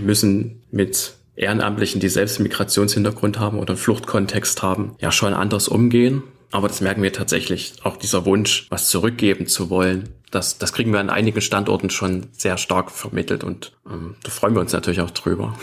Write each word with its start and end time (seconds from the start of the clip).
müssen 0.00 0.62
mit 0.70 1.14
Ehrenamtlichen, 1.36 2.00
die 2.00 2.08
selbst 2.08 2.38
einen 2.38 2.44
Migrationshintergrund 2.44 3.38
haben 3.38 3.58
oder 3.58 3.70
einen 3.70 3.78
Fluchtkontext 3.78 4.62
haben, 4.62 4.94
ja 5.00 5.10
schon 5.10 5.34
anders 5.34 5.68
umgehen. 5.68 6.22
Aber 6.52 6.68
das 6.68 6.80
merken 6.80 7.02
wir 7.02 7.12
tatsächlich. 7.12 7.74
Auch 7.82 7.96
dieser 7.96 8.24
Wunsch, 8.26 8.66
was 8.70 8.88
zurückgeben 8.88 9.48
zu 9.48 9.70
wollen, 9.70 10.10
das, 10.30 10.58
das 10.58 10.72
kriegen 10.72 10.92
wir 10.92 11.00
an 11.00 11.10
einigen 11.10 11.40
Standorten 11.40 11.90
schon 11.90 12.28
sehr 12.32 12.58
stark 12.58 12.90
vermittelt 12.90 13.44
und 13.44 13.72
ähm, 13.90 14.16
da 14.22 14.30
freuen 14.30 14.54
wir 14.54 14.60
uns 14.60 14.72
natürlich 14.72 15.00
auch 15.00 15.10
drüber. 15.10 15.56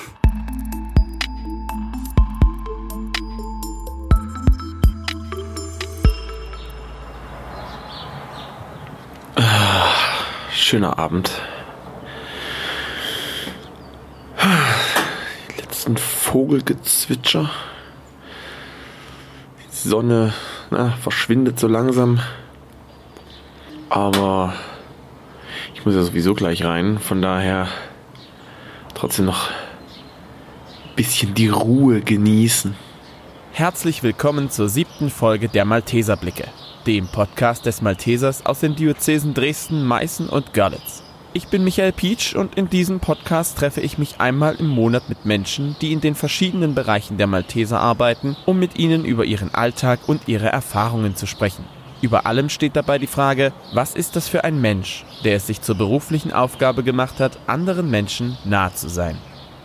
Ah, 9.36 9.94
schöner 10.54 11.00
Abend. 11.00 11.32
Die 14.42 15.62
letzten 15.62 15.98
Vogelgezwitscher. 15.98 17.52
Die 19.62 19.88
Sonne 19.90 20.34
na, 20.72 20.92
verschwindet 20.94 21.60
so 21.60 21.68
langsam. 21.68 22.20
Aber 23.90 24.54
ich 25.76 25.86
muss 25.86 25.94
ja 25.94 26.02
sowieso 26.02 26.34
gleich 26.34 26.64
rein. 26.64 26.98
Von 26.98 27.22
daher 27.22 27.68
trotzdem 28.96 29.26
noch 29.26 29.50
ein 29.50 30.96
bisschen 30.96 31.36
die 31.36 31.50
Ruhe 31.50 32.02
genießen. 32.02 32.76
Herzlich 33.52 34.02
willkommen 34.02 34.50
zur 34.50 34.70
siebten 34.70 35.12
Folge 35.12 35.50
der 35.50 35.66
Malteserblicke, 35.66 36.48
dem 36.88 37.08
Podcast 37.08 37.68
des 37.68 37.84
Maltesers 37.84 38.44
aus 38.46 38.62
den 38.62 38.76
Diözesen 38.76 39.36
Dresden, 39.36 39.86
Meißen 39.86 40.30
und 40.30 40.54
Görlitz. 40.54 41.04
Ich 41.34 41.48
bin 41.48 41.64
Michael 41.64 41.94
Pietsch 41.94 42.36
und 42.36 42.56
in 42.56 42.70
diesem 42.70 43.00
Podcast 43.00 43.58
treffe 43.58 43.80
ich 43.80 43.98
mich 43.98 44.20
einmal 44.20 44.56
im 44.56 44.68
Monat 44.68 45.08
mit 45.08 45.26
Menschen, 45.26 45.78
die 45.80 45.94
in 45.94 46.02
den 46.02 46.14
verschiedenen 46.14 46.76
Bereichen 46.76 47.18
der 47.18 47.28
Malteser 47.28 47.80
arbeiten, 47.80 48.36
um 48.46 48.60
mit 48.60 48.78
ihnen 48.78 49.06
über 49.06 49.24
ihren 49.24 49.54
Alltag 49.54 50.02
und 50.08 50.28
ihre 50.28 50.50
Erfahrungen 50.50 51.16
zu 51.16 51.28
sprechen. 51.28 51.64
Über 52.02 52.26
allem 52.26 52.50
steht 52.50 52.76
dabei 52.76 52.98
die 52.98 53.08
Frage, 53.08 53.54
was 53.74 53.96
ist 53.96 54.18
das 54.18 54.28
für 54.28 54.44
ein 54.44 54.60
Mensch, 54.60 55.06
der 55.24 55.38
es 55.38 55.48
sich 55.48 55.62
zur 55.62 55.76
beruflichen 55.76 56.34
Aufgabe 56.34 56.84
gemacht 56.84 57.22
hat, 57.22 57.40
anderen 57.48 57.90
Menschen 57.90 58.38
nahe 58.44 58.74
zu 58.74 58.90
sein. 58.90 59.18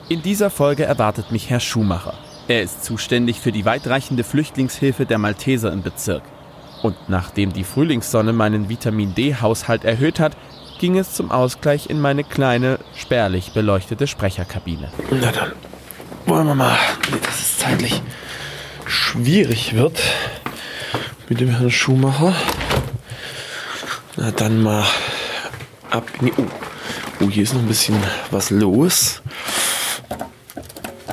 In 0.09 0.22
dieser 0.22 0.50
Folge 0.50 0.84
erwartet 0.84 1.33
mich 1.33 1.50
Herr 1.50 1.59
Schumacher. 1.59 2.14
Er 2.47 2.62
ist 2.62 2.84
zuständig 2.84 3.41
für 3.41 3.50
die 3.50 3.64
weitreichende 3.64 4.22
Flüchtlingshilfe 4.22 5.05
der 5.05 5.19
Malteser 5.19 5.72
im 5.72 5.83
Bezirk. 5.83 6.22
Und 6.83 6.94
nachdem 7.09 7.53
die 7.53 7.64
Frühlingssonne 7.64 8.33
meinen 8.33 8.69
Vitamin 8.69 9.17
D-Haushalt 9.17 9.84
erhöht 9.84 10.20
hat, 10.20 10.37
ging 10.78 10.98
es 10.98 11.14
zum 11.14 11.30
Ausgleich 11.30 11.88
in 11.88 12.00
meine 12.00 12.24
kleine, 12.24 12.78
spärlich 12.96 13.52
beleuchtete 13.52 14.06
Sprecherkabine. 14.06 14.91
Na 15.10 15.32
dann 15.32 15.52
wollen 16.27 16.46
wir 16.46 16.55
mal, 16.55 16.78
dass 17.22 17.41
es 17.41 17.58
zeitlich 17.58 18.02
schwierig 18.86 19.74
wird 19.74 20.00
mit 21.28 21.41
dem 21.41 21.50
Herrn 21.50 21.70
Schumacher. 21.70 22.34
Na 24.16 24.30
dann 24.30 24.62
mal 24.62 24.84
ab 25.91 26.04
in 26.20 26.27
die. 26.27 26.32
Oh, 26.36 26.47
oh 27.20 27.30
hier 27.30 27.42
ist 27.42 27.54
noch 27.54 27.62
ein 27.62 27.69
bisschen 27.69 27.97
was 28.30 28.50
los. 28.50 29.22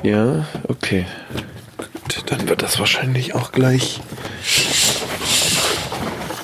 Ja, 0.03 0.45
okay. 0.67 1.05
Gut, 1.77 2.23
dann 2.25 2.49
wird 2.49 2.61
das 2.61 2.79
wahrscheinlich 2.79 3.35
auch 3.35 3.51
gleich 3.51 4.01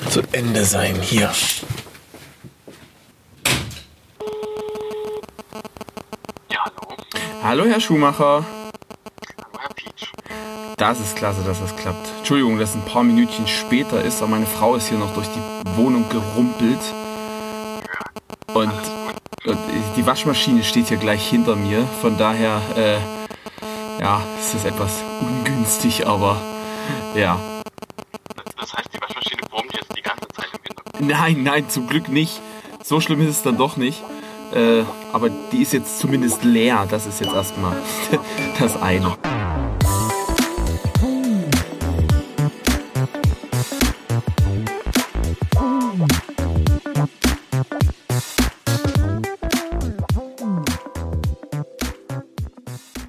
zu 0.09 0.21
Ende 0.31 0.65
sein 0.65 0.95
hier. 1.01 1.31
Ja, 6.49 6.65
hallo. 6.65 7.38
Hallo, 7.49 7.65
Herr 7.65 7.79
Schumacher. 7.79 8.45
Hallo, 8.45 9.59
Herr 9.59 9.73
Pietsch. 9.73 10.11
Das 10.77 10.99
ist 10.99 11.15
klasse, 11.15 11.41
dass 11.43 11.59
das 11.59 11.75
klappt. 11.75 12.07
Entschuldigung, 12.19 12.59
dass 12.59 12.69
es 12.69 12.75
ein 12.75 12.85
paar 12.85 13.01
Minütchen 13.01 13.47
später 13.47 14.03
ist, 14.03 14.21
aber 14.21 14.29
meine 14.29 14.45
Frau 14.45 14.75
ist 14.75 14.87
hier 14.87 14.99
noch 14.99 15.11
durch 15.15 15.25
die 15.29 15.75
Wohnung 15.75 16.07
gerumpelt. 16.09 16.77
Und, 18.53 18.71
und 19.45 19.57
die 19.97 20.05
Waschmaschine 20.05 20.63
steht 20.63 20.89
hier 20.89 20.97
gleich 20.97 21.27
hinter 21.27 21.55
mir. 21.55 21.87
Von 22.03 22.19
daher, 22.19 22.61
äh, 22.75 22.99
ja, 23.99 24.21
ist 24.39 24.53
das 24.53 24.65
etwas 24.65 25.03
ungünstig, 25.19 26.05
aber 26.05 26.39
ja. 27.15 27.39
Das, 28.35 28.45
das 28.59 28.73
heißt, 28.75 28.93
die 28.93 29.01
Waschmaschine 29.01 29.41
brummt 29.49 29.73
jetzt 29.73 29.97
die 29.97 30.03
ganze 30.03 30.27
Zeit 30.27 30.49
im 30.53 30.59
Hintergrund. 30.67 31.07
Nein, 31.07 31.41
nein, 31.41 31.67
zum 31.67 31.87
Glück 31.87 32.09
nicht. 32.09 32.41
So 32.83 33.01
schlimm 33.01 33.21
ist 33.21 33.29
es 33.29 33.41
dann 33.41 33.57
doch 33.57 33.75
nicht. 33.75 34.03
Äh, 34.53 34.83
aber 35.13 35.29
die 35.51 35.61
ist 35.61 35.73
jetzt 35.73 35.99
zumindest 35.99 36.43
leer. 36.43 36.87
Das 36.89 37.05
ist 37.05 37.21
jetzt 37.21 37.33
erstmal 37.33 37.75
das 38.59 38.81
eine. 38.81 39.15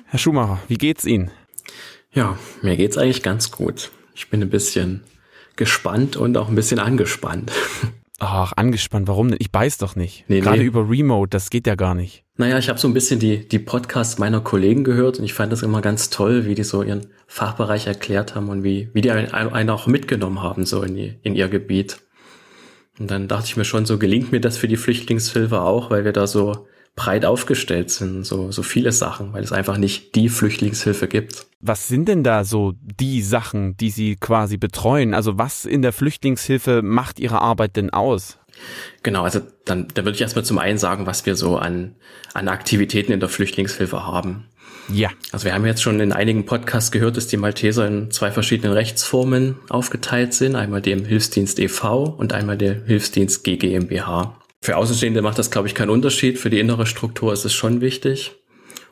Herr 0.07 0.19
Schumacher, 0.19 0.59
wie 0.69 0.75
geht's 0.75 1.05
Ihnen? 1.05 1.31
Ja, 2.13 2.37
mir 2.63 2.77
geht's 2.77 2.99
eigentlich 2.99 3.23
ganz 3.23 3.51
gut. 3.53 3.93
Ich 4.15 4.29
bin 4.29 4.43
ein 4.43 4.51
bisschen 4.51 5.05
gespannt 5.57 6.17
und 6.17 6.37
auch 6.37 6.49
ein 6.49 6.57
bisschen 6.57 6.81
angespannt. 6.81 7.53
Ach, 8.23 8.53
angespannt, 8.55 9.09
warum 9.09 9.31
denn? 9.31 9.39
Ich 9.41 9.51
beiß 9.51 9.79
doch 9.79 9.97
nicht. 9.97 10.27
Nee, 10.29 10.41
Gerade 10.41 10.59
nee. 10.59 10.65
über 10.65 10.89
Remote, 10.89 11.31
das 11.31 11.49
geht 11.49 11.67
ja 11.67 11.75
gar 11.75 11.95
nicht. 11.95 12.23
Naja, 12.37 12.59
ich 12.59 12.69
habe 12.69 12.79
so 12.79 12.87
ein 12.87 12.93
bisschen 12.93 13.19
die, 13.19 13.49
die 13.49 13.59
Podcasts 13.59 14.19
meiner 14.19 14.43
Kollegen 14.43 14.85
gehört 14.85 15.19
und 15.19 15.25
ich 15.25 15.33
fand 15.33 15.51
das 15.51 15.63
immer 15.63 15.81
ganz 15.81 16.11
toll, 16.11 16.45
wie 16.45 16.55
die 16.55 16.63
so 16.63 16.83
ihren 16.83 17.07
Fachbereich 17.27 17.87
erklärt 17.87 18.35
haben 18.35 18.51
und 18.51 18.63
wie, 18.63 18.91
wie 18.93 19.01
die 19.01 19.11
einen, 19.11 19.33
einen 19.33 19.71
auch 19.71 19.87
mitgenommen 19.87 20.43
haben, 20.43 20.67
so 20.67 20.83
in, 20.83 20.97
die, 20.97 21.15
in 21.23 21.35
ihr 21.35 21.49
Gebiet. 21.49 22.01
Und 22.99 23.11
dann 23.11 23.27
dachte 23.27 23.47
ich 23.47 23.57
mir 23.57 23.65
schon, 23.65 23.87
so 23.87 23.99
gelingt 23.99 24.33
mir 24.33 24.41
das 24.41 24.59
für 24.59 24.69
die 24.69 24.77
Flüchtlingshilfe 24.77 25.63
auch, 25.63 25.91
weil 25.91 26.05
wir 26.05 26.13
da 26.13 26.27
so 26.27 26.67
breit 26.97 27.25
aufgestellt 27.25 27.91
sind, 27.91 28.25
so, 28.25 28.53
so 28.53 28.63
viele 28.63 28.93
Sachen, 28.93 29.33
weil 29.33 29.43
es 29.43 29.53
einfach 29.53 29.79
nicht 29.79 30.15
die 30.15 30.29
Flüchtlingshilfe 30.29 31.09
gibt. 31.09 31.47
Was 31.61 31.89
sind 31.89 32.09
denn 32.09 32.23
da 32.25 32.45
so 32.45 32.75
die 32.81 33.23
Sachen, 33.23 33.77
die 33.77 33.91
Sie 33.91 34.17
quasi 34.17 34.57
betreuen? 34.57 35.15
Also 35.15 35.39
was 35.39 35.65
in 35.65 35.83
der 35.83 35.93
Flüchtlingshilfe 35.93 36.83
macht 36.83 37.19
Ihre 37.21 37.41
Arbeit 37.41 37.77
denn 37.77 37.91
aus? 37.91 38.39
Genau, 39.03 39.23
also 39.23 39.41
dann, 39.65 39.89
dann 39.95 40.05
würde 40.05 40.17
ich 40.17 40.21
erstmal 40.21 40.45
zum 40.45 40.59
einen 40.59 40.79
sagen, 40.79 41.07
was 41.07 41.25
wir 41.25 41.37
so 41.37 41.57
an, 41.57 41.95
an 42.35 42.49
Aktivitäten 42.49 43.13
in 43.13 43.21
der 43.21 43.29
Flüchtlingshilfe 43.29 44.05
haben. 44.05 44.47
Ja. 44.93 45.11
Also 45.33 45.45
wir 45.45 45.55
haben 45.55 45.67
jetzt 45.67 45.83
schon 45.83 46.01
in 46.01 46.13
einigen 46.13 46.47
Podcasts 46.47 46.91
gehört, 46.91 47.17
dass 47.17 47.29
die 47.29 47.37
Malteser 47.37 47.87
in 47.87 48.11
zwei 48.11 48.31
verschiedenen 48.31 48.73
Rechtsformen 48.73 49.57
aufgeteilt 49.69 50.35
sind. 50.35 50.57
Einmal 50.57 50.83
dem 50.83 51.05
Hilfsdienst 51.05 51.59
e.V. 51.61 52.05
und 52.05 52.33
einmal 52.33 52.59
der 52.59 52.85
Hilfsdienst 52.85 53.45
GGMBH. 53.45 54.40
Für 54.63 54.77
Außenstehende 54.77 55.23
macht 55.23 55.39
das, 55.39 55.51
glaube 55.51 55.69
ich, 55.69 55.75
keinen 55.75 55.91
Unterschied. 55.91 56.39
Für 56.39 56.51
die 56.51 56.61
innere 56.61 56.87
Struktur 56.87 57.33
ist 57.33 57.45
es 57.45 57.55
schon 57.55 57.81
wichtig. 57.81 58.33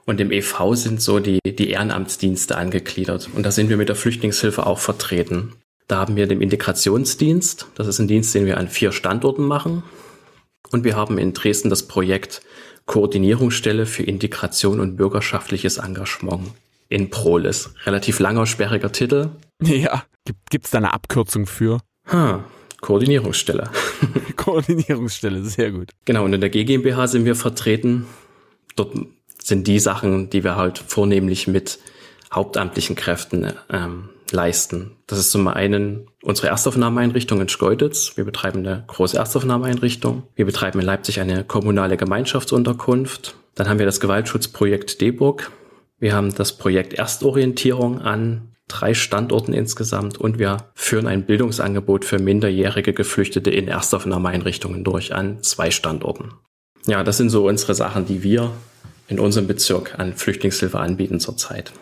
Und 0.06 0.20
im 0.20 0.32
e.V. 0.32 0.74
sind 0.74 1.02
so 1.02 1.18
die, 1.20 1.40
die 1.44 1.70
Ehrenamtsdienste 1.70 2.56
angegliedert. 2.56 3.28
Und 3.34 3.42
da 3.44 3.50
sind 3.50 3.68
wir 3.68 3.76
mit 3.76 3.90
der 3.90 3.96
Flüchtlingshilfe 3.96 4.66
auch 4.66 4.78
vertreten. 4.78 5.52
Da 5.86 5.98
haben 5.98 6.16
wir 6.16 6.26
den 6.26 6.40
Integrationsdienst. 6.40 7.66
Das 7.74 7.86
ist 7.86 7.98
ein 7.98 8.08
Dienst, 8.08 8.34
den 8.34 8.46
wir 8.46 8.56
an 8.56 8.68
vier 8.68 8.92
Standorten 8.92 9.44
machen. 9.44 9.82
Und 10.70 10.84
wir 10.84 10.96
haben 10.96 11.18
in 11.18 11.34
Dresden 11.34 11.68
das 11.68 11.86
Projekt 11.86 12.40
Koordinierungsstelle 12.86 13.84
für 13.84 14.02
Integration 14.02 14.80
und 14.80 14.96
bürgerschaftliches 14.96 15.76
Engagement 15.76 16.48
in 16.88 17.10
Prolis. 17.10 17.74
Relativ 17.84 18.18
langer, 18.18 18.46
sperriger 18.46 18.92
Titel. 18.92 19.30
Ja. 19.60 20.04
Gibt, 20.24 20.50
gibt's 20.50 20.70
da 20.70 20.78
eine 20.78 20.94
Abkürzung 20.94 21.46
für? 21.46 21.80
Ha, 22.12 22.44
Koordinierungsstelle. 22.80 23.70
Koordinierungsstelle, 24.36 25.42
sehr 25.44 25.72
gut. 25.72 25.90
Genau, 26.04 26.24
und 26.24 26.32
in 26.32 26.40
der 26.40 26.50
GmbH 26.50 27.06
sind 27.06 27.24
wir 27.24 27.34
vertreten. 27.34 28.06
Dort 28.76 28.94
sind 29.42 29.66
die 29.66 29.80
Sachen, 29.80 30.30
die 30.30 30.44
wir 30.44 30.56
halt 30.56 30.78
vornehmlich 30.78 31.48
mit 31.48 31.78
hauptamtlichen 32.32 32.96
Kräften 32.96 33.52
ähm, 33.70 34.10
leisten. 34.30 34.96
Das 35.06 35.19
ist 35.19 35.30
zum 35.30 35.48
einen 35.48 36.06
unsere 36.22 36.48
Erstaufnahmeeinrichtung 36.48 37.40
in 37.40 37.48
Schkeuditz. 37.48 38.16
Wir 38.16 38.25
betreiben 38.25 38.58
eine 38.58 38.84
große 38.86 39.16
Erstaufnahmeeinrichtung. 39.16 40.24
Wir 40.34 40.44
betreiben 40.44 40.78
in 40.81 40.86
Leipzig 40.86 41.20
eine 41.20 41.44
kommunale 41.44 41.96
Gemeinschaftsunterkunft. 41.96 43.36
Dann 43.54 43.69
haben 43.69 43.78
wir 43.78 43.86
das 43.86 44.00
Gewaltschutzprojekt 44.00 45.00
Deburg. 45.00 45.50
Wir 45.98 46.14
haben 46.14 46.34
das 46.34 46.56
Projekt 46.56 46.92
Erstorientierung 46.92 48.00
an 48.00 48.54
drei 48.69 48.94
Standorten 48.94 49.53
insgesamt 49.53 50.19
und 50.19 50.38
wir 50.38 50.69
führen 50.75 51.06
ein 51.06 51.26
Bildungsangebot 51.26 52.05
für 52.05 52.19
minderjährige 52.19 52.93
Geflüchtete 52.93 53.50
in 53.50 53.69
Erstaufnahmeeinrichtungen 53.69 54.85
durch 54.85 55.15
an 55.15 55.43
zwei 55.43 55.70
Standorten. 55.70 56.32
Ja, 56.87 57.03
das 57.03 57.17
sind 57.17 57.31
so 57.31 57.49
unsere 57.49 57.75
Sachen, 57.75 58.06
die 58.06 58.23
wir 58.23 58.53
in 59.09 59.19
unserem 59.19 59.47
Bezirk 59.47 59.99
an 59.99 60.15
Flüchtlingshilfe 60.15 60.79
anbieten 60.79 61.19
zurzeit. 61.19 61.73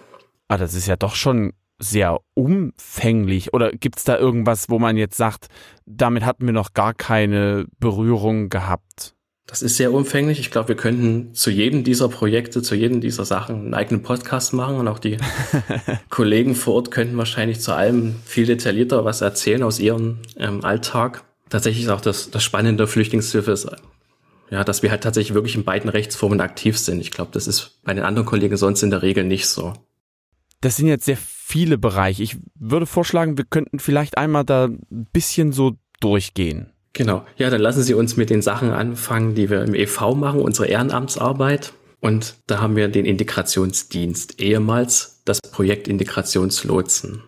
Ah, 0.49 0.57
das 0.57 0.75
ist 0.75 0.87
ja 0.87 0.97
doch 0.97 1.17
schon 1.17 1.53
sehr 1.79 2.21
umfänglich. 2.35 3.53
Oder 3.53 3.73
gibt's 3.73 4.05
da 4.05 4.17
irgendwas, 4.17 4.71
wo 4.71 4.79
man 4.79 4.97
jetzt 4.97 5.17
sagt, 5.17 5.49
damit 5.85 6.25
hatten 6.25 6.47
wir 6.47 6.53
noch 6.53 6.73
gar 6.73 6.95
keine 6.95 7.67
Berührung 7.79 8.49
gehabt? 8.49 9.16
Das 9.47 9.63
ist 9.63 9.77
sehr 9.77 9.93
umfänglich. 9.93 10.41
Ich 10.41 10.51
glaube, 10.51 10.69
wir 10.69 10.77
könnten 10.77 11.33
zu 11.33 11.51
jedem 11.51 11.85
dieser 11.85 12.09
Projekte, 12.09 12.63
zu 12.63 12.75
jedem 12.75 13.01
dieser 13.01 13.25
Sachen 13.25 13.57
einen 13.57 13.75
eigenen 13.75 14.03
Podcast 14.03 14.53
machen 14.53 14.77
und 14.77 14.89
auch 14.89 14.99
die 14.99 15.19
Kollegen 16.11 16.57
vor 16.57 16.75
Ort 16.75 16.91
könnten 16.91 17.17
wahrscheinlich 17.17 17.61
zu 17.61 17.73
allem 17.73 18.17
viel 18.25 18.47
detaillierter 18.47 19.05
was 19.05 19.21
erzählen 19.21 19.63
aus 19.63 19.79
ihrem 19.79 20.19
ähm, 20.37 20.65
Alltag. 20.65 21.23
Tatsächlich 21.49 21.85
ist 21.85 21.91
auch 21.91 22.01
das, 22.01 22.31
das 22.31 22.43
Spannende 22.43 22.83
der 22.83 22.89
Flüchtlingshilfe 22.89 23.53
ist, 23.53 23.69
ja, 24.51 24.65
dass 24.65 24.83
wir 24.83 24.91
halt 24.91 25.05
tatsächlich 25.05 25.35
wirklich 25.35 25.55
in 25.55 25.65
beiden 25.65 25.91
Rechtsformen 25.91 26.41
aktiv 26.41 26.77
sind. 26.77 27.01
Ich 27.01 27.13
glaube, 27.13 27.31
das 27.33 27.47
ist 27.47 27.79
bei 27.85 27.95
den 27.95 28.05
anderen 28.05 28.27
Kollegen 28.27 28.57
sonst 28.57 28.83
in 28.83 28.91
der 28.91 29.03
Regel 29.03 29.23
nicht 29.23 29.47
so. 29.47 29.75
Das 30.61 30.77
sind 30.77 30.89
jetzt 30.89 31.05
sehr 31.05 31.19
viele 31.19 31.79
Bereiche. 31.79 32.23
Ich 32.23 32.37
würde 32.59 32.87
vorschlagen, 32.87 33.39
wir 33.39 33.45
könnten 33.45 33.79
vielleicht 33.79 34.19
einmal 34.19 34.45
da 34.45 34.65
ein 34.65 35.07
bisschen 35.13 35.53
so 35.53 35.77
durchgehen. 36.01 36.73
Genau. 36.97 37.27
Ja, 37.37 37.51
dann 37.51 37.61
lassen 37.61 37.83
Sie 37.83 37.93
uns 37.93 38.17
mit 38.17 38.31
den 38.31 38.41
Sachen 38.41 38.71
anfangen, 38.71 39.35
die 39.35 39.51
wir 39.51 39.63
im 39.63 39.75
EV 39.75 40.15
machen, 40.15 40.41
unsere 40.41 40.69
Ehrenamtsarbeit. 40.69 41.75
Und 42.01 42.37
da 42.47 42.61
haben 42.61 42.75
wir 42.75 42.89
den 42.89 43.05
Integrationsdienst, 43.05 44.41
ehemals 44.41 45.21
das 45.27 45.43
Projekt 45.43 45.89
Integrationslotsen. 45.89 47.23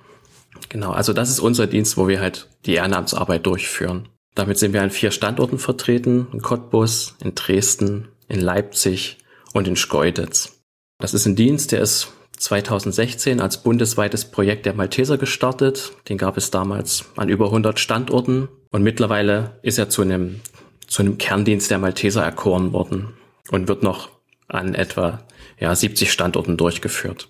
Genau, 0.71 0.93
also 0.93 1.13
das 1.13 1.29
ist 1.29 1.41
unser 1.41 1.67
Dienst, 1.67 1.99
wo 1.99 2.09
wir 2.09 2.21
halt 2.21 2.49
die 2.65 2.75
Ehrenamtsarbeit 2.75 3.45
durchführen. 3.45 4.09
Damit 4.35 4.57
sind 4.57 4.73
wir 4.73 4.81
an 4.81 4.91
vier 4.91 5.11
Standorten 5.11 5.59
vertreten, 5.59 6.29
in 6.33 6.41
Cottbus, 6.41 7.17
in 7.23 7.35
Dresden, 7.35 8.09
in 8.27 8.41
Leipzig 8.41 9.19
und 9.53 9.69
in 9.69 9.77
Schkeuditz. 9.77 10.63
Das 10.99 11.13
ist 11.13 11.27
ein 11.27 11.37
Dienst, 11.37 11.73
der 11.73 11.83
ist 11.83 12.09
2016 12.39 13.41
als 13.43 13.63
bundesweites 13.63 14.31
Projekt 14.31 14.65
der 14.65 14.73
Malteser 14.73 15.19
gestartet. 15.19 15.93
Den 16.09 16.17
gab 16.17 16.39
es 16.39 16.51
damals 16.51 17.05
an 17.17 17.29
über 17.29 17.47
100 17.47 17.79
Standorten 17.79 18.49
und 18.71 18.83
mittlerweile 18.83 19.59
ist 19.63 19.79
er 19.79 19.89
zu 19.89 20.03
einem, 20.03 20.41
zu 20.87 21.03
einem 21.03 21.19
Kerndienst 21.19 21.71
der 21.71 21.79
Malteser 21.79 22.23
erkoren 22.23 22.73
worden 22.73 23.15
und 23.51 23.69
wird 23.69 23.83
noch 23.83 24.11
an 24.49 24.75
etwa 24.75 25.25
ja, 25.59 25.75
70 25.75 26.13
Standorten 26.13 26.57
durchgeführt. 26.57 27.29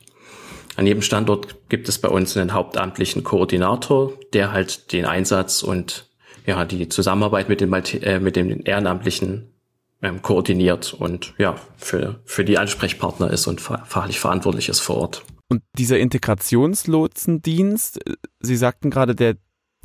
An 0.76 0.86
jedem 0.86 1.02
Standort 1.02 1.56
gibt 1.68 1.88
es 1.88 1.98
bei 1.98 2.08
uns 2.08 2.36
einen 2.36 2.52
hauptamtlichen 2.52 3.24
Koordinator, 3.24 4.12
der 4.32 4.52
halt 4.52 4.92
den 4.92 5.06
Einsatz 5.06 5.64
und 5.64 6.08
ja, 6.46 6.64
die 6.64 6.88
Zusammenarbeit 6.88 7.48
mit 7.48 7.66
Malte 7.68 8.00
äh, 8.02 8.20
mit 8.20 8.36
den 8.36 8.60
Ehrenamtlichen 8.60 9.50
ähm, 10.02 10.22
koordiniert 10.22 10.94
und 10.94 11.34
ja, 11.36 11.56
für, 11.76 12.20
für 12.24 12.44
die 12.44 12.58
Ansprechpartner 12.58 13.28
ist 13.30 13.48
und 13.48 13.60
fachlich 13.60 14.20
verantwortlich 14.20 14.68
ist 14.68 14.78
vor 14.80 14.98
Ort. 14.98 15.24
Und 15.48 15.62
dieser 15.76 15.98
Integrationslotsendienst, 15.98 18.06
äh, 18.06 18.14
Sie 18.40 18.56
sagten 18.56 18.90
gerade, 18.90 19.14
der, 19.14 19.36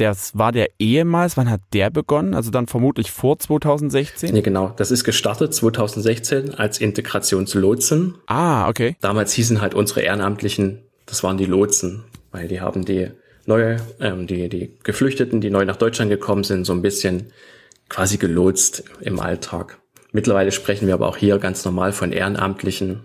das 0.04 0.38
war 0.38 0.52
der 0.52 0.70
ehemals, 0.80 1.38
wann 1.38 1.50
hat 1.50 1.62
der 1.74 1.90
begonnen? 1.90 2.34
Also 2.34 2.52
dann 2.52 2.68
vermutlich 2.68 3.12
vor 3.12 3.40
2016? 3.40 4.34
Nee, 4.34 4.42
genau. 4.42 4.74
Das 4.78 4.92
ist 4.92 5.04
gestartet 5.04 5.54
2016 5.54 6.56
als 6.56 6.80
Integrationslotsen. 6.80 8.16
Ah, 8.28 8.68
okay. 8.68 8.96
Damals 9.02 9.34
hießen 9.34 9.62
halt 9.62 9.74
unsere 9.74 10.02
Ehrenamtlichen, 10.02 10.80
das 11.06 11.24
waren 11.24 11.38
die 11.38 11.46
Lotsen, 11.46 12.04
weil 12.32 12.48
die 12.48 12.62
haben 12.62 12.86
die 12.86 13.10
neue, 13.46 13.78
ähm, 14.00 14.28
die, 14.28 14.50
die 14.50 14.78
Geflüchteten, 14.84 15.42
die 15.42 15.50
neu 15.50 15.66
nach 15.66 15.78
Deutschland 15.78 16.10
gekommen 16.10 16.44
sind, 16.44 16.66
so 16.66 16.74
ein 16.74 16.82
bisschen 16.82 17.32
quasi 17.90 18.18
gelotst 18.18 18.84
im 19.02 19.20
Alltag. 19.20 19.80
Mittlerweile 20.12 20.52
sprechen 20.52 20.88
wir 20.88 20.94
aber 20.94 21.08
auch 21.08 21.18
hier 21.18 21.40
ganz 21.40 21.66
normal 21.66 21.92
von 21.92 22.12
Ehrenamtlichen. 22.12 23.02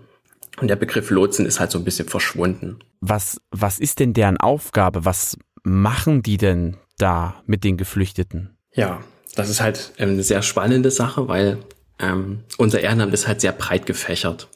Und 0.61 0.67
der 0.67 0.75
Begriff 0.75 1.09
Lotsen 1.09 1.45
ist 1.45 1.59
halt 1.59 1.71
so 1.71 1.77
ein 1.77 1.83
bisschen 1.83 2.07
verschwunden. 2.07 2.79
Was, 3.01 3.39
was 3.51 3.79
ist 3.79 3.99
denn 3.99 4.13
deren 4.13 4.37
Aufgabe? 4.37 5.05
Was 5.05 5.37
machen 5.63 6.21
die 6.21 6.37
denn 6.37 6.77
da 7.01 7.41
mit 7.45 7.63
den 7.63 7.77
Geflüchteten? 7.77 8.57
Ja, 8.73 9.01
das 9.35 9.49
ist 9.49 9.61
halt 9.61 9.93
eine 9.97 10.21
sehr 10.23 10.41
spannende 10.41 10.91
Sache, 10.91 11.27
weil 11.27 11.57
ähm, 11.99 12.39
unser 12.57 12.81
Ehrenamt 12.81 13.13
ist 13.13 13.27
halt 13.27 13.41
sehr 13.41 13.51
breit 13.51 13.85
gefächert. 13.85 14.47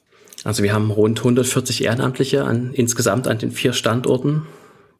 Also 0.44 0.64
wir 0.64 0.74
haben 0.74 0.92
rund 0.92 1.20
140 1.20 1.84
Ehrenamtliche 1.84 2.44
an, 2.44 2.74
insgesamt 2.74 3.28
an 3.28 3.38
den 3.38 3.52
vier 3.52 3.74
Standorten. 3.74 4.44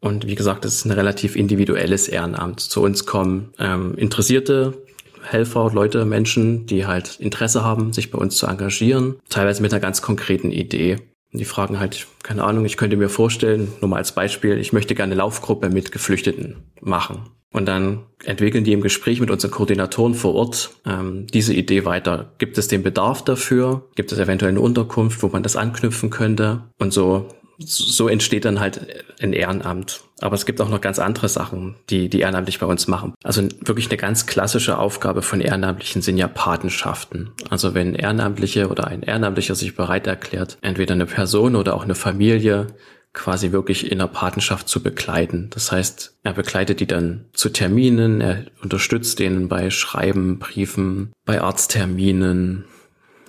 Und 0.00 0.26
wie 0.26 0.34
gesagt, 0.34 0.64
das 0.64 0.74
ist 0.74 0.84
ein 0.84 0.90
relativ 0.90 1.36
individuelles 1.36 2.08
Ehrenamt. 2.08 2.60
Zu 2.60 2.82
uns 2.82 3.06
kommen 3.06 3.52
ähm, 3.58 3.94
interessierte 3.96 4.74
Helfer, 5.22 5.70
Leute, 5.72 6.04
Menschen, 6.04 6.66
die 6.66 6.86
halt 6.86 7.18
Interesse 7.18 7.64
haben, 7.64 7.92
sich 7.92 8.10
bei 8.10 8.18
uns 8.18 8.36
zu 8.36 8.46
engagieren, 8.46 9.16
teilweise 9.28 9.62
mit 9.62 9.72
einer 9.72 9.80
ganz 9.80 10.02
konkreten 10.02 10.50
Idee. 10.50 10.98
Die 11.34 11.44
fragen 11.44 11.80
halt, 11.80 12.06
keine 12.22 12.44
Ahnung, 12.44 12.64
ich 12.64 12.76
könnte 12.76 12.96
mir 12.96 13.08
vorstellen, 13.08 13.72
nur 13.80 13.90
mal 13.90 13.96
als 13.96 14.12
Beispiel, 14.12 14.56
ich 14.58 14.72
möchte 14.72 14.94
gerne 14.94 15.14
Laufgruppe 15.14 15.68
mit 15.68 15.92
Geflüchteten 15.92 16.72
machen. 16.80 17.30
Und 17.52 17.66
dann 17.66 18.06
entwickeln 18.24 18.64
die 18.64 18.72
im 18.72 18.80
Gespräch 18.80 19.20
mit 19.20 19.30
unseren 19.30 19.50
Koordinatoren 19.50 20.14
vor 20.14 20.34
Ort 20.34 20.70
ähm, 20.86 21.26
diese 21.28 21.54
Idee 21.54 21.84
weiter. 21.84 22.32
Gibt 22.38 22.58
es 22.58 22.66
den 22.66 22.82
Bedarf 22.82 23.22
dafür? 23.24 23.88
Gibt 23.94 24.10
es 24.10 24.18
eventuell 24.18 24.50
eine 24.50 24.60
Unterkunft, 24.60 25.22
wo 25.22 25.28
man 25.28 25.44
das 25.44 25.54
anknüpfen 25.56 26.10
könnte? 26.10 26.64
Und 26.78 26.92
so 26.92 27.28
so 27.58 28.08
entsteht 28.08 28.44
dann 28.44 28.60
halt 28.60 29.04
ein 29.20 29.32
Ehrenamt. 29.32 30.02
Aber 30.24 30.36
es 30.36 30.46
gibt 30.46 30.62
auch 30.62 30.70
noch 30.70 30.80
ganz 30.80 30.98
andere 30.98 31.28
Sachen, 31.28 31.74
die 31.90 32.08
die 32.08 32.20
ehrenamtlich 32.20 32.58
bei 32.58 32.64
uns 32.64 32.88
machen. 32.88 33.12
Also 33.22 33.42
wirklich 33.60 33.90
eine 33.90 33.98
ganz 33.98 34.24
klassische 34.24 34.78
Aufgabe 34.78 35.20
von 35.20 35.42
Ehrenamtlichen 35.42 36.00
sind 36.00 36.16
ja 36.16 36.28
Patenschaften. 36.28 37.32
Also 37.50 37.74
wenn 37.74 37.94
Ehrenamtliche 37.94 38.70
oder 38.70 38.86
ein 38.86 39.02
Ehrenamtlicher 39.02 39.54
sich 39.54 39.76
bereit 39.76 40.06
erklärt, 40.06 40.56
entweder 40.62 40.94
eine 40.94 41.04
Person 41.04 41.54
oder 41.54 41.74
auch 41.74 41.84
eine 41.84 41.94
Familie 41.94 42.68
quasi 43.12 43.52
wirklich 43.52 43.92
in 43.92 43.98
der 43.98 44.06
Patenschaft 44.06 44.66
zu 44.66 44.82
begleiten. 44.82 45.50
Das 45.50 45.70
heißt, 45.70 46.16
er 46.22 46.32
begleitet 46.32 46.80
die 46.80 46.86
dann 46.86 47.26
zu 47.34 47.50
Terminen, 47.50 48.22
er 48.22 48.46
unterstützt 48.62 49.18
denen 49.18 49.48
bei 49.48 49.68
Schreiben, 49.68 50.38
Briefen, 50.38 51.12
bei 51.26 51.42
Arztterminen, 51.42 52.64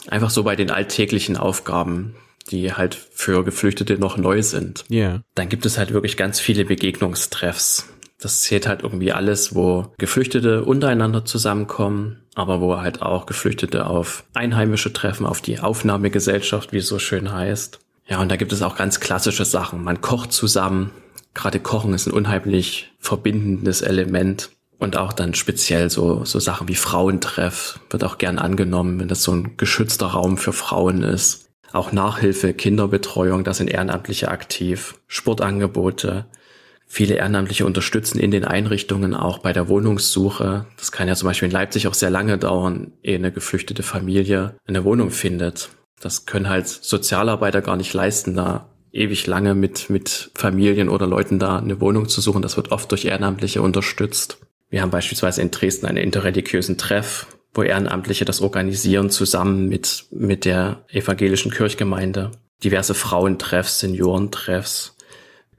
einfach 0.07 0.29
so 0.29 0.43
bei 0.43 0.55
den 0.55 0.71
alltäglichen 0.71 1.35
Aufgaben, 1.35 2.15
die 2.51 2.73
halt 2.73 2.95
für 2.95 3.43
Geflüchtete 3.43 3.97
noch 3.97 4.17
neu 4.17 4.41
sind. 4.41 4.85
Ja. 4.89 4.97
Yeah. 4.97 5.21
Dann 5.35 5.49
gibt 5.49 5.65
es 5.65 5.77
halt 5.77 5.93
wirklich 5.93 6.17
ganz 6.17 6.39
viele 6.39 6.65
Begegnungstreffs. 6.65 7.87
Das 8.19 8.41
zählt 8.41 8.67
halt 8.67 8.83
irgendwie 8.83 9.11
alles, 9.11 9.55
wo 9.55 9.93
Geflüchtete 9.97 10.63
untereinander 10.63 11.25
zusammenkommen, 11.25 12.21
aber 12.33 12.61
wo 12.61 12.77
halt 12.77 13.01
auch 13.01 13.25
Geflüchtete 13.25 13.87
auf 13.87 14.23
Einheimische 14.33 14.93
treffen, 14.93 15.25
auf 15.25 15.41
die 15.41 15.59
Aufnahmegesellschaft, 15.59 16.71
wie 16.71 16.77
es 16.77 16.87
so 16.87 16.99
schön 16.99 17.31
heißt. 17.31 17.79
Ja, 18.07 18.21
und 18.21 18.29
da 18.29 18.35
gibt 18.35 18.53
es 18.53 18.61
auch 18.61 18.75
ganz 18.75 18.99
klassische 18.99 19.45
Sachen. 19.45 19.83
Man 19.83 20.01
kocht 20.01 20.31
zusammen. 20.31 20.91
Gerade 21.33 21.59
Kochen 21.59 21.93
ist 21.93 22.07
ein 22.07 22.13
unheimlich 22.13 22.91
verbindendes 22.99 23.81
Element. 23.81 24.51
Und 24.77 24.97
auch 24.97 25.13
dann 25.13 25.33
speziell 25.33 25.89
so, 25.89 26.25
so 26.25 26.39
Sachen 26.39 26.67
wie 26.67 26.75
Frauentreff 26.75 27.79
wird 27.89 28.03
auch 28.03 28.17
gern 28.17 28.39
angenommen, 28.39 28.99
wenn 28.99 29.07
das 29.07 29.23
so 29.23 29.31
ein 29.31 29.57
geschützter 29.57 30.07
Raum 30.07 30.37
für 30.37 30.53
Frauen 30.53 31.01
ist. 31.01 31.44
Auch 31.75 31.91
Nachhilfe, 31.91 32.53
Kinderbetreuung, 32.53 33.43
da 33.43 33.53
sind 33.53 33.69
Ehrenamtliche 33.69 34.29
aktiv, 34.29 34.95
Sportangebote. 35.07 36.25
Viele 36.87 37.15
Ehrenamtliche 37.15 37.65
unterstützen 37.65 38.17
in 38.17 38.31
den 38.31 38.45
Einrichtungen 38.45 39.13
auch 39.13 39.39
bei 39.39 39.51
der 39.51 39.67
Wohnungssuche. 39.67 40.67
Das 40.77 40.93
kann 40.93 41.09
ja 41.09 41.15
zum 41.15 41.27
Beispiel 41.27 41.47
in 41.47 41.51
Leipzig 41.51 41.87
auch 41.87 41.93
sehr 41.93 42.09
lange 42.09 42.37
dauern, 42.37 42.93
ehe 43.03 43.17
eine 43.17 43.33
geflüchtete 43.33 43.83
Familie 43.83 44.55
eine 44.65 44.85
Wohnung 44.85 45.11
findet. 45.11 45.69
Das 45.99 46.25
können 46.25 46.47
halt 46.47 46.69
Sozialarbeiter 46.69 47.61
gar 47.61 47.75
nicht 47.75 47.93
leisten, 47.93 48.35
da 48.35 48.69
ewig 48.93 49.27
lange 49.27 49.53
mit, 49.53 49.89
mit 49.89 50.31
Familien 50.33 50.87
oder 50.87 51.07
Leuten 51.07 51.39
da 51.39 51.57
eine 51.57 51.81
Wohnung 51.81 52.07
zu 52.07 52.21
suchen. 52.21 52.41
Das 52.41 52.55
wird 52.55 52.71
oft 52.71 52.89
durch 52.89 53.03
Ehrenamtliche 53.03 53.61
unterstützt. 53.61 54.37
Wir 54.69 54.81
haben 54.81 54.91
beispielsweise 54.91 55.41
in 55.41 55.51
Dresden 55.51 55.87
einen 55.87 55.97
interreligiösen 55.97 56.77
Treff, 56.77 57.27
wo 57.55 57.63
Ehrenamtliche 57.63 58.25
das 58.25 58.41
organisieren 58.41 59.09
zusammen 59.09 59.67
mit, 59.67 60.05
mit 60.11 60.45
der 60.45 60.83
evangelischen 60.89 61.51
Kirchgemeinde. 61.51 62.31
Diverse 62.63 62.93
Frauentreffs, 62.93 63.79
Seniorentreffs. 63.79 64.95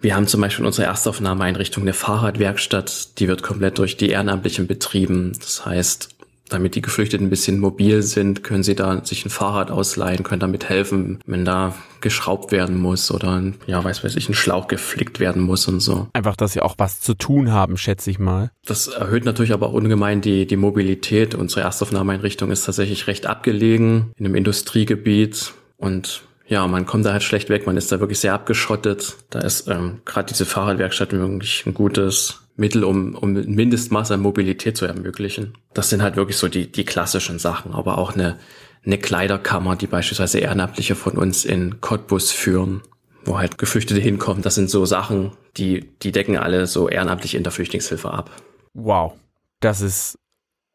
Wir 0.00 0.15
haben 0.15 0.26
zum 0.26 0.43
Beispiel 0.43 0.62
in 0.62 0.67
unserer 0.67 0.87
Erstaufnahmeeinrichtung 0.87 1.83
eine 1.83 1.95
Fahrradwerkstatt, 1.95 3.19
die 3.19 3.29
wird 3.29 3.43
komplett 3.43 3.79
durch 3.79 3.97
die 3.97 4.11
Ehrenamtlichen 4.11 4.67
betrieben. 4.67 5.33
Das 5.41 5.65
heißt, 5.65 6.15
damit 6.49 6.75
die 6.75 6.83
Geflüchteten 6.83 7.26
ein 7.26 7.31
bisschen 7.31 7.59
mobil 7.59 8.03
sind, 8.03 8.45
können 8.45 8.62
sie 8.62 8.75
da 8.75 9.05
sich 9.05 9.25
ein 9.25 9.31
Fahrrad 9.31 9.71
ausleihen, 9.71 10.23
können 10.23 10.41
damit 10.41 10.69
helfen, 10.69 11.19
wenn 11.26 11.45
da 11.45 11.75
geschraubt 12.00 12.53
werden 12.53 12.79
muss 12.79 13.11
oder 13.11 13.43
ja, 13.67 13.83
weiß 13.83 14.05
weiß 14.05 14.17
ich, 14.17 14.29
ein 14.29 14.35
Schlauch 14.35 14.69
geflickt 14.69 15.19
werden 15.19 15.43
muss 15.43 15.67
und 15.67 15.81
so. 15.81 16.09
Einfach, 16.12 16.37
dass 16.37 16.53
sie 16.53 16.61
auch 16.61 16.76
was 16.79 17.00
zu 17.00 17.15
tun 17.15 17.50
haben, 17.50 17.76
schätze 17.76 18.11
ich 18.11 18.19
mal. 18.19 18.50
Das 18.65 18.87
erhöht 18.88 19.25
natürlich 19.25 19.53
aber 19.53 19.69
auch 19.69 19.73
ungemein 19.73 20.21
die, 20.21 20.47
die 20.47 20.57
Mobilität. 20.57 21.35
Unsere 21.35 21.62
Erstaufnahmeeinrichtung 21.62 22.50
ist 22.50 22.65
tatsächlich 22.65 23.07
recht 23.07 23.26
abgelegen 23.26 24.12
in 24.17 24.26
einem 24.26 24.37
Industriegebiet 24.37 25.53
und 25.76 26.23
ja, 26.49 26.67
man 26.69 26.87
kommt 26.87 27.05
da 27.05 27.12
halt 27.12 27.25
schlecht 27.25 27.49
weg, 27.49 27.67
man 27.67 27.76
ist 27.76 27.91
da 27.91 27.99
wirklich 27.99 28.21
sehr 28.21 28.33
abgeschottet. 28.33 29.17
Da 29.31 29.41
ist 29.41 29.67
ähm, 29.69 30.00
gerade 30.05 30.29
diese 30.29 30.47
Fahrradwerkstatt 30.47 31.12
wirklich 31.12 31.67
ein 31.67 31.75
gutes 31.75 32.46
Mittel, 32.57 32.85
um, 32.85 33.15
um 33.15 33.37
ein 33.37 33.55
Mindestmaß 33.55 34.13
an 34.13 34.21
Mobilität 34.21 34.77
zu 34.77 34.87
ermöglichen. 34.87 35.55
Das 35.75 35.91
sind 35.91 36.03
halt 36.03 36.17
wirklich 36.17 36.37
so 36.37 36.49
die, 36.49 36.71
die 36.71 36.85
klassischen 36.85 37.39
Sachen, 37.39 37.73
aber 37.73 37.99
auch 37.99 38.15
eine, 38.15 38.39
eine 38.85 38.99
Kleiderkammer, 38.99 39.77
die 39.77 39.87
beispielsweise 39.87 40.39
Ehrenamtliche 40.39 40.95
von 40.95 41.19
uns 41.19 41.45
in 41.45 41.81
Cottbus 41.81 42.33
führen, 42.33 42.83
wo 43.25 43.39
halt 43.39 43.59
Geflüchtete 43.59 44.01
hinkommen. 44.01 44.43
Das 44.43 44.55
sind 44.55 44.71
so 44.71 44.87
Sachen, 44.87 45.33
die, 45.57 45.91
die 46.03 46.13
decken 46.13 46.37
alle 46.37 46.67
so 46.67 46.89
ehrenamtlich 46.89 47.35
in 47.35 47.43
der 47.43 47.53
Flüchtlingshilfe 47.53 48.11
ab. 48.11 48.31
Wow, 48.73 49.15
das 49.61 49.81
ist 49.81 50.19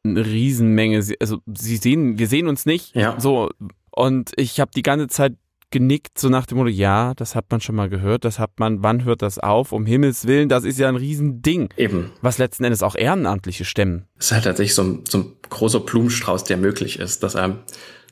eine 0.04 0.26
Riesenmenge. 0.26 1.04
Also 1.20 1.40
sie 1.54 1.78
sehen, 1.78 2.20
wir 2.20 2.28
sehen 2.28 2.48
uns 2.48 2.66
nicht. 2.66 2.96
Ja. 2.96 3.20
So. 3.20 3.50
Und 3.92 4.32
ich 4.38 4.60
habe 4.60 4.72
die 4.76 4.84
ganze 4.84 5.08
Zeit 5.08 5.34
genickt, 5.72 6.20
so 6.20 6.30
nach 6.30 6.46
dem 6.46 6.58
Motto, 6.58 6.70
ja, 6.70 7.14
das 7.16 7.36
hat 7.36 7.46
man 7.50 7.62
schon 7.62 7.76
mal 7.76 7.90
gehört, 7.90 8.26
das 8.26 8.40
hat 8.40 8.60
man, 8.60 8.84
wann 8.84 9.04
hört 9.04 9.22
das 9.22 9.40
auf? 9.40 9.72
Um 9.72 9.86
Himmels 9.86 10.28
Willen, 10.28 10.50
das 10.50 10.64
ist 10.64 10.78
ja 10.78 10.90
ein 10.90 10.96
Riesending. 10.96 11.70
Eben. 11.78 12.12
Was 12.22 12.38
letzten 12.38 12.64
Endes 12.64 12.84
auch 12.84 12.96
Ehrenamtliche 12.96 13.66
stemmen. 13.66 14.06
Es 14.18 14.28
ist 14.28 14.32
halt 14.34 14.44
tatsächlich 14.44 14.76
so 14.76 14.84
ein, 14.84 15.04
so 15.10 15.18
ein 15.20 15.34
großer 15.50 15.80
Blumenstrauß, 15.80 16.44
der 16.44 16.58
möglich 16.58 17.00
ist. 17.00 17.24
Das, 17.24 17.36
einem, 17.36 17.60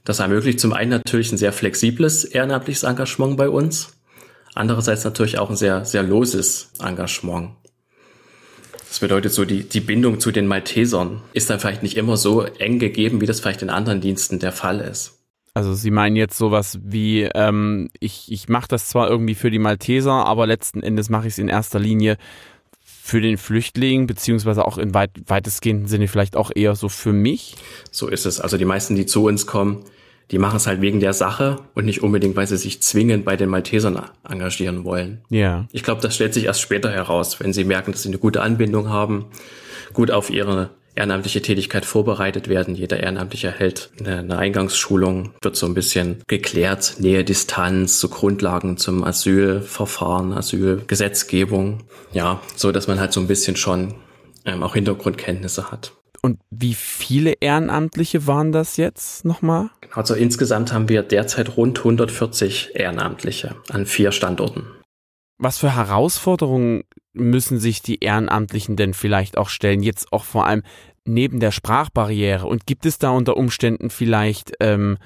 das 0.05 0.19
ermöglicht 0.19 0.59
zum 0.59 0.73
einen 0.73 0.91
natürlich 0.91 1.31
ein 1.31 1.37
sehr 1.37 1.53
flexibles 1.53 2.25
ehrenamtliches 2.25 2.83
Engagement 2.83 3.37
bei 3.37 3.49
uns. 3.49 3.93
Andererseits 4.55 5.03
natürlich 5.03 5.37
auch 5.37 5.49
ein 5.49 5.55
sehr, 5.55 5.85
sehr 5.85 6.03
loses 6.03 6.71
Engagement. 6.81 7.51
Das 8.87 8.99
bedeutet 8.99 9.31
so, 9.31 9.45
die, 9.45 9.63
die 9.63 9.81
Bindung 9.81 10.19
zu 10.19 10.31
den 10.31 10.47
Maltesern 10.47 11.21
ist 11.33 11.49
dann 11.49 11.59
vielleicht 11.59 11.83
nicht 11.83 11.95
immer 11.95 12.17
so 12.17 12.41
eng 12.41 12.79
gegeben, 12.79 13.21
wie 13.21 13.27
das 13.27 13.39
vielleicht 13.39 13.61
in 13.61 13.69
anderen 13.69 14.01
Diensten 14.01 14.39
der 14.39 14.51
Fall 14.51 14.79
ist. 14.79 15.18
Also 15.53 15.73
Sie 15.73 15.91
meinen 15.91 16.15
jetzt 16.15 16.37
sowas 16.37 16.79
wie, 16.83 17.23
ähm, 17.23 17.89
ich, 17.99 18.31
ich 18.31 18.49
mache 18.49 18.67
das 18.67 18.89
zwar 18.89 19.09
irgendwie 19.09 19.35
für 19.35 19.51
die 19.51 19.59
Malteser, 19.59 20.25
aber 20.25 20.47
letzten 20.47 20.83
Endes 20.83 21.09
mache 21.09 21.27
ich 21.27 21.33
es 21.33 21.39
in 21.39 21.47
erster 21.47 21.79
Linie 21.79 22.17
für 22.81 23.21
den 23.21 23.37
Flüchtling, 23.37 24.07
beziehungsweise 24.07 24.65
auch 24.65 24.77
in 24.77 24.93
weit, 24.93 25.11
weitestgehenden 25.25 25.87
Sinne 25.87 26.07
vielleicht 26.07 26.35
auch 26.35 26.51
eher 26.53 26.75
so 26.75 26.89
für 26.89 27.13
mich. 27.13 27.55
So 27.91 28.07
ist 28.07 28.25
es. 28.25 28.39
Also 28.39 28.57
die 28.57 28.65
meisten, 28.65 28.95
die 28.95 29.05
zu 29.05 29.25
uns 29.25 29.47
kommen, 29.47 29.83
die 30.31 30.37
machen 30.37 30.57
es 30.57 30.67
halt 30.67 30.81
wegen 30.81 30.99
der 30.99 31.13
Sache 31.13 31.57
und 31.73 31.85
nicht 31.85 32.03
unbedingt, 32.03 32.35
weil 32.35 32.45
sie 32.45 32.57
sich 32.57 32.81
zwingend 32.81 33.25
bei 33.25 33.35
den 33.35 33.49
Maltesern 33.49 33.99
engagieren 34.27 34.83
wollen. 34.83 35.21
Ja. 35.29 35.67
Ich 35.71 35.83
glaube, 35.83 36.01
das 36.01 36.13
stellt 36.13 36.35
sich 36.35 36.45
erst 36.45 36.61
später 36.61 36.91
heraus, 36.91 37.39
wenn 37.39 37.51
sie 37.51 37.63
merken, 37.63 37.91
dass 37.91 38.03
sie 38.03 38.09
eine 38.09 38.19
gute 38.19 38.41
Anbindung 38.41 38.89
haben, 38.89 39.25
gut 39.93 40.11
auf 40.11 40.29
ihre 40.29 40.69
ehrenamtliche 40.99 41.41
Tätigkeit 41.41 41.85
vorbereitet 41.85 42.49
werden. 42.49 42.75
Jeder 42.75 42.99
Ehrenamtliche 42.99 43.47
erhält 43.47 43.89
eine, 43.99 44.37
Eingangsschulung, 44.37 45.33
wird 45.41 45.55
so 45.55 45.65
ein 45.65 45.73
bisschen 45.73 46.21
geklärt, 46.27 46.95
Nähe, 46.99 47.23
Distanz, 47.23 47.99
so 47.99 48.09
Grundlagen 48.09 48.77
zum 48.77 49.03
Asylverfahren, 49.03 50.33
Asylgesetzgebung. 50.33 51.83
Ja, 52.11 52.41
so 52.55 52.71
dass 52.71 52.87
man 52.87 52.99
halt 52.99 53.13
so 53.13 53.21
ein 53.21 53.27
bisschen 53.27 53.55
schon 53.55 53.95
ähm, 54.45 54.61
auch 54.61 54.75
Hintergrundkenntnisse 54.75 55.71
hat. 55.71 55.93
Und 56.21 56.39
wie 56.49 56.73
viele 56.73 57.33
Ehrenamtliche 57.39 58.27
waren 58.27 58.51
das 58.51 58.77
jetzt 58.77 59.23
nochmal? 59.23 59.69
Also 59.93 60.15
insgesamt 60.15 60.73
haben 60.73 60.89
wir 60.89 61.01
derzeit 61.01 61.55
rund 61.55 61.79
140 61.79 62.71
Ehrenamtliche 62.73 63.55
an 63.69 63.85
vier 63.85 64.11
Standorten. 64.11 64.65
Was 65.39 65.57
für 65.57 65.73
Herausforderungen 65.73 66.83
müssen 67.13 67.59
sich 67.59 67.81
die 67.81 68.03
Ehrenamtlichen 68.03 68.75
denn 68.75 68.93
vielleicht 68.93 69.37
auch 69.37 69.47
stellen? 69.47 69.81
Jetzt 69.81 70.11
auch 70.11 70.25
vor 70.25 70.45
allem 70.45 70.63
neben 71.05 71.39
der 71.39 71.51
Sprachbarriere. 71.51 72.45
Und 72.45 72.67
gibt 72.67 72.85
es 72.85 72.97
da 72.97 73.11
unter 73.11 73.37
Umständen 73.37 73.89
vielleicht 73.89 74.51
ähm, 74.59 74.97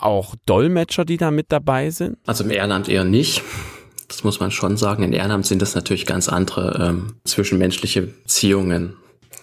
auch 0.00 0.34
Dolmetscher, 0.44 1.06
die 1.06 1.16
da 1.16 1.30
mit 1.30 1.46
dabei 1.52 1.90
sind? 1.90 2.18
Also 2.26 2.44
im 2.44 2.50
Ehrenamt 2.50 2.88
eher 2.88 3.04
nicht. 3.04 3.42
Das 4.08 4.24
muss 4.24 4.40
man 4.40 4.50
schon 4.50 4.76
sagen. 4.76 5.04
In 5.04 5.14
Ehrenamt 5.14 5.46
sind 5.46 5.62
das 5.62 5.74
natürlich 5.74 6.04
ganz 6.04 6.28
andere 6.28 6.88
ähm, 6.88 7.14
zwischenmenschliche 7.24 8.02
Beziehungen. 8.02 8.96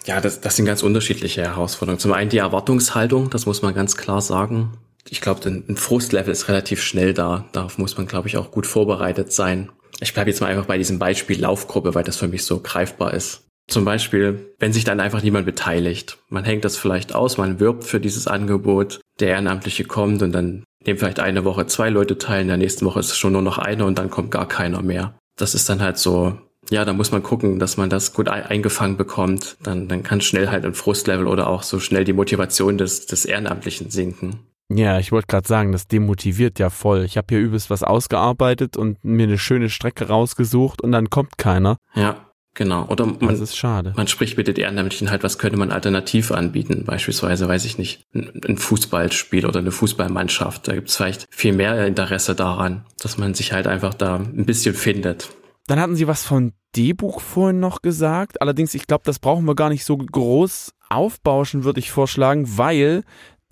Ja, 0.06 0.20
das, 0.20 0.40
das 0.40 0.54
sind 0.56 0.64
ganz 0.64 0.84
unterschiedliche 0.84 1.42
Herausforderungen. 1.42 1.98
Zum 1.98 2.12
einen 2.12 2.30
die 2.30 2.38
Erwartungshaltung, 2.38 3.30
das 3.30 3.46
muss 3.46 3.62
man 3.62 3.74
ganz 3.74 3.96
klar 3.96 4.20
sagen. 4.20 4.74
Ich 5.10 5.20
glaube, 5.20 5.48
ein 5.48 5.76
Frustlevel 5.76 6.30
ist 6.30 6.48
relativ 6.48 6.82
schnell 6.82 7.14
da. 7.14 7.46
Darauf 7.52 7.78
muss 7.78 7.96
man, 7.96 8.06
glaube 8.06 8.28
ich, 8.28 8.36
auch 8.36 8.50
gut 8.50 8.66
vorbereitet 8.66 9.32
sein. 9.32 9.70
Ich 10.00 10.14
bleibe 10.14 10.30
jetzt 10.30 10.40
mal 10.40 10.48
einfach 10.48 10.66
bei 10.66 10.78
diesem 10.78 10.98
Beispiel 10.98 11.40
Laufgruppe, 11.40 11.94
weil 11.94 12.04
das 12.04 12.16
für 12.16 12.28
mich 12.28 12.44
so 12.44 12.60
greifbar 12.60 13.14
ist. 13.14 13.44
Zum 13.68 13.84
Beispiel, 13.84 14.54
wenn 14.58 14.72
sich 14.72 14.84
dann 14.84 15.00
einfach 15.00 15.22
niemand 15.22 15.44
beteiligt. 15.44 16.18
Man 16.28 16.44
hängt 16.44 16.64
das 16.64 16.76
vielleicht 16.76 17.14
aus, 17.14 17.36
man 17.36 17.60
wirbt 17.60 17.84
für 17.84 18.00
dieses 18.00 18.26
Angebot, 18.26 19.00
der 19.20 19.28
Ehrenamtliche 19.28 19.84
kommt 19.84 20.22
und 20.22 20.32
dann 20.32 20.64
nehmen 20.86 20.98
vielleicht 20.98 21.20
eine 21.20 21.44
Woche 21.44 21.66
zwei 21.66 21.90
Leute 21.90 22.16
teil, 22.16 22.42
in 22.42 22.48
der 22.48 22.56
nächsten 22.56 22.86
Woche 22.86 23.00
ist 23.00 23.10
es 23.10 23.18
schon 23.18 23.32
nur 23.32 23.42
noch 23.42 23.58
einer 23.58 23.84
und 23.84 23.98
dann 23.98 24.10
kommt 24.10 24.30
gar 24.30 24.48
keiner 24.48 24.80
mehr. 24.80 25.18
Das 25.36 25.54
ist 25.54 25.68
dann 25.68 25.82
halt 25.82 25.98
so, 25.98 26.38
ja, 26.70 26.84
da 26.84 26.92
muss 26.92 27.12
man 27.12 27.22
gucken, 27.22 27.58
dass 27.58 27.76
man 27.76 27.90
das 27.90 28.12
gut 28.12 28.28
eingefangen 28.28 28.96
bekommt. 28.96 29.56
Dann, 29.62 29.88
dann 29.88 30.02
kann 30.02 30.20
schnell 30.20 30.48
halt 30.48 30.64
ein 30.64 30.74
Frustlevel 30.74 31.26
oder 31.26 31.48
auch 31.48 31.62
so 31.62 31.78
schnell 31.78 32.04
die 32.04 32.12
Motivation 32.12 32.78
des, 32.78 33.06
des 33.06 33.24
Ehrenamtlichen 33.24 33.90
sinken. 33.90 34.40
Ja, 34.70 34.98
ich 34.98 35.12
wollte 35.12 35.28
gerade 35.28 35.48
sagen, 35.48 35.72
das 35.72 35.88
demotiviert 35.88 36.58
ja 36.58 36.68
voll. 36.68 37.04
Ich 37.04 37.16
habe 37.16 37.26
hier 37.30 37.38
übelst 37.38 37.70
was 37.70 37.82
ausgearbeitet 37.82 38.76
und 38.76 39.02
mir 39.02 39.26
eine 39.26 39.38
schöne 39.38 39.70
Strecke 39.70 40.08
rausgesucht 40.08 40.82
und 40.82 40.92
dann 40.92 41.08
kommt 41.08 41.38
keiner. 41.38 41.78
Ja, 41.94 42.26
genau. 42.52 42.86
Oder 42.88 43.06
man, 43.06 43.28
das 43.28 43.40
ist 43.40 43.56
schade. 43.56 43.94
Man 43.96 44.08
spricht 44.08 44.36
mit 44.36 44.46
den 44.46 44.56
Ehrenamtlichen 44.56 45.10
halt, 45.10 45.22
was 45.22 45.38
könnte 45.38 45.56
man 45.56 45.72
alternativ 45.72 46.30
anbieten? 46.32 46.84
Beispielsweise, 46.84 47.48
weiß 47.48 47.64
ich 47.64 47.78
nicht, 47.78 48.02
ein 48.12 48.58
Fußballspiel 48.58 49.46
oder 49.46 49.60
eine 49.60 49.72
Fußballmannschaft. 49.72 50.68
Da 50.68 50.74
gibt 50.74 50.90
es 50.90 50.96
vielleicht 50.96 51.26
viel 51.30 51.54
mehr 51.54 51.86
Interesse 51.86 52.34
daran, 52.34 52.84
dass 53.00 53.16
man 53.16 53.32
sich 53.32 53.54
halt 53.54 53.66
einfach 53.66 53.94
da 53.94 54.16
ein 54.16 54.44
bisschen 54.44 54.74
findet. 54.74 55.30
Dann 55.66 55.80
hatten 55.80 55.96
Sie 55.96 56.08
was 56.08 56.24
von 56.24 56.52
D-Buch 56.76 57.22
vorhin 57.22 57.60
noch 57.60 57.80
gesagt. 57.80 58.42
Allerdings, 58.42 58.74
ich 58.74 58.86
glaube, 58.86 59.04
das 59.06 59.18
brauchen 59.18 59.46
wir 59.46 59.54
gar 59.54 59.70
nicht 59.70 59.86
so 59.86 59.96
groß 59.96 60.74
aufbauschen, 60.90 61.64
würde 61.64 61.80
ich 61.80 61.90
vorschlagen, 61.90 62.58
weil 62.58 63.02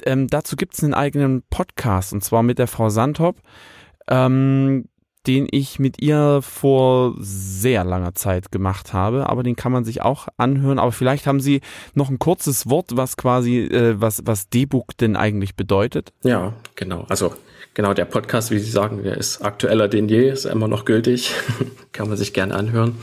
ähm, 0.07 0.29
dazu 0.29 0.57
gibt 0.57 0.75
es 0.75 0.83
einen 0.83 0.95
eigenen 0.95 1.43
Podcast 1.51 2.13
und 2.13 2.25
zwar 2.25 2.43
mit 2.43 2.59
der 2.59 2.69
Frau 2.69 2.89
Sandhop, 2.89 3.37
ähm, 4.09 4.89
den 5.27 5.49
ich 5.51 5.79
mit 5.79 6.01
ihr 6.01 6.41
vor 6.43 7.15
sehr 7.19 7.85
langer 7.85 8.15
Zeit 8.15 8.53
gemacht 8.53 8.93
habe, 8.93 9.29
aber 9.29 9.43
den 9.43 9.57
kann 9.57 9.73
man 9.73 9.85
sich 9.85 10.03
auch 10.03 10.29
anhören. 10.37 10.79
Aber 10.79 10.93
vielleicht 10.93 11.27
haben 11.27 11.41
Sie 11.41 11.63
noch 11.95 12.11
ein 12.11 12.19
kurzes 12.19 12.71
Wort, 12.71 12.91
was 12.97 13.17
quasi, 13.17 13.59
äh, 13.65 14.01
was, 14.01 14.23
was 14.25 14.49
D-Book 14.49 14.97
denn 14.99 15.17
eigentlich 15.17 15.57
bedeutet? 15.57 16.13
Ja, 16.23 16.53
genau. 16.77 17.05
Also 17.09 17.35
genau, 17.75 17.93
der 17.93 18.05
Podcast, 18.05 18.53
wie 18.53 18.59
Sie 18.61 18.71
sagen, 18.71 19.03
der 19.03 19.17
ist 19.17 19.43
aktueller 19.43 19.89
denn 19.89 20.09
je, 20.09 20.31
ist 20.31 20.45
immer 20.45 20.69
noch 20.69 20.85
gültig, 20.85 21.33
kann 21.93 22.09
man 22.09 22.17
sich 22.17 22.33
gerne 22.33 22.55
anhören. 22.55 22.97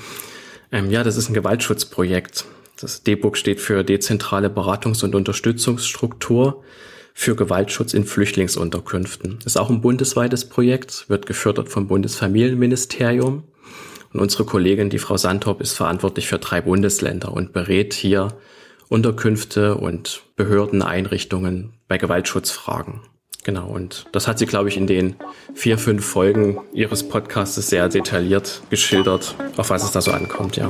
Ähm, 0.71 0.89
ja, 0.89 1.03
das 1.03 1.17
ist 1.17 1.29
ein 1.29 1.33
Gewaltschutzprojekt. 1.33 2.45
Das 2.79 3.03
D-Book 3.03 3.37
steht 3.37 3.59
für 3.59 3.83
Dezentrale 3.83 4.47
Beratungs- 4.47 5.03
und 5.03 5.13
Unterstützungsstruktur 5.13 6.63
für 7.13 7.35
Gewaltschutz 7.35 7.93
in 7.93 8.05
Flüchtlingsunterkünften. 8.05 9.39
Ist 9.45 9.57
auch 9.57 9.69
ein 9.69 9.81
bundesweites 9.81 10.45
Projekt, 10.45 11.05
wird 11.09 11.25
gefördert 11.25 11.69
vom 11.69 11.87
Bundesfamilienministerium. 11.87 13.43
Und 14.11 14.19
unsere 14.19 14.45
Kollegin, 14.45 14.89
die 14.89 14.99
Frau 14.99 15.17
Sandhop, 15.17 15.61
ist 15.61 15.73
verantwortlich 15.73 16.27
für 16.27 16.39
drei 16.39 16.61
Bundesländer 16.61 17.33
und 17.33 17.53
berät 17.53 17.93
hier 17.93 18.29
Unterkünfte 18.89 19.75
und 19.75 20.21
Behördeneinrichtungen 20.35 21.73
bei 21.87 21.97
Gewaltschutzfragen. 21.97 23.01
Genau, 23.43 23.67
und 23.67 24.05
das 24.11 24.27
hat 24.27 24.39
sie, 24.39 24.45
glaube 24.45 24.69
ich, 24.69 24.77
in 24.77 24.87
den 24.87 25.15
vier, 25.53 25.77
fünf 25.77 26.05
Folgen 26.05 26.59
ihres 26.73 27.07
Podcasts 27.07 27.55
sehr 27.67 27.89
detailliert 27.89 28.61
geschildert, 28.69 29.35
auf 29.57 29.69
was 29.69 29.83
es 29.83 29.91
da 29.91 30.01
so 30.01 30.11
ankommt, 30.11 30.55
ja. 30.55 30.69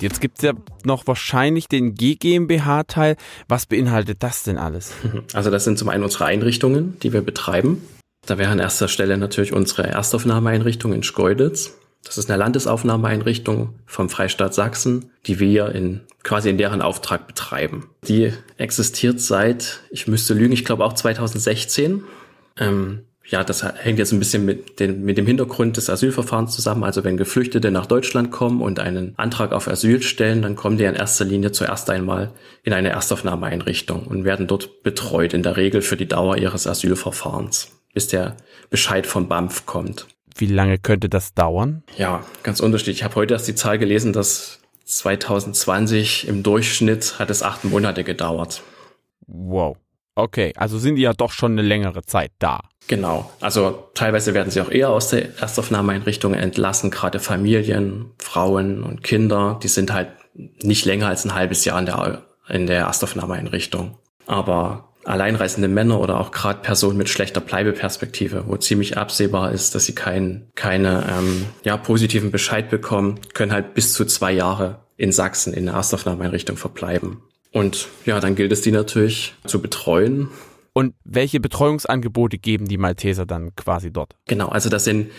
Jetzt 0.00 0.20
gibt 0.20 0.38
es 0.38 0.44
ja 0.44 0.52
noch 0.84 1.06
wahrscheinlich 1.06 1.68
den 1.68 1.94
GmbH-Teil. 1.94 3.16
Was 3.48 3.66
beinhaltet 3.66 4.22
das 4.22 4.42
denn 4.42 4.58
alles? 4.58 4.92
Also 5.34 5.50
das 5.50 5.64
sind 5.64 5.78
zum 5.78 5.88
einen 5.88 6.02
unsere 6.02 6.24
Einrichtungen, 6.24 6.98
die 7.00 7.12
wir 7.12 7.20
betreiben. 7.20 7.82
Da 8.26 8.38
wäre 8.38 8.50
an 8.50 8.58
erster 8.58 8.88
Stelle 8.88 9.16
natürlich 9.16 9.52
unsere 9.52 9.84
Erstaufnahmeeinrichtung 9.84 10.92
in 10.92 11.02
Schkeuditz. 11.02 11.74
Das 12.04 12.18
ist 12.18 12.30
eine 12.30 12.38
Landesaufnahmeeinrichtung 12.38 13.74
vom 13.86 14.08
Freistaat 14.08 14.54
Sachsen, 14.54 15.10
die 15.26 15.38
wir 15.38 15.72
in 15.74 16.00
quasi 16.22 16.48
in 16.48 16.58
deren 16.58 16.82
Auftrag 16.82 17.26
betreiben. 17.26 17.90
Die 18.08 18.32
existiert 18.56 19.20
seit, 19.20 19.80
ich 19.90 20.06
müsste 20.06 20.34
lügen, 20.34 20.52
ich 20.52 20.64
glaube 20.64 20.84
auch 20.84 20.94
2016. 20.94 22.04
Ähm, 22.58 23.04
ja, 23.30 23.44
das 23.44 23.62
hängt 23.62 24.00
jetzt 24.00 24.12
ein 24.12 24.18
bisschen 24.18 24.44
mit, 24.44 24.80
den, 24.80 25.02
mit 25.04 25.16
dem 25.16 25.26
Hintergrund 25.26 25.76
des 25.76 25.88
Asylverfahrens 25.88 26.52
zusammen. 26.52 26.82
Also 26.82 27.04
wenn 27.04 27.16
Geflüchtete 27.16 27.70
nach 27.70 27.86
Deutschland 27.86 28.32
kommen 28.32 28.60
und 28.60 28.80
einen 28.80 29.14
Antrag 29.16 29.52
auf 29.52 29.68
Asyl 29.68 30.02
stellen, 30.02 30.42
dann 30.42 30.56
kommen 30.56 30.78
die 30.78 30.84
in 30.84 30.96
erster 30.96 31.24
Linie 31.24 31.52
zuerst 31.52 31.88
einmal 31.90 32.32
in 32.64 32.72
eine 32.72 32.88
Erstaufnahmeeinrichtung 32.88 34.06
und 34.06 34.24
werden 34.24 34.48
dort 34.48 34.82
betreut, 34.82 35.32
in 35.32 35.44
der 35.44 35.56
Regel 35.56 35.80
für 35.80 35.96
die 35.96 36.08
Dauer 36.08 36.38
ihres 36.38 36.66
Asylverfahrens, 36.66 37.70
bis 37.94 38.08
der 38.08 38.36
Bescheid 38.68 39.06
vom 39.06 39.28
BAMF 39.28 39.64
kommt. 39.64 40.08
Wie 40.36 40.46
lange 40.46 40.78
könnte 40.78 41.08
das 41.08 41.32
dauern? 41.32 41.84
Ja, 41.96 42.24
ganz 42.42 42.58
unterschiedlich. 42.58 42.98
Ich 42.98 43.04
habe 43.04 43.14
heute 43.14 43.34
erst 43.34 43.46
die 43.46 43.54
Zahl 43.54 43.78
gelesen, 43.78 44.12
dass 44.12 44.58
2020 44.86 46.26
im 46.26 46.42
Durchschnitt 46.42 47.20
hat 47.20 47.30
es 47.30 47.44
acht 47.44 47.64
Monate 47.64 48.02
gedauert. 48.02 48.62
Wow. 49.26 49.76
Okay, 50.14 50.52
also 50.56 50.78
sind 50.78 50.96
die 50.96 51.02
ja 51.02 51.12
doch 51.12 51.32
schon 51.32 51.52
eine 51.52 51.62
längere 51.62 52.02
Zeit 52.02 52.32
da. 52.38 52.60
Genau. 52.88 53.30
Also 53.40 53.90
teilweise 53.94 54.34
werden 54.34 54.50
sie 54.50 54.60
auch 54.60 54.70
eher 54.70 54.90
aus 54.90 55.08
der 55.08 55.38
Erstaufnahmeeinrichtung 55.38 56.34
entlassen, 56.34 56.90
gerade 56.90 57.20
Familien, 57.20 58.10
Frauen 58.18 58.82
und 58.82 59.02
Kinder, 59.02 59.60
die 59.62 59.68
sind 59.68 59.92
halt 59.92 60.08
nicht 60.34 60.84
länger 60.84 61.08
als 61.08 61.24
ein 61.24 61.34
halbes 61.34 61.64
Jahr 61.64 61.78
in 61.78 61.86
der, 61.86 62.22
in 62.48 62.66
der 62.66 62.80
Erstaufnahmeeinrichtung. 62.86 63.98
Aber 64.26 64.90
alleinreisende 65.04 65.68
Männer 65.68 66.00
oder 66.00 66.20
auch 66.20 66.30
gerade 66.30 66.60
Personen 66.60 66.98
mit 66.98 67.08
schlechter 67.08 67.40
Bleibeperspektive, 67.40 68.44
wo 68.46 68.56
ziemlich 68.56 68.98
absehbar 68.98 69.52
ist, 69.52 69.74
dass 69.74 69.86
sie 69.86 69.94
keinen 69.94 70.50
keine 70.54 71.06
ähm, 71.10 71.46
ja, 71.64 71.76
positiven 71.76 72.30
Bescheid 72.30 72.70
bekommen, 72.70 73.20
können 73.34 73.52
halt 73.52 73.74
bis 73.74 73.92
zu 73.92 74.04
zwei 74.04 74.32
Jahre 74.32 74.80
in 74.96 75.12
Sachsen 75.12 75.54
in 75.54 75.66
der 75.66 75.74
Erstaufnahmeeinrichtung 75.76 76.56
verbleiben. 76.56 77.22
Und 77.52 77.88
ja, 78.06 78.20
dann 78.20 78.36
gilt 78.36 78.52
es, 78.52 78.60
die 78.60 78.70
natürlich 78.70 79.34
zu 79.44 79.60
betreuen. 79.60 80.28
Und 80.72 80.94
welche 81.04 81.40
Betreuungsangebote 81.40 82.38
geben 82.38 82.68
die 82.68 82.78
Malteser 82.78 83.26
dann 83.26 83.54
quasi 83.56 83.92
dort? 83.92 84.14
Genau, 84.26 84.48
also 84.48 84.68
das 84.68 84.84
sind 84.84 85.10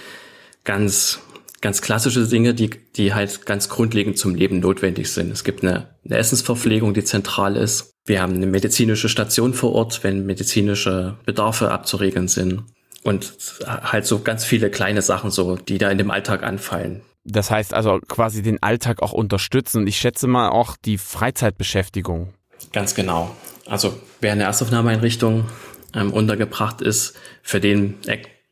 ganz 0.63 1.19
ganz 1.61 1.81
klassische 1.81 2.27
Dinge, 2.27 2.53
die, 2.53 2.71
die 2.95 3.13
halt 3.13 3.45
ganz 3.45 3.69
grundlegend 3.69 4.17
zum 4.17 4.35
Leben 4.35 4.59
notwendig 4.59 5.11
sind. 5.11 5.31
Es 5.31 5.43
gibt 5.43 5.63
eine, 5.63 5.87
eine 6.03 6.17
Essensverpflegung, 6.17 6.93
die 6.93 7.03
zentral 7.03 7.55
ist. 7.55 7.93
Wir 8.05 8.21
haben 8.21 8.33
eine 8.33 8.47
medizinische 8.47 9.09
Station 9.09 9.53
vor 9.53 9.73
Ort, 9.73 10.03
wenn 10.03 10.25
medizinische 10.25 11.17
Bedarfe 11.25 11.71
abzuregeln 11.71 12.27
sind. 12.27 12.63
Und 13.03 13.33
halt 13.65 14.05
so 14.05 14.19
ganz 14.19 14.43
viele 14.43 14.69
kleine 14.69 15.01
Sachen 15.01 15.31
so, 15.31 15.55
die 15.55 15.77
da 15.77 15.89
in 15.89 15.97
dem 15.97 16.11
Alltag 16.11 16.43
anfallen. 16.43 17.01
Das 17.23 17.51
heißt 17.51 17.73
also 17.73 17.99
quasi 18.07 18.41
den 18.41 18.61
Alltag 18.63 19.01
auch 19.01 19.13
unterstützen 19.13 19.81
und 19.81 19.87
ich 19.87 19.97
schätze 19.97 20.27
mal 20.27 20.49
auch 20.49 20.75
die 20.75 20.97
Freizeitbeschäftigung. 20.97 22.33
Ganz 22.73 22.95
genau. 22.95 23.35
Also 23.67 23.99
wer 24.21 24.33
in 24.33 24.39
der 24.39 24.47
Erstaufnahmeeinrichtung 24.47 25.45
ähm, 25.93 26.13
untergebracht 26.13 26.81
ist, 26.81 27.15
für 27.43 27.59
den 27.59 27.99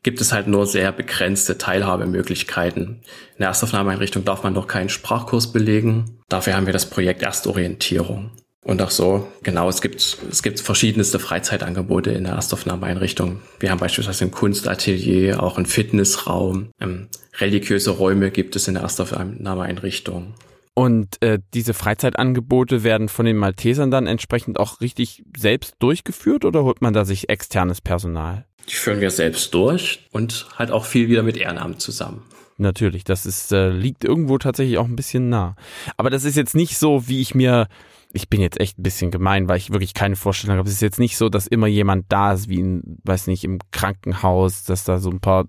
gibt 0.02 0.20
es 0.20 0.32
halt 0.32 0.46
nur 0.46 0.66
sehr 0.66 0.92
begrenzte 0.92 1.58
Teilhabemöglichkeiten. 1.58 3.02
In 3.34 3.38
der 3.38 3.48
Erstaufnahmeeinrichtung 3.48 4.24
darf 4.24 4.42
man 4.42 4.52
noch 4.52 4.66
keinen 4.66 4.88
Sprachkurs 4.88 5.52
belegen. 5.52 6.20
Dafür 6.28 6.54
haben 6.54 6.66
wir 6.66 6.72
das 6.72 6.88
Projekt 6.88 7.22
Erstorientierung. 7.22 8.30
Und 8.62 8.82
auch 8.82 8.90
so, 8.90 9.26
genau, 9.42 9.68
es 9.70 9.80
gibt, 9.80 10.18
es 10.30 10.42
gibt 10.42 10.60
verschiedenste 10.60 11.18
Freizeitangebote 11.18 12.10
in 12.10 12.24
der 12.24 12.34
Erstaufnahmeeinrichtung. 12.34 13.40
Wir 13.58 13.70
haben 13.70 13.78
beispielsweise 13.78 14.26
ein 14.26 14.30
Kunstatelier, 14.30 15.42
auch 15.42 15.56
einen 15.56 15.66
Fitnessraum, 15.66 16.70
ähm, 16.78 17.08
religiöse 17.38 17.90
Räume 17.90 18.30
gibt 18.30 18.56
es 18.56 18.68
in 18.68 18.74
der 18.74 18.82
Erstaufnahmeeinrichtung. 18.82 20.34
Und 20.74 21.22
äh, 21.22 21.38
diese 21.54 21.74
Freizeitangebote 21.74 22.84
werden 22.84 23.08
von 23.08 23.26
den 23.26 23.36
Maltesern 23.36 23.90
dann 23.90 24.06
entsprechend 24.06 24.60
auch 24.60 24.80
richtig 24.80 25.24
selbst 25.36 25.74
durchgeführt 25.78 26.44
oder 26.44 26.62
holt 26.62 26.80
man 26.80 26.92
da 26.92 27.04
sich 27.04 27.28
externes 27.28 27.80
Personal? 27.80 28.44
Die 28.68 28.74
führen 28.74 29.00
wir 29.00 29.10
selbst 29.10 29.52
durch 29.54 30.06
und 30.12 30.46
halt 30.56 30.70
auch 30.70 30.84
viel 30.84 31.08
wieder 31.08 31.22
mit 31.22 31.36
Ehrenamt 31.36 31.80
zusammen. 31.80 32.22
Natürlich, 32.56 33.04
das 33.04 33.24
ist, 33.24 33.52
äh, 33.52 33.70
liegt 33.70 34.04
irgendwo 34.04 34.36
tatsächlich 34.36 34.76
auch 34.76 34.84
ein 34.84 34.96
bisschen 34.96 35.30
nah. 35.30 35.56
Aber 35.96 36.10
das 36.10 36.24
ist 36.24 36.36
jetzt 36.36 36.54
nicht 36.54 36.76
so, 36.76 37.08
wie 37.08 37.20
ich 37.20 37.34
mir, 37.34 37.68
ich 38.12 38.28
bin 38.28 38.40
jetzt 38.40 38.60
echt 38.60 38.78
ein 38.78 38.82
bisschen 38.82 39.10
gemein, 39.10 39.48
weil 39.48 39.58
ich 39.58 39.70
wirklich 39.70 39.94
keine 39.94 40.16
Vorstellung 40.16 40.56
habe. 40.56 40.68
Es 40.68 40.74
ist 40.74 40.82
jetzt 40.82 40.98
nicht 40.98 41.16
so, 41.16 41.28
dass 41.28 41.46
immer 41.46 41.66
jemand 41.66 42.06
da 42.08 42.32
ist, 42.32 42.48
wie 42.48 42.60
in, 42.60 42.98
weiß 43.04 43.26
nicht, 43.28 43.44
im 43.44 43.58
Krankenhaus, 43.70 44.64
dass 44.64 44.84
da 44.84 44.98
so 44.98 45.10
ein 45.10 45.20
paar 45.20 45.46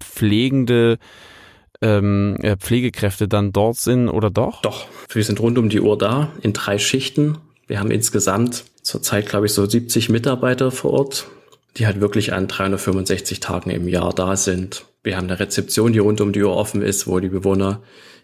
pflegende 0.00 0.98
ähm, 1.82 2.36
äh, 2.42 2.56
Pflegekräfte 2.56 3.28
dann 3.28 3.52
dort 3.52 3.76
sind 3.76 4.08
oder 4.08 4.30
doch? 4.30 4.62
Doch, 4.62 4.86
wir 5.10 5.24
sind 5.24 5.40
rund 5.40 5.58
um 5.58 5.68
die 5.68 5.80
Uhr 5.80 5.98
da 5.98 6.32
in 6.42 6.52
drei 6.52 6.78
Schichten. 6.78 7.38
Wir 7.66 7.80
haben 7.80 7.90
insgesamt 7.90 8.64
zurzeit, 8.82 9.28
glaube 9.28 9.46
ich, 9.46 9.52
so 9.52 9.66
70 9.66 10.08
Mitarbeiter 10.08 10.70
vor 10.70 10.92
Ort 10.92 11.26
die 11.76 11.86
halt 11.86 12.00
wirklich 12.00 12.32
an 12.32 12.48
365 12.48 13.40
Tagen 13.40 13.70
im 13.70 13.88
Jahr 13.88 14.12
da 14.12 14.36
sind. 14.36 14.86
Wir 15.02 15.16
haben 15.16 15.28
eine 15.28 15.38
Rezeption, 15.38 15.92
die 15.92 15.98
rund 15.98 16.20
um 16.20 16.32
die 16.32 16.42
Uhr 16.42 16.56
offen 16.56 16.82
ist, 16.82 17.06
wo 17.06 17.20
die 17.20 17.28
Bewohner 17.28 17.82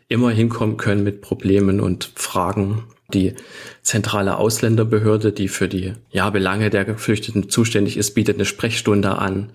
immer 0.08 0.30
hinkommen 0.30 0.76
können 0.76 1.04
mit 1.04 1.20
Problemen 1.20 1.80
und 1.80 2.10
Fragen. 2.14 2.84
Die 3.14 3.34
zentrale 3.82 4.36
Ausländerbehörde, 4.36 5.32
die 5.32 5.48
für 5.48 5.68
die 5.68 5.94
ja, 6.10 6.30
Belange 6.30 6.70
der 6.70 6.84
Geflüchteten 6.84 7.48
zuständig 7.48 7.96
ist, 7.96 8.14
bietet 8.14 8.36
eine 8.36 8.44
Sprechstunde 8.44 9.18
an. 9.18 9.50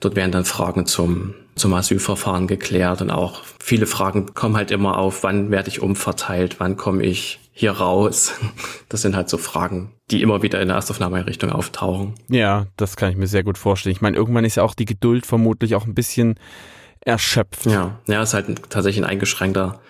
Dort 0.00 0.16
werden 0.16 0.32
dann 0.32 0.44
Fragen 0.44 0.86
zum, 0.86 1.34
zum 1.56 1.74
Asylverfahren 1.74 2.46
geklärt 2.46 3.02
und 3.02 3.10
auch 3.10 3.42
viele 3.58 3.86
Fragen 3.86 4.32
kommen 4.34 4.56
halt 4.56 4.70
immer 4.70 4.98
auf, 4.98 5.22
wann 5.22 5.50
werde 5.50 5.68
ich 5.68 5.82
umverteilt, 5.82 6.58
wann 6.58 6.76
komme 6.76 7.02
ich 7.02 7.38
hier 7.52 7.72
raus? 7.72 8.32
Das 8.88 9.02
sind 9.02 9.14
halt 9.14 9.28
so 9.28 9.38
Fragen, 9.38 9.92
die 10.10 10.20
immer 10.20 10.42
wieder 10.42 10.60
in 10.60 10.66
der 10.66 10.74
Erstaufnahmeeinrichtung 10.74 11.52
auftauchen. 11.52 12.16
Ja, 12.28 12.66
das 12.76 12.96
kann 12.96 13.12
ich 13.12 13.16
mir 13.16 13.28
sehr 13.28 13.44
gut 13.44 13.56
vorstellen. 13.56 13.94
Ich 13.94 14.00
meine, 14.00 14.16
irgendwann 14.16 14.44
ist 14.44 14.56
ja 14.56 14.64
auch 14.64 14.74
die 14.74 14.84
Geduld 14.84 15.26
vermutlich 15.26 15.76
auch 15.76 15.86
ein 15.86 15.94
bisschen 15.94 16.34
erschöpft. 17.04 17.66
Ja, 17.66 18.00
ja, 18.08 18.20
ist 18.20 18.34
halt 18.34 18.68
tatsächlich 18.68 19.04
ein 19.04 19.08
eingeschränkter 19.08 19.80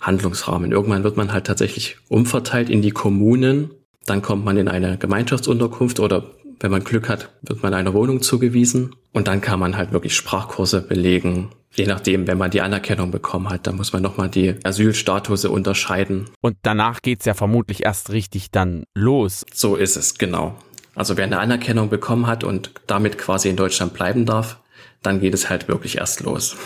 Handlungsrahmen. 0.00 0.72
Irgendwann 0.72 1.04
wird 1.04 1.16
man 1.16 1.32
halt 1.32 1.46
tatsächlich 1.46 1.96
umverteilt 2.08 2.70
in 2.70 2.82
die 2.82 2.90
Kommunen. 2.90 3.70
Dann 4.06 4.22
kommt 4.22 4.44
man 4.44 4.56
in 4.56 4.68
eine 4.68 4.98
Gemeinschaftsunterkunft 4.98 6.00
oder 6.00 6.30
wenn 6.60 6.70
man 6.70 6.82
Glück 6.82 7.08
hat, 7.08 7.30
wird 7.42 7.62
man 7.62 7.74
einer 7.74 7.94
Wohnung 7.94 8.20
zugewiesen. 8.20 8.96
Und 9.12 9.28
dann 9.28 9.40
kann 9.40 9.60
man 9.60 9.76
halt 9.76 9.92
wirklich 9.92 10.14
Sprachkurse 10.16 10.80
belegen, 10.82 11.50
Je 11.74 11.86
nachdem, 11.86 12.26
wenn 12.26 12.38
man 12.38 12.50
die 12.50 12.60
Anerkennung 12.60 13.10
bekommen 13.10 13.48
hat, 13.50 13.66
dann 13.66 13.76
muss 13.76 13.92
man 13.92 14.02
nochmal 14.02 14.28
die 14.28 14.54
Asylstatuse 14.64 15.50
unterscheiden. 15.50 16.28
Und 16.40 16.56
danach 16.62 17.02
geht's 17.02 17.24
ja 17.24 17.34
vermutlich 17.34 17.84
erst 17.84 18.10
richtig 18.10 18.50
dann 18.50 18.84
los. 18.94 19.44
So 19.52 19.76
ist 19.76 19.96
es, 19.96 20.18
genau. 20.18 20.56
Also 20.94 21.16
wer 21.16 21.24
eine 21.24 21.38
Anerkennung 21.38 21.88
bekommen 21.88 22.26
hat 22.26 22.42
und 22.42 22.72
damit 22.86 23.18
quasi 23.18 23.48
in 23.48 23.56
Deutschland 23.56 23.94
bleiben 23.94 24.26
darf, 24.26 24.58
dann 25.02 25.20
geht 25.20 25.34
es 25.34 25.48
halt 25.48 25.68
wirklich 25.68 25.98
erst 25.98 26.22
los. 26.22 26.56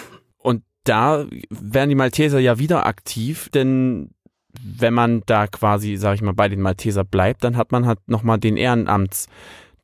Da 0.85 1.27
werden 1.51 1.89
die 1.89 1.95
Malteser 1.95 2.39
ja 2.39 2.59
wieder 2.59 2.87
aktiv, 2.87 3.49
denn 3.51 4.11
wenn 4.61 4.95
man 4.95 5.23
da 5.27 5.47
quasi, 5.47 5.97
sag 5.97 6.15
ich 6.15 6.23
mal, 6.23 6.35
bei 6.35 6.49
den 6.49 6.61
Malteser 6.61 7.05
bleibt, 7.05 7.45
dann 7.45 7.57
hat 7.57 7.73
man 7.73 7.87
halt 7.87 8.01
nochmal 8.07 8.39
den 8.39 8.57
Ehrenamts 8.57 9.29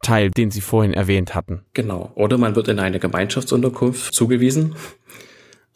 Teil, 0.03 0.31
den 0.31 0.51
Sie 0.51 0.61
vorhin 0.61 0.95
erwähnt 0.95 1.35
hatten. 1.35 1.63
Genau. 1.75 2.13
Oder 2.15 2.39
man 2.39 2.55
wird 2.55 2.69
in 2.69 2.79
eine 2.79 3.01
Gemeinschaftsunterkunft 3.01 4.15
zugewiesen, 4.15 4.77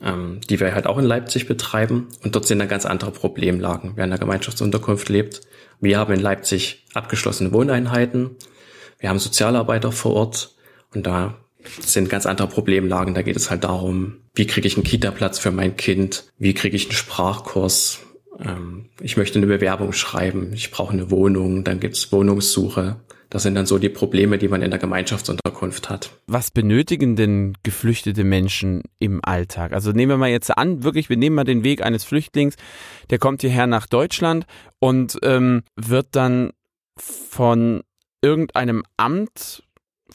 ähm, 0.00 0.40
die 0.48 0.60
wir 0.60 0.74
halt 0.74 0.86
auch 0.86 0.98
in 0.98 1.04
Leipzig 1.04 1.48
betreiben. 1.48 2.08
Und 2.22 2.36
dort 2.36 2.46
sind 2.46 2.60
dann 2.60 2.68
ganz 2.68 2.86
andere 2.86 3.10
Problemlagen. 3.10 3.92
Wer 3.96 4.04
in 4.04 4.12
einer 4.12 4.20
Gemeinschaftsunterkunft 4.20 5.08
lebt, 5.08 5.40
wir 5.80 5.98
haben 5.98 6.14
in 6.14 6.20
Leipzig 6.20 6.86
abgeschlossene 6.94 7.52
Wohneinheiten. 7.52 8.36
Wir 9.00 9.08
haben 9.08 9.18
Sozialarbeiter 9.18 9.90
vor 9.90 10.14
Ort. 10.14 10.54
Und 10.94 11.06
da 11.06 11.34
sind 11.80 12.08
ganz 12.08 12.26
andere 12.26 12.46
Problemlagen. 12.46 13.14
Da 13.14 13.22
geht 13.22 13.36
es 13.36 13.50
halt 13.50 13.64
darum, 13.64 14.18
wie 14.34 14.46
kriege 14.46 14.66
ich 14.66 14.76
einen 14.76 14.84
Kita-Platz 14.84 15.38
für 15.38 15.50
mein 15.50 15.76
Kind? 15.76 16.24
Wie 16.38 16.54
kriege 16.54 16.76
ich 16.76 16.86
einen 16.86 16.92
Sprachkurs? 16.92 18.00
Ähm, 18.38 18.86
ich 19.00 19.16
möchte 19.16 19.38
eine 19.38 19.46
Bewerbung 19.46 19.92
schreiben. 19.92 20.52
Ich 20.54 20.70
brauche 20.70 20.92
eine 20.92 21.10
Wohnung. 21.10 21.64
Dann 21.64 21.80
gibt's 21.80 22.12
Wohnungssuche. 22.12 22.96
Das 23.28 23.44
sind 23.44 23.54
dann 23.54 23.64
so 23.64 23.78
die 23.78 23.88
Probleme, 23.88 24.36
die 24.36 24.48
man 24.48 24.60
in 24.60 24.70
der 24.70 24.78
Gemeinschaftsunterkunft 24.78 25.88
hat. 25.88 26.10
Was 26.26 26.50
benötigen 26.50 27.16
denn 27.16 27.54
geflüchtete 27.62 28.24
Menschen 28.24 28.82
im 28.98 29.20
Alltag? 29.24 29.72
Also 29.72 29.92
nehmen 29.92 30.10
wir 30.10 30.18
mal 30.18 30.28
jetzt 30.28 30.50
an, 30.50 30.82
wirklich, 30.84 31.08
wir 31.08 31.16
nehmen 31.16 31.36
mal 31.36 31.44
den 31.44 31.64
Weg 31.64 31.82
eines 31.82 32.04
Flüchtlings, 32.04 32.56
der 33.08 33.18
kommt 33.18 33.40
hierher 33.40 33.66
nach 33.66 33.86
Deutschland 33.86 34.44
und 34.80 35.18
ähm, 35.22 35.62
wird 35.76 36.08
dann 36.10 36.52
von 36.98 37.80
irgendeinem 38.20 38.82
Amt 38.98 39.62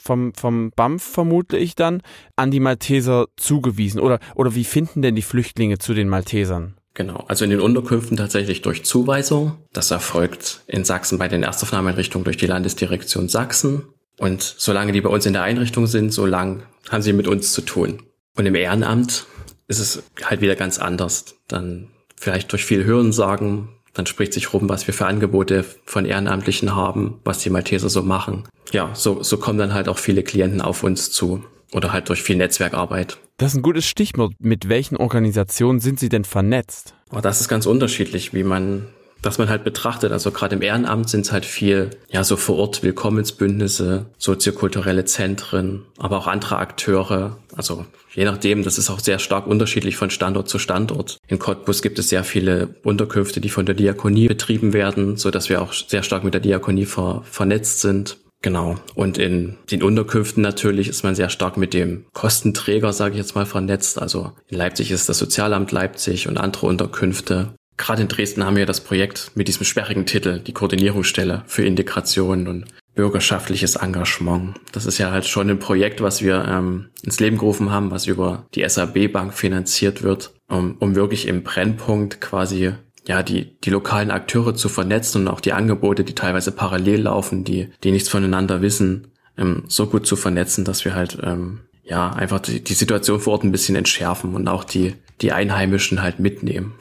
vom, 0.01 0.33
vom 0.33 0.71
BAMF 0.75 1.03
vermute 1.03 1.57
ich 1.57 1.75
dann, 1.75 2.01
an 2.35 2.51
die 2.51 2.59
Malteser 2.59 3.27
zugewiesen? 3.37 3.99
Oder, 3.99 4.19
oder 4.35 4.55
wie 4.55 4.63
finden 4.63 5.01
denn 5.01 5.15
die 5.15 5.21
Flüchtlinge 5.21 5.77
zu 5.77 5.93
den 5.93 6.09
Maltesern? 6.09 6.75
Genau, 6.93 7.23
also 7.27 7.43
in 7.45 7.51
den 7.51 7.61
Unterkünften 7.61 8.17
tatsächlich 8.17 8.63
durch 8.63 8.83
Zuweisung. 8.83 9.57
Das 9.71 9.91
erfolgt 9.91 10.61
in 10.65 10.83
Sachsen 10.83 11.19
bei 11.19 11.27
den 11.27 11.43
Erstaufnahmeeinrichtungen 11.43 12.23
durch 12.23 12.37
die 12.37 12.47
Landesdirektion 12.47 13.29
Sachsen. 13.29 13.83
Und 14.17 14.41
solange 14.41 14.93
die 14.93 15.01
bei 15.01 15.09
uns 15.09 15.27
in 15.27 15.33
der 15.33 15.43
Einrichtung 15.43 15.85
sind, 15.85 16.11
solange 16.11 16.63
haben 16.89 17.03
sie 17.03 17.13
mit 17.13 17.27
uns 17.27 17.53
zu 17.53 17.61
tun. 17.61 18.01
Und 18.35 18.47
im 18.47 18.55
Ehrenamt 18.55 19.27
ist 19.67 19.79
es 19.79 20.03
halt 20.23 20.41
wieder 20.41 20.55
ganz 20.55 20.79
anders. 20.79 21.35
Dann 21.47 21.89
vielleicht 22.15 22.51
durch 22.51 22.65
viel 22.65 22.83
Hörensagen, 22.83 23.69
dann 23.97 24.05
spricht 24.05 24.33
sich 24.33 24.53
rum, 24.53 24.69
was 24.69 24.85
wir 24.85 24.93
für 24.93 25.07
Angebote 25.07 25.65
von 25.85 26.05
Ehrenamtlichen 26.05 26.75
haben, 26.75 27.19
was 27.23 27.39
die 27.39 27.49
Malteser 27.49 27.89
so 27.89 28.03
machen. 28.03 28.47
Ja, 28.71 28.91
so, 28.93 29.23
so 29.23 29.37
kommen 29.37 29.57
dann 29.57 29.73
halt 29.73 29.89
auch 29.89 29.97
viele 29.97 30.23
Klienten 30.23 30.61
auf 30.61 30.83
uns 30.83 31.11
zu 31.11 31.43
oder 31.73 31.93
halt 31.93 32.09
durch 32.09 32.21
viel 32.21 32.35
Netzwerkarbeit. 32.35 33.17
Das 33.37 33.53
ist 33.53 33.59
ein 33.59 33.63
gutes 33.63 33.85
Stichwort. 33.85 34.33
Mit 34.39 34.69
welchen 34.69 34.97
Organisationen 34.97 35.79
sind 35.79 35.99
Sie 35.99 36.09
denn 36.09 36.25
vernetzt? 36.25 36.93
Oh, 37.11 37.19
das 37.21 37.41
ist 37.41 37.47
ganz 37.47 37.65
unterschiedlich, 37.65 38.33
wie 38.33 38.43
man 38.43 38.87
das 39.21 39.37
man 39.37 39.49
halt 39.49 39.63
betrachtet. 39.63 40.11
Also 40.11 40.31
gerade 40.31 40.55
im 40.55 40.61
Ehrenamt 40.61 41.09
sind 41.09 41.21
es 41.21 41.31
halt 41.31 41.45
viel, 41.45 41.91
ja, 42.09 42.23
so 42.23 42.37
vor 42.37 42.57
Ort 42.57 42.83
Willkommensbündnisse, 42.83 44.05
soziokulturelle 44.17 45.05
Zentren, 45.05 45.83
aber 45.97 46.17
auch 46.17 46.27
andere 46.27 46.57
Akteure. 46.57 47.37
Also 47.55 47.85
je 48.13 48.25
nachdem, 48.25 48.63
das 48.63 48.77
ist 48.77 48.89
auch 48.89 48.99
sehr 48.99 49.19
stark 49.19 49.47
unterschiedlich 49.47 49.95
von 49.95 50.09
Standort 50.09 50.49
zu 50.49 50.59
Standort. 50.59 51.17
In 51.27 51.39
Cottbus 51.39 51.81
gibt 51.81 51.99
es 51.99 52.09
sehr 52.09 52.23
viele 52.23 52.75
Unterkünfte, 52.83 53.41
die 53.41 53.49
von 53.49 53.65
der 53.65 53.75
Diakonie 53.75 54.27
betrieben 54.27 54.73
werden, 54.73 55.17
so 55.17 55.31
dass 55.31 55.49
wir 55.49 55.61
auch 55.61 55.73
sehr 55.73 56.03
stark 56.03 56.23
mit 56.23 56.33
der 56.33 56.41
Diakonie 56.41 56.85
ver 56.85 57.23
vernetzt 57.29 57.81
sind. 57.81 58.17
Genau. 58.41 58.75
Und 58.93 59.17
in 59.17 59.57
den 59.71 59.81
Unterkünften 59.81 60.43
natürlich 60.43 60.87
ist 60.87 61.03
man 61.03 61.15
sehr 61.15 61.29
stark 61.29 61.57
mit 61.57 61.73
dem 61.73 62.05
Kostenträger, 62.13 62.93
sage 62.93 63.15
ich 63.15 63.17
jetzt 63.17 63.35
mal, 63.35 63.45
vernetzt. 63.47 63.99
Also 63.99 64.33
in 64.47 64.57
Leipzig 64.57 64.91
ist 64.91 65.09
das 65.09 65.17
Sozialamt 65.17 65.71
Leipzig 65.71 66.27
und 66.27 66.37
andere 66.37 66.67
Unterkünfte. 66.67 67.53
Gerade 67.77 68.01
in 68.01 68.07
Dresden 68.07 68.43
haben 68.43 68.57
wir 68.57 68.65
das 68.65 68.81
Projekt 68.81 69.31
mit 69.35 69.47
diesem 69.47 69.63
sperrigen 69.63 70.05
Titel, 70.05 70.39
die 70.39 70.53
Koordinierungsstelle 70.53 71.43
für 71.47 71.63
Integration. 71.63 72.47
Und 72.47 72.65
bürgerschaftliches 72.97 73.77
Engagement. 73.77 74.55
Das 74.73 74.85
ist 74.85 74.97
ja 74.97 75.11
halt 75.11 75.25
schon 75.25 75.49
ein 75.49 75.59
Projekt, 75.59 76.01
was 76.01 76.21
wir 76.21 76.43
ähm, 76.45 76.89
ins 77.03 77.19
Leben 77.21 77.37
gerufen 77.37 77.71
haben, 77.71 77.91
was 77.91 78.07
über 78.07 78.47
die 78.55 78.67
SAB 78.67 79.07
Bank 79.13 79.33
finanziert 79.33 80.03
wird, 80.03 80.33
um, 80.49 80.75
um 80.79 80.95
wirklich 80.95 81.27
im 81.27 81.43
Brennpunkt 81.43 82.19
quasi 82.19 82.73
ja, 83.07 83.23
die, 83.23 83.57
die 83.61 83.69
lokalen 83.69 84.11
Akteure 84.11 84.53
zu 84.53 84.67
vernetzen 84.67 85.21
und 85.21 85.27
auch 85.29 85.39
die 85.39 85.53
Angebote, 85.53 86.03
die 86.03 86.15
teilweise 86.15 86.51
parallel 86.51 87.03
laufen, 87.03 87.45
die, 87.45 87.69
die 87.83 87.91
nichts 87.91 88.09
voneinander 88.09 88.61
wissen, 88.61 89.07
ähm, 89.37 89.63
so 89.67 89.87
gut 89.87 90.05
zu 90.05 90.17
vernetzen, 90.17 90.65
dass 90.65 90.83
wir 90.83 90.93
halt, 90.93 91.17
ähm, 91.23 91.59
ja, 91.83 92.09
einfach 92.09 92.39
die, 92.39 92.61
die 92.61 92.73
Situation 92.73 93.21
vor 93.21 93.33
Ort 93.33 93.43
ein 93.45 93.53
bisschen 93.53 93.77
entschärfen 93.77 94.33
und 94.35 94.47
auch 94.49 94.65
die, 94.65 94.95
die 95.21 95.31
Einheimischen 95.31 96.01
halt 96.01 96.19
mitnehmen. 96.19 96.73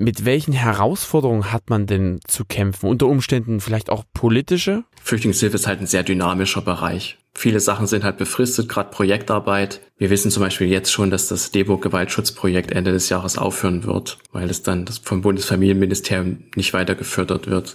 Mit 0.00 0.24
welchen 0.24 0.52
Herausforderungen 0.52 1.50
hat 1.50 1.70
man 1.70 1.86
denn 1.86 2.20
zu 2.24 2.44
kämpfen? 2.44 2.88
Unter 2.88 3.06
Umständen 3.06 3.60
vielleicht 3.60 3.90
auch 3.90 4.04
politische? 4.14 4.84
Flüchtlingshilfe 5.02 5.56
ist 5.56 5.66
halt 5.66 5.80
ein 5.80 5.88
sehr 5.88 6.04
dynamischer 6.04 6.62
Bereich. 6.62 7.18
Viele 7.34 7.58
Sachen 7.58 7.88
sind 7.88 8.04
halt 8.04 8.16
befristet, 8.16 8.68
gerade 8.68 8.90
Projektarbeit. 8.90 9.80
Wir 9.96 10.10
wissen 10.10 10.30
zum 10.30 10.44
Beispiel 10.44 10.68
jetzt 10.68 10.92
schon, 10.92 11.10
dass 11.10 11.26
das 11.26 11.50
Debo-Gewaltschutzprojekt 11.50 12.70
Ende 12.70 12.92
des 12.92 13.08
Jahres 13.08 13.38
aufhören 13.38 13.82
wird, 13.82 14.18
weil 14.30 14.48
es 14.48 14.62
dann 14.62 14.86
vom 14.86 15.20
Bundesfamilienministerium 15.20 16.44
nicht 16.54 16.74
weiter 16.74 16.94
gefördert 16.94 17.48
wird. 17.48 17.74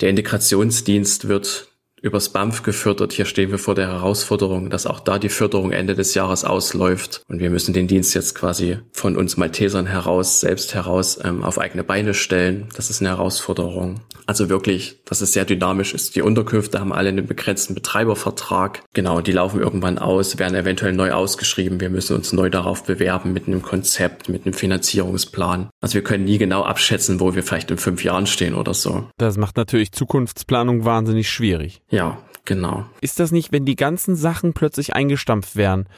Der 0.00 0.10
Integrationsdienst 0.10 1.28
wird 1.28 1.68
übers 2.04 2.28
BAMF 2.28 2.62
gefördert. 2.62 3.14
Hier 3.14 3.24
stehen 3.24 3.50
wir 3.50 3.58
vor 3.58 3.74
der 3.74 3.88
Herausforderung, 3.88 4.68
dass 4.68 4.86
auch 4.86 5.00
da 5.00 5.18
die 5.18 5.30
Förderung 5.30 5.72
Ende 5.72 5.94
des 5.94 6.12
Jahres 6.14 6.44
ausläuft. 6.44 7.22
Und 7.28 7.40
wir 7.40 7.48
müssen 7.48 7.72
den 7.72 7.88
Dienst 7.88 8.14
jetzt 8.14 8.34
quasi 8.34 8.78
von 8.92 9.16
uns 9.16 9.38
Maltesern 9.38 9.86
heraus, 9.86 10.40
selbst 10.40 10.74
heraus, 10.74 11.18
ähm, 11.24 11.42
auf 11.42 11.58
eigene 11.58 11.82
Beine 11.82 12.12
stellen. 12.12 12.68
Das 12.76 12.90
ist 12.90 13.00
eine 13.00 13.08
Herausforderung. 13.08 14.00
Also 14.26 14.50
wirklich, 14.50 15.02
dass 15.06 15.22
es 15.22 15.32
sehr 15.32 15.46
dynamisch 15.46 15.94
ist. 15.94 16.14
Die 16.14 16.22
Unterkünfte 16.22 16.78
haben 16.78 16.92
alle 16.92 17.08
einen 17.08 17.26
begrenzten 17.26 17.74
Betreibervertrag. 17.74 18.82
Genau, 18.92 19.22
die 19.22 19.32
laufen 19.32 19.60
irgendwann 19.60 19.98
aus, 19.98 20.38
werden 20.38 20.54
eventuell 20.54 20.92
neu 20.92 21.12
ausgeschrieben. 21.12 21.80
Wir 21.80 21.90
müssen 21.90 22.16
uns 22.16 22.32
neu 22.34 22.50
darauf 22.50 22.84
bewerben 22.84 23.32
mit 23.32 23.46
einem 23.46 23.62
Konzept, 23.62 24.28
mit 24.28 24.44
einem 24.44 24.54
Finanzierungsplan. 24.54 25.70
Also 25.80 25.94
wir 25.94 26.04
können 26.04 26.24
nie 26.24 26.38
genau 26.38 26.62
abschätzen, 26.62 27.20
wo 27.20 27.34
wir 27.34 27.42
vielleicht 27.42 27.70
in 27.70 27.78
fünf 27.78 28.04
Jahren 28.04 28.26
stehen 28.26 28.54
oder 28.54 28.74
so. 28.74 29.08
Das 29.16 29.38
macht 29.38 29.56
natürlich 29.56 29.92
Zukunftsplanung 29.92 30.84
wahnsinnig 30.84 31.30
schwierig. 31.30 31.80
Ja, 31.94 32.18
genau. 32.44 32.86
Ist 33.00 33.20
das 33.20 33.30
nicht, 33.30 33.52
wenn 33.52 33.64
die 33.64 33.76
ganzen 33.76 34.16
Sachen 34.16 34.52
plötzlich 34.52 34.94
eingestampft 34.94 35.54
werden, 35.54 35.88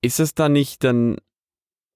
ist 0.00 0.18
es 0.18 0.34
da 0.34 0.48
nicht 0.48 0.82
dann 0.82 1.18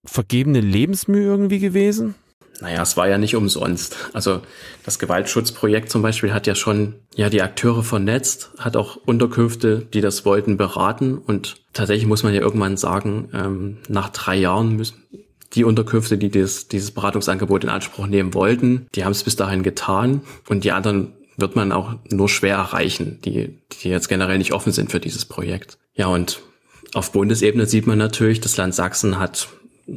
vergebene 0.05 0.61
Lebensmühe 0.61 1.25
irgendwie 1.25 1.59
gewesen? 1.59 2.15
Naja, 2.61 2.83
es 2.83 2.97
war 2.97 3.09
ja 3.09 3.19
nicht 3.19 3.35
umsonst. 3.35 3.97
Also 4.13 4.41
das 4.85 5.01
Gewaltschutzprojekt 5.01 5.91
zum 5.91 6.03
Beispiel 6.03 6.33
hat 6.33 6.47
ja 6.47 6.55
schon 6.55 6.95
ja 7.17 7.29
die 7.29 7.43
Akteure 7.43 7.83
vernetzt, 7.83 8.53
hat 8.59 8.77
auch 8.77 8.97
Unterkünfte, 8.97 9.81
die 9.81 10.01
das 10.01 10.25
wollten, 10.25 10.57
beraten 10.57 11.19
und 11.19 11.57
tatsächlich 11.73 12.07
muss 12.07 12.23
man 12.23 12.33
ja 12.33 12.41
irgendwann 12.41 12.77
sagen, 12.77 13.29
ähm, 13.35 13.79
nach 13.89 14.09
drei 14.11 14.37
Jahren 14.37 14.77
müssen 14.77 15.03
die 15.53 15.65
Unterkünfte, 15.65 16.17
die 16.17 16.31
dieses, 16.31 16.69
dieses 16.69 16.93
Beratungsangebot 16.93 17.65
in 17.65 17.71
Anspruch 17.71 18.07
nehmen 18.07 18.35
wollten, 18.35 18.87
die 18.95 19.05
haben 19.05 19.13
es 19.13 19.25
bis 19.25 19.37
dahin 19.37 19.63
getan 19.63 20.23
und 20.49 20.65
die 20.65 20.73
anderen 20.73 21.13
wird 21.37 21.57
man 21.57 21.73
auch 21.73 21.95
nur 22.11 22.29
schwer 22.29 22.57
erreichen, 22.57 23.21
die, 23.25 23.59
die 23.73 23.89
jetzt 23.89 24.09
generell 24.09 24.39
nicht 24.39 24.53
offen 24.53 24.73
sind 24.73 24.91
für 24.91 25.01
dieses 25.01 25.25
Projekt. 25.25 25.79
Ja, 25.95 26.07
und 26.07 26.41
auf 26.95 27.13
Bundesebene 27.13 27.67
sieht 27.67 27.87
man 27.87 27.99
natürlich, 27.99 28.41
das 28.41 28.57
Land 28.57 28.75
Sachsen 28.75 29.19
hat 29.19 29.49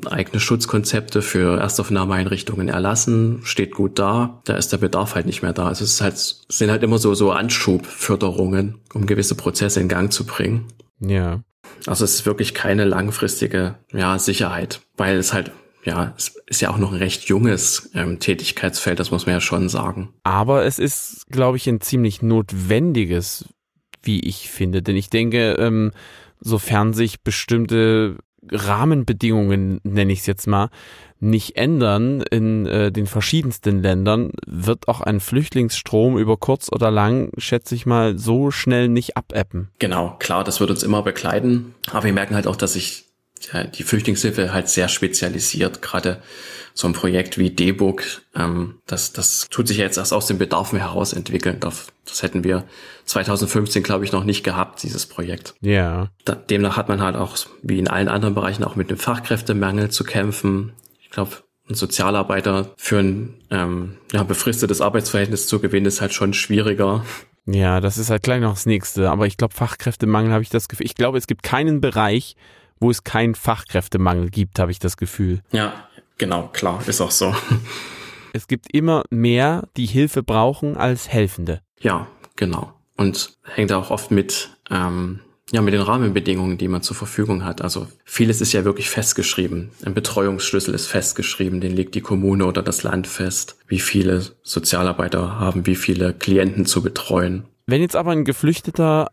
eigene 0.06 0.40
Schutzkonzepte 0.40 1.22
für 1.22 1.60
Erstaufnahmeeinrichtungen 1.60 2.70
erlassen, 2.70 3.40
steht 3.44 3.74
gut 3.74 3.98
da. 3.98 4.42
Da 4.46 4.56
ist 4.56 4.72
der 4.72 4.78
Bedarf 4.78 5.16
halt 5.16 5.26
nicht 5.26 5.42
mehr 5.42 5.54
da. 5.54 5.68
Also 5.68 5.84
es 5.84 5.94
ist 5.94 6.02
halt, 6.02 6.14
es 6.14 6.46
sind 6.50 6.70
halt 6.70 6.84
immer 6.84 7.00
so, 7.00 7.16
so 7.16 7.32
Anschubförderungen, 7.32 8.80
um 8.94 9.08
gewisse 9.08 9.36
Prozesse 9.36 9.80
in 9.80 9.88
Gang 9.88 10.14
zu 10.14 10.26
bringen. 10.26 10.66
Ja. 11.00 11.42
Also 11.88 12.04
es 12.04 12.16
ist 12.16 12.26
wirklich 12.26 12.54
keine 12.54 12.86
langfristige, 12.86 13.76
ja, 13.92 14.20
Sicherheit, 14.20 14.82
weil 14.96 15.18
es 15.18 15.34
halt 15.34 15.52
ja, 15.84 16.14
es 16.18 16.36
ist 16.48 16.62
ja 16.62 16.70
auch 16.70 16.78
noch 16.78 16.92
ein 16.92 16.98
recht 16.98 17.26
junges 17.26 17.92
ähm, 17.94 18.20
Tätigkeitsfeld, 18.20 19.00
das 19.00 19.12
muss 19.12 19.26
man 19.26 19.36
ja 19.36 19.42
schon 19.42 19.70
sagen. 19.70 20.14
Aber 20.24 20.66
es 20.66 20.80
ist, 20.80 21.26
glaube 21.30 21.58
ich, 21.58 21.68
ein 21.68 21.82
ziemlich 21.82 22.22
notwendiges, 22.22 23.46
wie 24.04 24.20
ich 24.20 24.50
finde. 24.50 24.82
Denn 24.82 24.96
ich 24.96 25.10
denke, 25.10 25.54
ähm, 25.54 25.92
sofern 26.40 26.94
sich 26.94 27.22
bestimmte 27.22 28.18
Rahmenbedingungen, 28.52 29.80
nenne 29.84 30.14
ich 30.14 30.20
es 30.20 30.26
jetzt 30.26 30.48
mal, 30.48 30.70
nicht 31.20 31.58
ändern 31.58 32.22
in 32.22 32.66
äh, 32.66 32.92
den 32.92 33.06
verschiedensten 33.06 33.82
Ländern, 33.82 34.32
wird 34.46 34.88
auch 34.88 35.02
ein 35.02 35.20
Flüchtlingsstrom 35.20 36.18
über 36.18 36.38
kurz 36.38 36.72
oder 36.72 36.92
lang, 36.92 37.32
schätze 37.38 37.76
ich 37.76 37.86
mal, 37.86 38.18
so 38.18 38.52
schnell 38.52 38.88
nicht 38.88 39.18
abebben. 39.18 39.70
Genau, 39.80 40.16
klar, 40.20 40.46
das 40.46 40.62
wird 40.62 40.70
uns 40.70 40.84
immer 40.84 41.04
begleiten. 41.04 41.76
Aber 41.92 42.06
wir 42.06 42.14
merken 42.14 42.36
halt 42.36 42.48
auch, 42.48 42.56
dass 42.56 42.74
sich 42.74 43.09
die 43.76 43.84
Flüchtlingshilfe 43.84 44.54
halt 44.54 44.70
sehr 44.70 44.88
spezialisiert. 44.88 45.82
Gerade 45.82 46.22
so 46.74 46.88
ein 46.88 46.94
Projekt 46.94 47.38
wie 47.38 47.50
D-Book, 47.50 48.04
ähm, 48.36 48.76
das, 48.86 49.12
das 49.12 49.48
tut 49.50 49.68
sich 49.68 49.78
ja 49.78 49.84
jetzt 49.84 49.98
erst 49.98 50.14
aus 50.14 50.28
den 50.28 50.38
Bedarfen 50.38 50.80
heraus 50.80 51.14
entwickeln. 51.14 51.58
Das, 51.60 51.88
das 52.06 52.24
hätten 52.24 52.44
wir 52.44 52.64
2015, 53.06 53.84
glaube 53.84 54.06
ich, 54.06 54.12
noch 54.12 54.24
nicht 54.24 54.44
gehabt, 54.44 54.84
dieses 54.84 55.06
Projekt. 55.06 55.56
Ja. 55.62 56.10
Da, 56.26 56.36
demnach 56.36 56.78
hat 56.78 56.88
man 56.88 57.02
halt 57.02 57.16
auch, 57.16 57.38
wie 57.62 57.80
in 57.80 57.88
allen 57.88 58.08
anderen 58.08 58.36
Bereichen, 58.36 58.64
auch 58.64 58.76
mit 58.76 58.90
dem 58.90 58.98
Fachkräftemangel 58.98 59.90
zu 59.90 60.04
kämpfen. 60.04 60.74
Ich 61.02 61.10
glaube, 61.10 61.32
ein 61.70 61.76
Sozialarbeiter 61.76 62.74
für 62.78 63.00
ein 63.00 63.36
ähm, 63.52 63.98
ja, 64.12 64.24
befristetes 64.24 64.82
Arbeitsverhältnis 64.82 65.48
zu 65.48 65.60
gewinnen, 65.60 65.86
ist 65.86 66.02
halt 66.02 66.14
schon 66.14 66.34
schwieriger. 66.34 67.04
Ja, 67.46 67.80
das 67.80 67.98
ist 67.98 68.10
halt 68.10 68.24
gleich 68.24 68.42
noch 68.42 68.54
das 68.54 68.66
nächste. 68.66 69.10
Aber 69.10 69.28
ich 69.28 69.38
glaube, 69.38 69.54
Fachkräftemangel 69.54 70.32
habe 70.32 70.44
ich 70.44 70.50
das 70.50 70.68
Gefühl. 70.68 70.86
Ich 70.86 70.96
glaube, 70.96 71.18
es 71.18 71.28
gibt 71.28 71.44
keinen 71.44 71.82
Bereich, 71.82 72.36
wo 72.80 72.90
es 72.90 73.04
keinen 73.04 73.36
Fachkräftemangel 73.36 74.30
gibt, 74.30 74.60
habe 74.60 74.72
ich 74.72 74.80
das 74.80 74.98
Gefühl. 74.98 75.42
Ja, 75.52 75.74
genau, 76.18 76.48
klar, 76.48 76.82
ist 76.88 77.02
auch 77.02 77.12
so. 77.12 77.36
Es 78.34 78.48
gibt 78.48 78.74
immer 78.74 79.04
mehr, 79.10 79.68
die 79.76 79.86
Hilfe 79.86 80.24
brauchen, 80.24 80.78
als 80.78 81.10
Helfende. 81.10 81.62
Ja, 81.80 82.08
genau. 82.36 82.74
Und 82.96 83.38
hängt 83.44 83.72
auch 83.72 83.90
oft 83.90 84.12
mit, 84.12 84.50
ähm, 84.70 85.22
ja, 85.52 85.62
mit 85.62 85.74
den 85.74 85.82
Rahmenbedingungen, 85.82 86.58
die 86.58 86.68
man 86.68 86.84
zur 86.84 86.96
Verfügung 86.96 87.44
hat. 87.44 87.62
Also 87.62 87.88
vieles 88.06 88.42
ist 88.42 88.54
ja 88.54 88.66
wirklich 88.66 88.90
festgeschrieben. 88.90 89.72
Ein 89.84 89.94
Betreuungsschlüssel 89.94 90.76
ist 90.76 90.88
festgeschrieben, 90.88 91.60
den 91.60 91.76
legt 91.76 91.96
die 91.96 92.02
Kommune 92.02 92.46
oder 92.46 92.62
das 92.62 92.84
Land 92.84 93.08
fest. 93.08 93.58
Wie 93.68 93.80
viele 93.80 94.24
Sozialarbeiter 94.44 95.40
haben, 95.40 95.66
wie 95.66 95.76
viele 95.76 96.14
Klienten 96.14 96.66
zu 96.66 96.84
betreuen. 96.84 97.46
Wenn 97.66 97.82
jetzt 97.82 97.96
aber 97.96 98.12
ein 98.12 98.26
Geflüchteter 98.26 99.10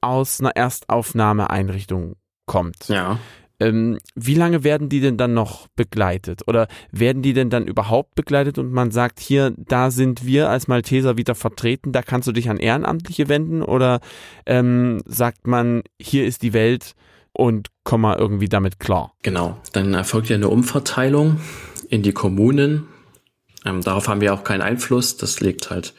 aus 0.00 0.40
einer 0.40 0.54
Erstaufnahmeeinrichtung 0.54 2.16
kommt. 2.46 2.88
Ja. 2.88 3.18
Ähm, 3.60 3.98
wie 4.14 4.34
lange 4.34 4.64
werden 4.64 4.88
die 4.88 5.00
denn 5.00 5.16
dann 5.16 5.32
noch 5.32 5.68
begleitet? 5.76 6.42
Oder 6.48 6.66
werden 6.90 7.22
die 7.22 7.32
denn 7.32 7.50
dann 7.50 7.66
überhaupt 7.66 8.14
begleitet 8.14 8.58
und 8.58 8.72
man 8.72 8.90
sagt, 8.90 9.20
hier, 9.20 9.54
da 9.56 9.90
sind 9.90 10.26
wir 10.26 10.50
als 10.50 10.66
Malteser 10.66 11.16
wieder 11.16 11.34
vertreten, 11.34 11.92
da 11.92 12.02
kannst 12.02 12.26
du 12.26 12.32
dich 12.32 12.50
an 12.50 12.58
Ehrenamtliche 12.58 13.28
wenden? 13.28 13.62
Oder 13.62 14.00
ähm, 14.44 15.02
sagt 15.06 15.46
man, 15.46 15.82
hier 16.00 16.26
ist 16.26 16.42
die 16.42 16.52
Welt 16.52 16.94
und 17.32 17.68
komm 17.84 18.00
mal 18.02 18.18
irgendwie 18.18 18.48
damit 18.48 18.80
klar? 18.80 19.12
Genau, 19.22 19.56
dann 19.72 19.94
erfolgt 19.94 20.28
ja 20.30 20.36
eine 20.36 20.48
Umverteilung 20.48 21.40
in 21.88 22.02
die 22.02 22.12
Kommunen. 22.12 22.88
Ähm, 23.64 23.82
darauf 23.82 24.08
haben 24.08 24.20
wir 24.20 24.34
auch 24.34 24.44
keinen 24.44 24.62
Einfluss. 24.62 25.16
Das 25.16 25.40
legt 25.40 25.70
halt 25.70 25.94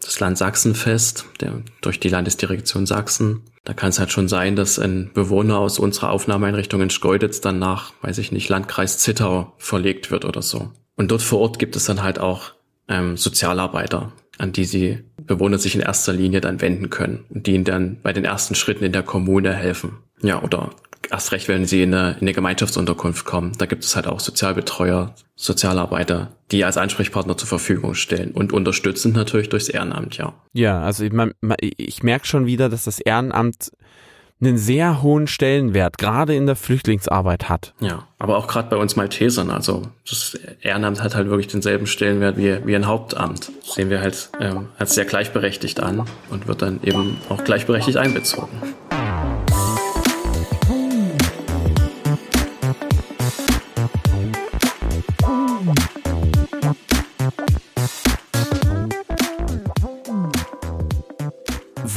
das 0.00 0.20
Land 0.20 0.38
Sachsen 0.38 0.74
fest, 0.74 1.26
der, 1.40 1.62
durch 1.80 2.00
die 2.00 2.08
Landesdirektion 2.08 2.86
Sachsen. 2.86 3.42
Da 3.64 3.72
kann 3.72 3.88
es 3.88 3.98
halt 3.98 4.12
schon 4.12 4.28
sein, 4.28 4.56
dass 4.56 4.78
ein 4.78 5.10
Bewohner 5.14 5.58
aus 5.58 5.78
unserer 5.78 6.10
Aufnahmeeinrichtung 6.10 6.82
in 6.82 6.90
Schkeuditz 6.90 7.40
dann 7.40 7.58
nach, 7.58 7.92
weiß 8.02 8.18
ich 8.18 8.30
nicht, 8.30 8.48
Landkreis 8.50 8.98
Zittau 8.98 9.54
verlegt 9.56 10.10
wird 10.10 10.26
oder 10.26 10.42
so. 10.42 10.70
Und 10.96 11.10
dort 11.10 11.22
vor 11.22 11.40
Ort 11.40 11.58
gibt 11.58 11.74
es 11.74 11.86
dann 11.86 12.02
halt 12.02 12.18
auch 12.18 12.52
ähm, 12.88 13.16
Sozialarbeiter, 13.16 14.12
an 14.38 14.52
die 14.52 14.64
sie 14.64 14.98
Bewohner 15.22 15.58
sich 15.58 15.74
in 15.74 15.80
erster 15.80 16.12
Linie 16.12 16.42
dann 16.42 16.60
wenden 16.60 16.90
können 16.90 17.24
und 17.30 17.46
die 17.46 17.54
ihnen 17.54 17.64
dann 17.64 17.98
bei 18.02 18.12
den 18.12 18.26
ersten 18.26 18.54
Schritten 18.54 18.84
in 18.84 18.92
der 18.92 19.02
Kommune 19.02 19.54
helfen. 19.54 19.98
Ja, 20.22 20.42
oder 20.42 20.70
erst 21.10 21.32
recht, 21.32 21.48
wenn 21.48 21.66
sie 21.66 21.82
in 21.82 21.94
eine, 21.94 22.12
in 22.12 22.22
eine 22.22 22.32
Gemeinschaftsunterkunft 22.32 23.24
kommen. 23.24 23.52
Da 23.58 23.66
gibt 23.66 23.84
es 23.84 23.96
halt 23.96 24.06
auch 24.06 24.20
Sozialbetreuer, 24.20 25.14
Sozialarbeiter, 25.36 26.32
die 26.50 26.64
als 26.64 26.76
Ansprechpartner 26.76 27.36
zur 27.36 27.48
Verfügung 27.48 27.94
stellen 27.94 28.30
und 28.32 28.52
unterstützend 28.52 29.16
natürlich 29.16 29.48
durchs 29.48 29.68
Ehrenamt, 29.68 30.16
ja. 30.16 30.34
Ja, 30.52 30.82
also 30.82 31.04
ich, 31.04 31.12
ich 31.76 32.02
merke 32.02 32.26
schon 32.26 32.46
wieder, 32.46 32.68
dass 32.68 32.84
das 32.84 33.00
Ehrenamt 33.00 33.72
einen 34.40 34.58
sehr 34.58 35.02
hohen 35.02 35.26
Stellenwert 35.26 35.98
gerade 35.98 36.34
in 36.34 36.46
der 36.46 36.56
Flüchtlingsarbeit 36.56 37.48
hat. 37.48 37.72
Ja, 37.80 38.06
aber 38.18 38.36
auch 38.36 38.46
gerade 38.46 38.68
bei 38.68 38.76
uns 38.76 38.96
Maltesern. 38.96 39.50
Also 39.50 39.82
das 40.08 40.34
Ehrenamt 40.60 41.02
hat 41.02 41.14
halt 41.14 41.28
wirklich 41.28 41.48
denselben 41.48 41.86
Stellenwert 41.86 42.36
wie, 42.36 42.58
wie 42.66 42.74
ein 42.74 42.86
Hauptamt. 42.86 43.50
Das 43.64 43.74
sehen 43.74 43.90
wir 43.90 44.00
halt 44.00 44.30
ähm, 44.40 44.68
als 44.78 44.94
sehr 44.94 45.04
gleichberechtigt 45.04 45.80
an 45.80 46.04
und 46.30 46.46
wird 46.46 46.62
dann 46.62 46.80
eben 46.82 47.16
auch 47.28 47.44
gleichberechtigt 47.44 47.96
einbezogen. 47.96 48.60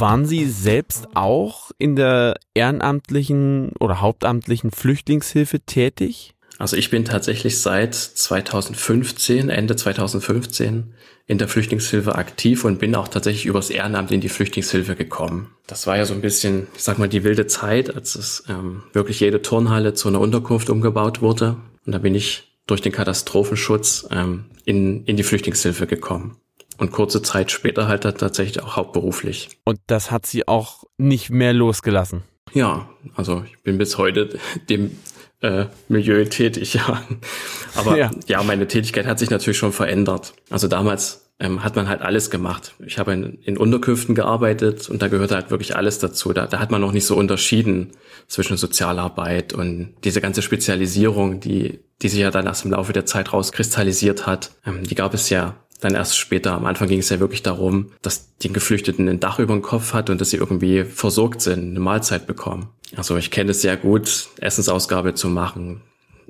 Waren 0.00 0.26
Sie 0.26 0.46
selbst 0.46 1.08
auch 1.14 1.72
in 1.76 1.96
der 1.96 2.38
ehrenamtlichen 2.54 3.72
oder 3.80 4.00
hauptamtlichen 4.00 4.70
Flüchtlingshilfe 4.70 5.60
tätig? 5.60 6.34
Also 6.58 6.76
ich 6.76 6.90
bin 6.90 7.04
tatsächlich 7.04 7.60
seit 7.60 7.94
2015, 7.94 9.48
Ende 9.48 9.74
2015 9.74 10.94
in 11.26 11.38
der 11.38 11.48
Flüchtlingshilfe 11.48 12.14
aktiv 12.14 12.64
und 12.64 12.78
bin 12.78 12.94
auch 12.94 13.08
tatsächlich 13.08 13.46
übers 13.46 13.70
Ehrenamt 13.70 14.12
in 14.12 14.20
die 14.20 14.28
Flüchtlingshilfe 14.28 14.94
gekommen. 14.94 15.50
Das 15.66 15.86
war 15.86 15.96
ja 15.96 16.04
so 16.04 16.14
ein 16.14 16.20
bisschen, 16.20 16.68
ich 16.76 16.82
sag 16.82 16.98
mal, 16.98 17.08
die 17.08 17.24
wilde 17.24 17.46
Zeit, 17.46 17.94
als 17.94 18.14
es 18.14 18.44
ähm, 18.48 18.84
wirklich 18.92 19.20
jede 19.20 19.42
Turnhalle 19.42 19.94
zu 19.94 20.08
einer 20.08 20.20
Unterkunft 20.20 20.70
umgebaut 20.70 21.22
wurde. 21.22 21.56
Und 21.86 21.92
da 21.92 21.98
bin 21.98 22.14
ich 22.14 22.56
durch 22.66 22.82
den 22.82 22.92
Katastrophenschutz 22.92 24.06
ähm, 24.10 24.44
in, 24.64 25.04
in 25.04 25.16
die 25.16 25.22
Flüchtlingshilfe 25.24 25.86
gekommen. 25.86 26.36
Und 26.78 26.92
kurze 26.92 27.22
Zeit 27.22 27.50
später 27.50 27.88
halt 27.88 28.02
tatsächlich 28.02 28.62
auch 28.62 28.76
hauptberuflich. 28.76 29.58
Und 29.64 29.80
das 29.86 30.10
hat 30.10 30.26
Sie 30.26 30.46
auch 30.48 30.84
nicht 30.96 31.28
mehr 31.30 31.52
losgelassen? 31.52 32.22
Ja, 32.54 32.88
also 33.14 33.44
ich 33.46 33.62
bin 33.62 33.78
bis 33.78 33.98
heute 33.98 34.38
dem 34.68 34.96
äh, 35.40 35.66
Milieu 35.88 36.24
tätig, 36.24 36.74
ja. 36.74 37.02
Aber 37.74 37.96
ja. 37.96 38.10
ja, 38.26 38.42
meine 38.42 38.66
Tätigkeit 38.66 39.06
hat 39.06 39.18
sich 39.18 39.30
natürlich 39.30 39.58
schon 39.58 39.72
verändert. 39.72 40.34
Also 40.50 40.68
damals 40.68 41.28
ähm, 41.40 41.62
hat 41.62 41.76
man 41.76 41.88
halt 41.88 42.02
alles 42.02 42.30
gemacht. 42.30 42.74
Ich 42.84 42.98
habe 42.98 43.12
in, 43.12 43.34
in 43.42 43.56
Unterkünften 43.56 44.14
gearbeitet 44.14 44.88
und 44.88 45.02
da 45.02 45.08
gehörte 45.08 45.36
halt 45.36 45.50
wirklich 45.50 45.76
alles 45.76 45.98
dazu. 45.98 46.32
Da, 46.32 46.46
da 46.46 46.58
hat 46.58 46.70
man 46.70 46.80
noch 46.80 46.92
nicht 46.92 47.06
so 47.06 47.16
unterschieden 47.16 47.92
zwischen 48.26 48.56
Sozialarbeit 48.56 49.52
und 49.52 49.94
diese 50.04 50.20
ganze 50.20 50.42
Spezialisierung, 50.42 51.40
die, 51.40 51.80
die 52.02 52.08
sich 52.08 52.20
ja 52.20 52.30
dann 52.30 52.46
erst 52.46 52.64
im 52.64 52.72
Laufe 52.72 52.92
der 52.92 53.06
Zeit 53.06 53.32
rauskristallisiert 53.32 54.26
hat. 54.26 54.52
Ähm, 54.66 54.82
die 54.82 54.96
gab 54.96 55.14
es 55.14 55.30
ja 55.30 55.54
dann 55.80 55.94
erst 55.94 56.18
später. 56.18 56.52
Am 56.52 56.66
Anfang 56.66 56.88
ging 56.88 56.98
es 56.98 57.08
ja 57.08 57.20
wirklich 57.20 57.42
darum, 57.42 57.92
dass 58.02 58.36
die 58.38 58.52
Geflüchteten 58.52 59.08
ein 59.08 59.20
Dach 59.20 59.38
über 59.38 59.54
dem 59.54 59.62
Kopf 59.62 59.94
hat 59.94 60.10
und 60.10 60.20
dass 60.20 60.30
sie 60.30 60.36
irgendwie 60.36 60.84
versorgt 60.84 61.40
sind, 61.40 61.70
eine 61.70 61.80
Mahlzeit 61.80 62.26
bekommen. 62.26 62.68
Also 62.96 63.16
ich 63.16 63.30
kenne 63.30 63.50
es 63.50 63.62
sehr 63.62 63.76
gut, 63.76 64.28
Essensausgabe 64.40 65.14
zu 65.14 65.28
machen, 65.28 65.82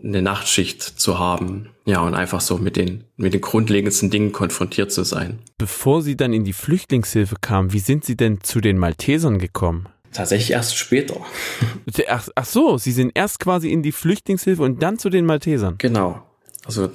eine 0.03 0.23
Nachtschicht 0.23 0.83
zu 0.83 1.19
haben, 1.19 1.71
ja, 1.85 2.01
und 2.01 2.15
einfach 2.15 2.41
so 2.41 2.59
mit 2.59 2.77
den, 2.77 3.05
mit 3.17 3.35
den 3.35 3.41
grundlegendsten 3.41 4.11
Dingen 4.11 4.33
konfrontiert 4.33 4.93
zu 4.93 5.05
sein. 5.05 5.39
Bevor 5.57 6.03
Sie 6.03 6.17
dann 6.17 6.33
in 6.33 6.45
die 6.45 6.53
Flüchtlingshilfe 6.53 7.37
kamen, 7.41 7.73
wie 7.73 7.81
sind 7.81 8.05
Sie 8.05 8.17
denn 8.17 8.41
zu 8.43 8.61
den 8.61 8.79
Maltesern 8.79 9.39
gekommen? 9.39 9.89
Tatsächlich 10.13 10.53
erst 10.53 10.77
später. 10.77 11.17
Ach, 12.09 12.29
ach 12.35 12.45
so, 12.45 12.79
Sie 12.79 12.93
sind 12.93 13.13
erst 13.15 13.41
quasi 13.41 13.71
in 13.71 13.83
die 13.83 13.93
Flüchtlingshilfe 13.93 14.63
und 14.63 14.83
dann 14.83 14.99
zu 14.99 15.11
den 15.11 15.27
Maltesern. 15.27 15.77
Genau. 15.79 16.23
Also 16.65 16.91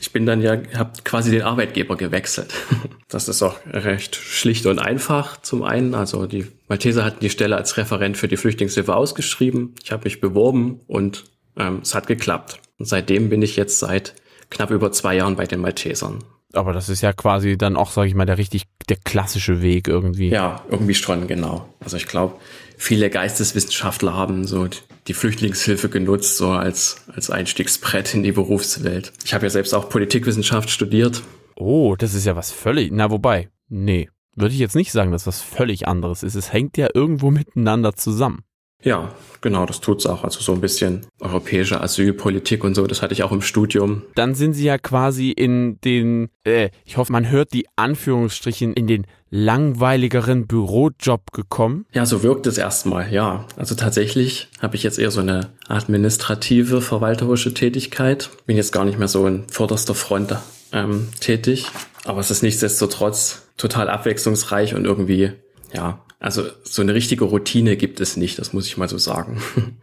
ich 0.00 0.12
bin 0.12 0.26
dann 0.26 0.40
ja, 0.42 0.58
habe 0.76 0.92
quasi 1.04 1.30
den 1.30 1.42
Arbeitgeber 1.42 1.96
gewechselt. 1.96 2.52
Das 3.10 3.26
ist 3.26 3.42
auch 3.42 3.56
recht 3.64 4.16
schlicht 4.16 4.66
und 4.66 4.78
einfach 4.78 5.40
zum 5.40 5.62
einen. 5.62 5.94
Also 5.94 6.26
die 6.26 6.46
Malteser 6.68 7.06
hatten 7.06 7.20
die 7.20 7.30
Stelle 7.30 7.56
als 7.56 7.78
Referent 7.78 8.18
für 8.18 8.28
die 8.28 8.36
Flüchtlingshilfe 8.36 8.94
ausgeschrieben. 8.94 9.74
Ich 9.82 9.92
habe 9.92 10.04
mich 10.04 10.20
beworben 10.20 10.80
und 10.86 11.24
ähm, 11.56 11.80
es 11.82 11.94
hat 11.94 12.06
geklappt. 12.06 12.60
Und 12.78 12.84
seitdem 12.84 13.30
bin 13.30 13.40
ich 13.40 13.56
jetzt 13.56 13.78
seit 13.78 14.14
knapp 14.50 14.70
über 14.70 14.92
zwei 14.92 15.16
Jahren 15.16 15.36
bei 15.36 15.46
den 15.46 15.60
Maltesern. 15.60 16.22
Aber 16.52 16.74
das 16.74 16.90
ist 16.90 17.00
ja 17.00 17.14
quasi 17.14 17.56
dann 17.56 17.76
auch, 17.76 17.90
sage 17.90 18.08
ich 18.08 18.14
mal, 18.14 18.26
der 18.26 18.36
richtig, 18.36 18.64
der 18.90 18.96
klassische 18.96 19.62
Weg 19.62 19.88
irgendwie. 19.88 20.28
Ja, 20.28 20.62
irgendwie 20.70 20.94
schon, 20.94 21.26
genau. 21.26 21.68
Also 21.80 21.96
ich 21.96 22.06
glaube, 22.06 22.34
viele 22.76 23.10
Geisteswissenschaftler 23.10 24.14
haben 24.14 24.46
so 24.46 24.68
die 25.08 25.14
Flüchtlingshilfe 25.14 25.88
genutzt, 25.88 26.36
so 26.36 26.50
als, 26.50 27.02
als 27.08 27.30
Einstiegsbrett 27.30 28.14
in 28.14 28.22
die 28.22 28.32
Berufswelt. 28.32 29.12
Ich 29.24 29.34
habe 29.34 29.46
ja 29.46 29.50
selbst 29.50 29.74
auch 29.74 29.88
Politikwissenschaft 29.88 30.70
studiert. 30.70 31.22
Oh, 31.56 31.96
das 31.96 32.14
ist 32.14 32.26
ja 32.26 32.36
was 32.36 32.52
völlig, 32.52 32.92
na 32.92 33.10
wobei, 33.10 33.48
nee, 33.68 34.08
würde 34.36 34.54
ich 34.54 34.60
jetzt 34.60 34.76
nicht 34.76 34.92
sagen, 34.92 35.10
dass 35.10 35.26
was 35.26 35.40
völlig 35.40 35.88
anderes 35.88 36.22
ist. 36.22 36.36
Es 36.36 36.52
hängt 36.52 36.76
ja 36.76 36.88
irgendwo 36.94 37.30
miteinander 37.30 37.94
zusammen. 37.94 38.44
Ja, 38.84 39.12
genau, 39.40 39.66
das 39.66 39.80
tut's 39.80 40.06
auch. 40.06 40.22
Also 40.22 40.40
so 40.40 40.52
ein 40.52 40.60
bisschen 40.60 41.06
europäische 41.20 41.80
Asylpolitik 41.80 42.62
und 42.62 42.74
so, 42.74 42.86
das 42.86 43.02
hatte 43.02 43.12
ich 43.12 43.24
auch 43.24 43.32
im 43.32 43.42
Studium. 43.42 44.02
Dann 44.14 44.34
sind 44.34 44.52
Sie 44.52 44.64
ja 44.64 44.78
quasi 44.78 45.30
in 45.30 45.80
den, 45.80 46.30
äh, 46.44 46.70
ich 46.84 46.96
hoffe, 46.96 47.10
man 47.10 47.28
hört 47.28 47.52
die 47.52 47.66
Anführungsstrichen, 47.74 48.72
in 48.74 48.86
den 48.86 49.06
langweiligeren 49.30 50.46
Bürojob 50.46 51.32
gekommen. 51.32 51.86
Ja, 51.92 52.06
so 52.06 52.22
wirkt 52.22 52.46
es 52.46 52.56
erstmal, 52.56 53.12
ja. 53.12 53.44
Also 53.56 53.74
tatsächlich 53.74 54.48
habe 54.60 54.76
ich 54.76 54.84
jetzt 54.84 54.98
eher 54.98 55.10
so 55.10 55.20
eine 55.20 55.50
administrative, 55.66 56.80
verwalterische 56.80 57.52
Tätigkeit. 57.54 58.30
Bin 58.46 58.56
jetzt 58.56 58.72
gar 58.72 58.84
nicht 58.84 58.98
mehr 58.98 59.08
so 59.08 59.26
in 59.26 59.48
vorderster 59.48 59.94
Front 59.94 60.36
ähm, 60.72 61.08
tätig. 61.20 61.66
Aber 62.04 62.20
es 62.20 62.30
ist 62.30 62.42
nichtsdestotrotz 62.42 63.48
total 63.56 63.90
abwechslungsreich 63.90 64.74
und 64.74 64.84
irgendwie, 64.84 65.32
ja, 65.74 66.00
also 66.18 66.44
so 66.64 66.82
eine 66.82 66.94
richtige 66.94 67.24
Routine 67.24 67.76
gibt 67.76 68.00
es 68.00 68.16
nicht, 68.16 68.38
das 68.38 68.52
muss 68.52 68.66
ich 68.66 68.76
mal 68.76 68.88
so 68.88 68.98
sagen. 68.98 69.40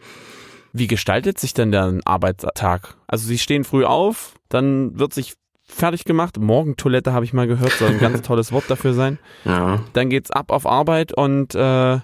Wie 0.73 0.87
gestaltet 0.87 1.39
sich 1.39 1.53
denn 1.53 1.71
der 1.71 1.99
Arbeitstag? 2.03 2.95
Also 3.07 3.27
Sie 3.27 3.37
stehen 3.37 3.63
früh 3.63 3.85
auf, 3.85 4.33
dann 4.49 4.99
wird 4.99 5.13
sich 5.13 5.35
fertig 5.63 6.03
gemacht. 6.03 6.37
Morgentoilette 6.37 7.13
habe 7.13 7.25
ich 7.25 7.33
mal 7.33 7.47
gehört, 7.47 7.71
soll 7.71 7.89
ein 7.89 7.99
ganz 7.99 8.21
tolles 8.27 8.51
Wort 8.51 8.65
dafür 8.67 8.93
sein. 8.93 9.17
Ja. 9.45 9.83
Dann 9.93 10.09
geht's 10.09 10.31
ab 10.31 10.51
auf 10.51 10.65
Arbeit 10.65 11.13
und 11.13 11.55
äh, 11.55 11.99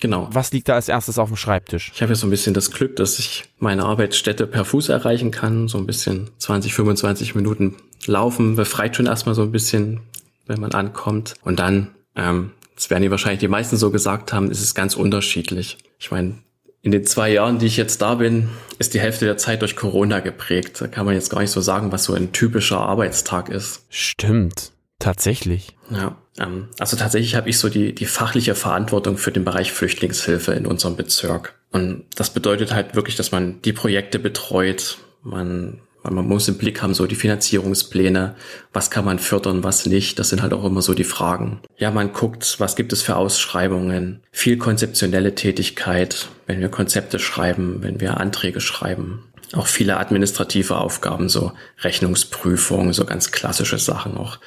Genau. 0.00 0.28
Was 0.32 0.52
liegt 0.52 0.68
da 0.68 0.74
als 0.74 0.88
erstes 0.88 1.18
auf 1.18 1.28
dem 1.28 1.36
Schreibtisch? 1.36 1.92
Ich 1.94 2.02
habe 2.02 2.12
ja 2.12 2.16
so 2.16 2.26
ein 2.26 2.30
bisschen 2.30 2.52
das 2.52 2.70
Glück, 2.70 2.96
dass 2.96 3.18
ich 3.18 3.44
meine 3.58 3.84
Arbeitsstätte 3.84 4.46
per 4.46 4.64
Fuß 4.64 4.88
erreichen 4.88 5.30
kann. 5.30 5.68
So 5.68 5.78
ein 5.78 5.86
bisschen 5.86 6.30
20, 6.38 6.74
25 6.74 7.34
Minuten 7.34 7.76
laufen 8.06 8.56
befreit 8.56 8.96
schon 8.96 9.06
erstmal 9.06 9.34
so 9.34 9.42
ein 9.42 9.52
bisschen, 9.52 10.00
wenn 10.46 10.60
man 10.60 10.72
ankommt. 10.72 11.34
Und 11.42 11.58
dann 11.58 11.94
ähm, 12.16 12.50
das 12.74 12.90
werden 12.90 13.02
die 13.02 13.10
wahrscheinlich 13.10 13.40
die 13.40 13.48
meisten 13.48 13.76
so 13.76 13.90
gesagt 13.90 14.32
haben, 14.32 14.50
ist 14.50 14.62
es 14.62 14.74
ganz 14.74 14.96
unterschiedlich. 14.96 15.78
Ich 15.98 16.10
meine, 16.10 16.38
in 16.82 16.92
den 16.92 17.06
zwei 17.06 17.30
Jahren, 17.32 17.58
die 17.58 17.66
ich 17.66 17.76
jetzt 17.76 18.02
da 18.02 18.16
bin, 18.16 18.50
ist 18.78 18.92
die 18.92 19.00
Hälfte 19.00 19.24
der 19.24 19.38
Zeit 19.38 19.62
durch 19.62 19.74
Corona 19.74 20.20
geprägt. 20.20 20.80
Da 20.80 20.86
kann 20.86 21.06
man 21.06 21.14
jetzt 21.14 21.30
gar 21.30 21.40
nicht 21.40 21.50
so 21.50 21.60
sagen, 21.60 21.92
was 21.92 22.04
so 22.04 22.12
ein 22.12 22.32
typischer 22.32 22.80
Arbeitstag 22.80 23.48
ist. 23.48 23.86
Stimmt, 23.88 24.72
tatsächlich. 24.98 25.76
Ja, 25.90 26.16
ähm, 26.38 26.68
also 26.78 26.96
tatsächlich 26.96 27.36
habe 27.36 27.48
ich 27.48 27.58
so 27.58 27.68
die, 27.68 27.94
die 27.94 28.06
fachliche 28.06 28.54
Verantwortung 28.54 29.16
für 29.16 29.32
den 29.32 29.44
Bereich 29.44 29.72
Flüchtlingshilfe 29.72 30.52
in 30.52 30.66
unserem 30.66 30.96
Bezirk. 30.96 31.54
Und 31.72 32.04
das 32.16 32.30
bedeutet 32.30 32.74
halt 32.74 32.94
wirklich, 32.94 33.16
dass 33.16 33.32
man 33.32 33.62
die 33.62 33.72
Projekte 33.72 34.18
betreut, 34.18 34.98
man 35.22 35.80
weil 36.04 36.12
man 36.12 36.28
muss 36.28 36.46
im 36.48 36.58
Blick 36.58 36.82
haben, 36.82 36.94
so 36.94 37.06
die 37.06 37.14
Finanzierungspläne, 37.14 38.36
was 38.72 38.90
kann 38.90 39.06
man 39.06 39.18
fördern, 39.18 39.64
was 39.64 39.86
nicht. 39.86 40.18
Das 40.18 40.28
sind 40.28 40.42
halt 40.42 40.52
auch 40.52 40.64
immer 40.64 40.82
so 40.82 40.94
die 40.94 41.02
Fragen. 41.02 41.60
Ja, 41.78 41.90
man 41.90 42.12
guckt, 42.12 42.56
was 42.58 42.76
gibt 42.76 42.92
es 42.92 43.02
für 43.02 43.16
Ausschreibungen, 43.16 44.20
viel 44.30 44.58
konzeptionelle 44.58 45.34
Tätigkeit, 45.34 46.28
wenn 46.46 46.60
wir 46.60 46.68
Konzepte 46.68 47.18
schreiben, 47.18 47.78
wenn 47.80 48.00
wir 48.00 48.18
Anträge 48.18 48.60
schreiben. 48.60 49.24
Auch 49.52 49.66
viele 49.66 49.98
administrative 49.98 50.78
Aufgaben, 50.78 51.28
so 51.28 51.52
Rechnungsprüfung, 51.82 52.92
so 52.92 53.04
ganz 53.04 53.30
klassische 53.30 53.78
Sachen 53.78 54.16
auch. 54.16 54.38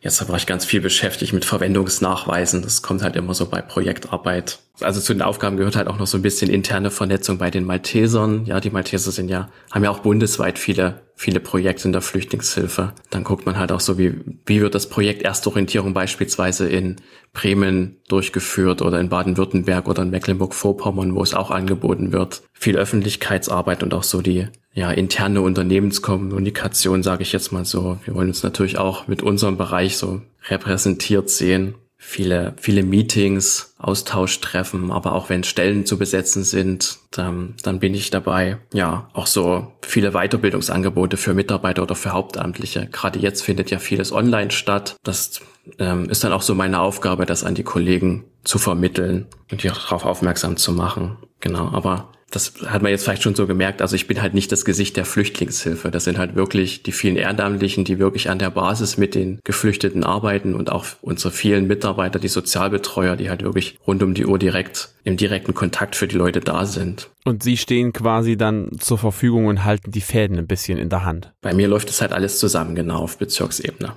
Jetzt 0.00 0.26
war 0.28 0.36
ich 0.36 0.46
ganz 0.46 0.64
viel 0.64 0.80
beschäftigt 0.80 1.32
mit 1.32 1.44
Verwendungsnachweisen. 1.44 2.62
Das 2.62 2.82
kommt 2.82 3.02
halt 3.02 3.16
immer 3.16 3.34
so 3.34 3.46
bei 3.46 3.60
Projektarbeit. 3.60 4.58
Also 4.80 5.00
zu 5.00 5.12
den 5.12 5.22
Aufgaben 5.22 5.56
gehört 5.56 5.76
halt 5.76 5.88
auch 5.88 5.98
noch 5.98 6.06
so 6.06 6.18
ein 6.18 6.22
bisschen 6.22 6.50
interne 6.50 6.90
Vernetzung 6.90 7.38
bei 7.38 7.50
den 7.50 7.64
Maltesern. 7.64 8.46
Ja, 8.46 8.60
die 8.60 8.70
Malteser 8.70 9.10
sind 9.10 9.28
ja, 9.28 9.50
haben 9.72 9.84
ja 9.84 9.90
auch 9.90 10.00
bundesweit 10.00 10.58
viele, 10.58 11.02
viele 11.16 11.40
Projekte 11.40 11.88
in 11.88 11.92
der 11.92 12.02
Flüchtlingshilfe. 12.02 12.92
Dann 13.10 13.24
guckt 13.24 13.46
man 13.46 13.58
halt 13.58 13.72
auch 13.72 13.80
so, 13.80 13.98
wie, 13.98 14.14
wie 14.44 14.60
wird 14.60 14.74
das 14.74 14.88
Projekt 14.88 15.22
Erstorientierung 15.22 15.94
beispielsweise 15.94 16.68
in 16.68 16.96
Bremen 17.32 17.96
durchgeführt 18.08 18.82
oder 18.82 19.00
in 19.00 19.08
Baden-Württemberg 19.08 19.88
oder 19.88 20.02
in 20.02 20.10
Mecklenburg-Vorpommern, 20.10 21.14
wo 21.14 21.22
es 21.22 21.34
auch 21.34 21.50
angeboten 21.50 22.12
wird. 22.12 22.42
Viel 22.52 22.76
Öffentlichkeitsarbeit 22.76 23.82
und 23.82 23.94
auch 23.94 24.02
so 24.02 24.20
die 24.20 24.46
ja, 24.74 24.90
interne 24.90 25.40
Unternehmenskommunikation, 25.40 27.02
sage 27.02 27.22
ich 27.22 27.32
jetzt 27.32 27.50
mal 27.50 27.64
so. 27.64 27.98
Wir 28.04 28.14
wollen 28.14 28.28
uns 28.28 28.42
natürlich 28.42 28.76
auch 28.76 29.08
mit 29.08 29.22
unserem 29.22 29.56
Bereich 29.56 29.96
so 29.96 30.20
repräsentiert 30.48 31.30
sehen. 31.30 31.76
Viele, 31.98 32.54
viele 32.58 32.82
Meetings, 32.82 33.74
Austauschtreffen, 33.78 34.90
aber 34.90 35.12
auch 35.14 35.28
wenn 35.28 35.44
Stellen 35.44 35.86
zu 35.86 35.98
besetzen 35.98 36.44
sind, 36.44 36.98
dann, 37.10 37.54
dann 37.62 37.80
bin 37.80 37.94
ich 37.94 38.10
dabei. 38.10 38.58
Ja, 38.72 39.08
auch 39.12 39.26
so 39.26 39.72
viele 39.82 40.12
Weiterbildungsangebote 40.12 41.16
für 41.16 41.34
Mitarbeiter 41.34 41.82
oder 41.82 41.94
für 41.94 42.12
Hauptamtliche. 42.12 42.86
Gerade 42.92 43.18
jetzt 43.18 43.42
findet 43.42 43.70
ja 43.70 43.78
vieles 43.78 44.12
online 44.12 44.50
statt. 44.50 44.96
Das 45.02 45.40
ähm, 45.78 46.08
ist 46.10 46.22
dann 46.22 46.32
auch 46.32 46.42
so 46.42 46.54
meine 46.54 46.80
Aufgabe, 46.80 47.26
das 47.26 47.44
an 47.44 47.54
die 47.54 47.64
Kollegen 47.64 48.24
zu 48.44 48.58
vermitteln 48.58 49.26
und 49.50 49.62
die 49.62 49.68
darauf 49.68 50.04
aufmerksam 50.04 50.56
zu 50.56 50.72
machen. 50.72 51.16
Genau, 51.40 51.70
aber 51.72 52.12
das 52.30 52.54
hat 52.66 52.82
man 52.82 52.90
jetzt 52.90 53.04
vielleicht 53.04 53.22
schon 53.22 53.36
so 53.36 53.46
gemerkt, 53.46 53.80
also 53.80 53.94
ich 53.94 54.08
bin 54.08 54.20
halt 54.20 54.34
nicht 54.34 54.50
das 54.50 54.64
Gesicht 54.64 54.96
der 54.96 55.04
Flüchtlingshilfe. 55.04 55.90
Das 55.90 56.04
sind 56.04 56.18
halt 56.18 56.34
wirklich 56.34 56.82
die 56.82 56.92
vielen 56.92 57.16
Ehrenamtlichen, 57.16 57.84
die 57.84 57.98
wirklich 57.98 58.28
an 58.30 58.38
der 58.38 58.50
Basis 58.50 58.98
mit 58.98 59.14
den 59.14 59.38
Geflüchteten 59.44 60.02
arbeiten 60.02 60.54
und 60.54 60.70
auch 60.70 60.84
unsere 61.02 61.32
vielen 61.32 61.68
Mitarbeiter, 61.68 62.18
die 62.18 62.28
Sozialbetreuer, 62.28 63.16
die 63.16 63.30
halt 63.30 63.42
wirklich 63.42 63.78
rund 63.86 64.02
um 64.02 64.14
die 64.14 64.26
Uhr 64.26 64.38
direkt 64.38 64.90
im 65.04 65.16
direkten 65.16 65.54
Kontakt 65.54 65.94
für 65.94 66.08
die 66.08 66.16
Leute 66.16 66.40
da 66.40 66.66
sind. 66.66 67.10
Und 67.24 67.44
sie 67.44 67.56
stehen 67.56 67.92
quasi 67.92 68.36
dann 68.36 68.70
zur 68.80 68.98
Verfügung 68.98 69.46
und 69.46 69.64
halten 69.64 69.92
die 69.92 70.00
Fäden 70.00 70.38
ein 70.38 70.48
bisschen 70.48 70.78
in 70.78 70.88
der 70.88 71.04
Hand. 71.04 71.32
Bei 71.42 71.54
mir 71.54 71.68
läuft 71.68 71.90
es 71.90 72.00
halt 72.00 72.12
alles 72.12 72.40
zusammen, 72.40 72.74
genau, 72.74 72.98
auf 72.98 73.18
Bezirksebene. 73.18 73.92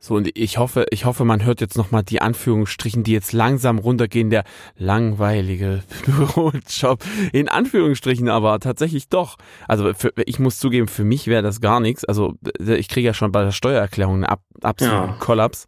So, 0.00 0.14
und 0.14 0.30
ich 0.38 0.58
hoffe, 0.58 0.86
ich 0.90 1.04
hoffe, 1.06 1.24
man 1.24 1.44
hört 1.44 1.60
jetzt 1.60 1.76
nochmal 1.76 2.04
die 2.04 2.22
Anführungsstrichen, 2.22 3.02
die 3.02 3.12
jetzt 3.12 3.32
langsam 3.32 3.78
runtergehen, 3.78 4.30
der 4.30 4.44
langweilige 4.76 5.82
Bürojob. 6.06 7.04
In 7.32 7.48
Anführungsstrichen 7.48 8.28
aber 8.28 8.60
tatsächlich 8.60 9.08
doch. 9.08 9.38
Also 9.66 9.92
für, 9.94 10.12
ich 10.24 10.38
muss 10.38 10.60
zugeben, 10.60 10.86
für 10.86 11.02
mich 11.02 11.26
wäre 11.26 11.42
das 11.42 11.60
gar 11.60 11.80
nichts. 11.80 12.04
Also 12.04 12.34
ich 12.58 12.88
kriege 12.88 13.06
ja 13.06 13.14
schon 13.14 13.32
bei 13.32 13.42
der 13.42 13.50
Steuererklärung 13.50 14.14
einen 14.14 14.24
ab, 14.24 14.42
absoluten 14.62 15.10
ja. 15.10 15.16
Kollaps. 15.18 15.66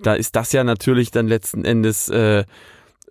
Da 0.00 0.14
ist 0.14 0.36
das 0.36 0.52
ja 0.52 0.62
natürlich 0.62 1.10
dann 1.10 1.26
letzten 1.26 1.64
Endes 1.64 2.08
äh, 2.08 2.44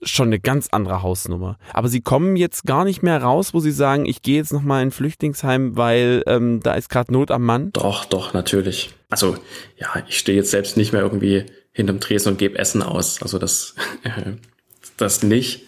schon 0.04 0.30
eine 0.30 0.40
ganz 0.40 0.70
andere 0.72 1.02
Hausnummer. 1.02 1.58
Aber 1.74 1.88
sie 1.88 2.02
kommen 2.02 2.36
jetzt 2.36 2.66
gar 2.66 2.86
nicht 2.86 3.04
mehr 3.04 3.22
raus, 3.22 3.54
wo 3.54 3.60
sie 3.60 3.72
sagen, 3.72 4.06
ich 4.06 4.22
gehe 4.22 4.38
jetzt 4.38 4.54
nochmal 4.54 4.82
in 4.82 4.90
ein 4.90 4.92
Flüchtlingsheim, 4.92 5.78
weil 5.78 6.24
ähm, 6.28 6.60
da 6.62 6.74
ist 6.74 6.90
gerade 6.90 7.14
Not 7.14 7.32
am 7.32 7.44
Mann. 7.44 7.72
Doch, 7.74 8.06
doch, 8.06 8.34
natürlich. 8.34 8.92
Also 9.10 9.38
ja, 9.78 9.90
ich 10.08 10.18
stehe 10.18 10.38
jetzt 10.38 10.52
selbst 10.52 10.78
nicht 10.78 10.94
mehr 10.94 11.02
irgendwie 11.02 11.46
hinterm 11.72 12.00
Tresen 12.00 12.34
und 12.34 12.38
gebe 12.38 12.58
Essen 12.58 12.82
aus. 12.82 13.22
Also 13.22 13.38
das, 13.38 13.76
das 14.98 15.24
nicht. 15.24 15.66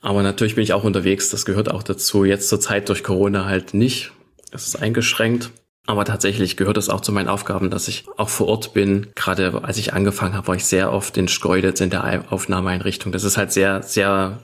Aber 0.00 0.22
natürlich 0.22 0.54
bin 0.54 0.64
ich 0.64 0.72
auch 0.72 0.84
unterwegs. 0.84 1.30
Das 1.30 1.44
gehört 1.44 1.70
auch 1.70 1.82
dazu. 1.82 2.24
Jetzt 2.24 2.48
zur 2.48 2.60
Zeit 2.60 2.88
durch 2.88 3.02
Corona 3.02 3.46
halt 3.46 3.74
nicht. 3.74 4.12
Es 4.52 4.66
ist 4.66 4.76
eingeschränkt. 4.76 5.50
Aber 5.88 6.04
tatsächlich 6.04 6.58
gehört 6.58 6.76
es 6.76 6.90
auch 6.90 7.00
zu 7.00 7.12
meinen 7.12 7.30
Aufgaben, 7.30 7.70
dass 7.70 7.88
ich 7.88 8.04
auch 8.18 8.28
vor 8.28 8.48
Ort 8.48 8.74
bin. 8.74 9.06
Gerade 9.14 9.64
als 9.64 9.78
ich 9.78 9.94
angefangen 9.94 10.34
habe, 10.34 10.48
war 10.48 10.54
ich 10.54 10.66
sehr 10.66 10.92
oft 10.92 11.16
in 11.16 11.28
Schkeuditz 11.28 11.80
in 11.80 11.88
der 11.88 12.30
Aufnahmeeinrichtung. 12.30 13.10
Das 13.10 13.24
ist 13.24 13.38
halt 13.38 13.52
sehr, 13.52 13.82
sehr 13.82 14.38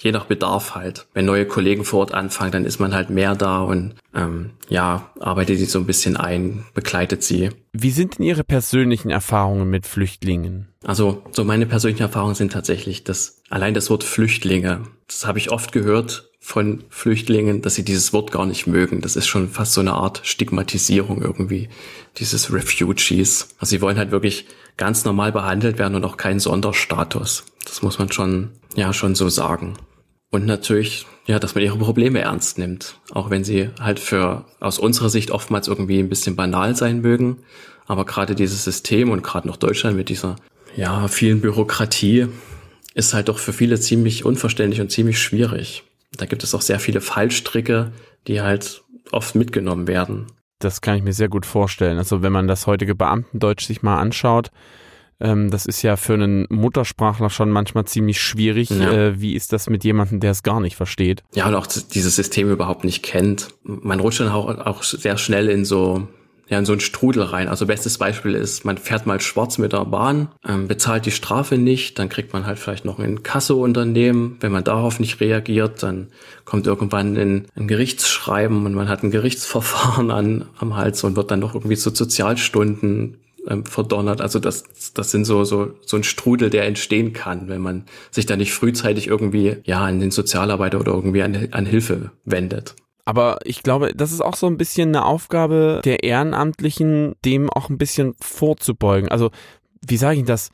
je 0.00 0.10
nach 0.10 0.24
Bedarf 0.24 0.74
halt. 0.74 1.06
Wenn 1.14 1.24
neue 1.24 1.46
Kollegen 1.46 1.84
vor 1.84 2.00
Ort 2.00 2.14
anfangen, 2.14 2.50
dann 2.50 2.64
ist 2.64 2.80
man 2.80 2.94
halt 2.94 3.10
mehr 3.10 3.36
da 3.36 3.60
und 3.60 3.94
ähm, 4.12 4.50
ja, 4.68 5.12
arbeitet 5.20 5.58
sie 5.58 5.66
so 5.66 5.78
ein 5.78 5.86
bisschen 5.86 6.16
ein, 6.16 6.64
begleitet 6.74 7.22
sie. 7.22 7.50
Wie 7.72 7.90
sind 7.92 8.18
denn 8.18 8.26
Ihre 8.26 8.42
persönlichen 8.42 9.10
Erfahrungen 9.10 9.70
mit 9.70 9.86
Flüchtlingen? 9.86 10.66
Also 10.84 11.22
so 11.30 11.44
meine 11.44 11.66
persönlichen 11.66 12.02
Erfahrungen 12.02 12.34
sind 12.34 12.52
tatsächlich, 12.52 13.04
dass 13.04 13.40
allein 13.50 13.74
das 13.74 13.88
Wort 13.88 14.02
Flüchtlinge, 14.02 14.82
das 15.06 15.26
habe 15.26 15.38
ich 15.38 15.52
oft 15.52 15.70
gehört 15.70 16.27
von 16.40 16.84
Flüchtlingen, 16.88 17.62
dass 17.62 17.74
sie 17.74 17.84
dieses 17.84 18.12
Wort 18.12 18.30
gar 18.30 18.46
nicht 18.46 18.66
mögen. 18.66 19.00
Das 19.00 19.16
ist 19.16 19.26
schon 19.26 19.48
fast 19.48 19.72
so 19.72 19.80
eine 19.80 19.94
Art 19.94 20.20
Stigmatisierung 20.24 21.20
irgendwie, 21.20 21.68
dieses 22.16 22.52
Refugees. 22.52 23.48
Also 23.58 23.70
sie 23.70 23.80
wollen 23.80 23.98
halt 23.98 24.10
wirklich 24.10 24.46
ganz 24.76 25.04
normal 25.04 25.32
behandelt 25.32 25.78
werden 25.78 25.94
und 25.94 26.04
auch 26.04 26.16
keinen 26.16 26.40
Sonderstatus. 26.40 27.44
Das 27.64 27.82
muss 27.82 27.98
man 27.98 28.10
schon, 28.12 28.50
ja, 28.76 28.92
schon 28.92 29.14
so 29.14 29.28
sagen. 29.28 29.74
Und 30.30 30.46
natürlich, 30.46 31.06
ja, 31.26 31.38
dass 31.38 31.54
man 31.54 31.64
ihre 31.64 31.78
Probleme 31.78 32.20
ernst 32.20 32.58
nimmt. 32.58 33.00
Auch 33.10 33.30
wenn 33.30 33.44
sie 33.44 33.70
halt 33.80 33.98
für, 33.98 34.44
aus 34.60 34.78
unserer 34.78 35.10
Sicht 35.10 35.30
oftmals 35.30 35.68
irgendwie 35.68 35.98
ein 35.98 36.08
bisschen 36.08 36.36
banal 36.36 36.76
sein 36.76 37.00
mögen. 37.00 37.38
Aber 37.86 38.04
gerade 38.04 38.34
dieses 38.34 38.64
System 38.64 39.10
und 39.10 39.22
gerade 39.22 39.48
noch 39.48 39.56
Deutschland 39.56 39.96
mit 39.96 40.08
dieser, 40.08 40.36
ja, 40.76 41.08
vielen 41.08 41.40
Bürokratie 41.40 42.28
ist 42.94 43.14
halt 43.14 43.28
doch 43.28 43.38
für 43.38 43.52
viele 43.52 43.80
ziemlich 43.80 44.24
unverständlich 44.24 44.80
und 44.80 44.90
ziemlich 44.90 45.18
schwierig. 45.18 45.84
Da 46.18 46.26
gibt 46.26 46.44
es 46.44 46.54
auch 46.54 46.60
sehr 46.60 46.78
viele 46.78 47.00
Fallstricke, 47.00 47.92
die 48.26 48.42
halt 48.42 48.82
oft 49.10 49.34
mitgenommen 49.34 49.86
werden. 49.86 50.26
Das 50.58 50.80
kann 50.80 50.96
ich 50.96 51.02
mir 51.02 51.12
sehr 51.12 51.28
gut 51.28 51.46
vorstellen. 51.46 51.98
Also 51.98 52.22
wenn 52.22 52.32
man 52.32 52.48
das 52.48 52.66
heutige 52.66 52.94
Beamtendeutsch 52.94 53.66
sich 53.66 53.82
mal 53.82 53.98
anschaut, 53.98 54.50
ähm, 55.20 55.50
das 55.50 55.66
ist 55.66 55.82
ja 55.82 55.96
für 55.96 56.14
einen 56.14 56.46
Muttersprachler 56.50 57.30
schon 57.30 57.50
manchmal 57.50 57.84
ziemlich 57.84 58.20
schwierig. 58.20 58.70
Ja. 58.70 58.92
Äh, 58.92 59.20
wie 59.20 59.34
ist 59.34 59.52
das 59.52 59.68
mit 59.68 59.84
jemandem, 59.84 60.20
der 60.20 60.32
es 60.32 60.42
gar 60.42 60.60
nicht 60.60 60.76
versteht? 60.76 61.22
Ja, 61.34 61.48
und 61.48 61.54
auch 61.54 61.66
dieses 61.66 62.16
System 62.16 62.50
überhaupt 62.50 62.84
nicht 62.84 63.02
kennt. 63.02 63.48
Man 63.62 64.00
rutscht 64.00 64.20
dann 64.20 64.28
auch, 64.28 64.48
auch 64.58 64.82
sehr 64.82 65.18
schnell 65.18 65.48
in 65.48 65.64
so 65.64 66.08
ja, 66.48 66.58
in 66.58 66.64
so 66.64 66.72
einen 66.72 66.80
Strudel 66.80 67.22
rein. 67.22 67.48
Also 67.48 67.66
bestes 67.66 67.98
Beispiel 67.98 68.34
ist, 68.34 68.64
man 68.64 68.78
fährt 68.78 69.06
mal 69.06 69.20
schwarz 69.20 69.58
mit 69.58 69.72
der 69.72 69.84
Bahn, 69.84 70.28
ähm, 70.46 70.66
bezahlt 70.66 71.04
die 71.06 71.10
Strafe 71.10 71.58
nicht, 71.58 71.98
dann 71.98 72.08
kriegt 72.08 72.32
man 72.32 72.46
halt 72.46 72.58
vielleicht 72.58 72.84
noch 72.84 72.98
ein 72.98 73.22
Kasseunternehmen. 73.22 74.38
Wenn 74.40 74.52
man 74.52 74.64
darauf 74.64 74.98
nicht 74.98 75.20
reagiert, 75.20 75.82
dann 75.82 76.08
kommt 76.44 76.66
irgendwann 76.66 77.16
ein, 77.16 77.46
ein 77.54 77.68
Gerichtsschreiben 77.68 78.64
und 78.64 78.74
man 78.74 78.88
hat 78.88 79.02
ein 79.02 79.10
Gerichtsverfahren 79.10 80.10
an, 80.10 80.46
am 80.58 80.76
Hals 80.76 81.04
und 81.04 81.16
wird 81.16 81.30
dann 81.30 81.40
noch 81.40 81.54
irgendwie 81.54 81.76
zu 81.76 81.94
Sozialstunden 81.94 83.18
ähm, 83.46 83.64
verdonnert. 83.66 84.20
Also 84.20 84.38
das, 84.38 84.64
das 84.94 85.10
sind 85.10 85.24
so, 85.24 85.44
so, 85.44 85.72
so 85.84 85.96
ein 85.96 86.04
Strudel, 86.04 86.50
der 86.50 86.64
entstehen 86.64 87.12
kann, 87.12 87.48
wenn 87.48 87.60
man 87.60 87.84
sich 88.10 88.26
da 88.26 88.36
nicht 88.36 88.52
frühzeitig 88.52 89.06
irgendwie, 89.06 89.56
ja, 89.64 89.84
an 89.84 90.00
den 90.00 90.10
Sozialarbeiter 90.10 90.80
oder 90.80 90.92
irgendwie 90.92 91.22
an, 91.22 91.48
an 91.50 91.66
Hilfe 91.66 92.10
wendet. 92.24 92.74
Aber 93.08 93.38
ich 93.44 93.62
glaube, 93.62 93.94
das 93.94 94.12
ist 94.12 94.20
auch 94.20 94.36
so 94.36 94.46
ein 94.46 94.58
bisschen 94.58 94.90
eine 94.90 95.06
Aufgabe 95.06 95.80
der 95.82 96.04
Ehrenamtlichen, 96.04 97.14
dem 97.24 97.48
auch 97.48 97.70
ein 97.70 97.78
bisschen 97.78 98.14
vorzubeugen. 98.20 99.08
Also, 99.08 99.30
wie 99.80 99.96
sage 99.96 100.18
ich 100.18 100.26
das? 100.26 100.50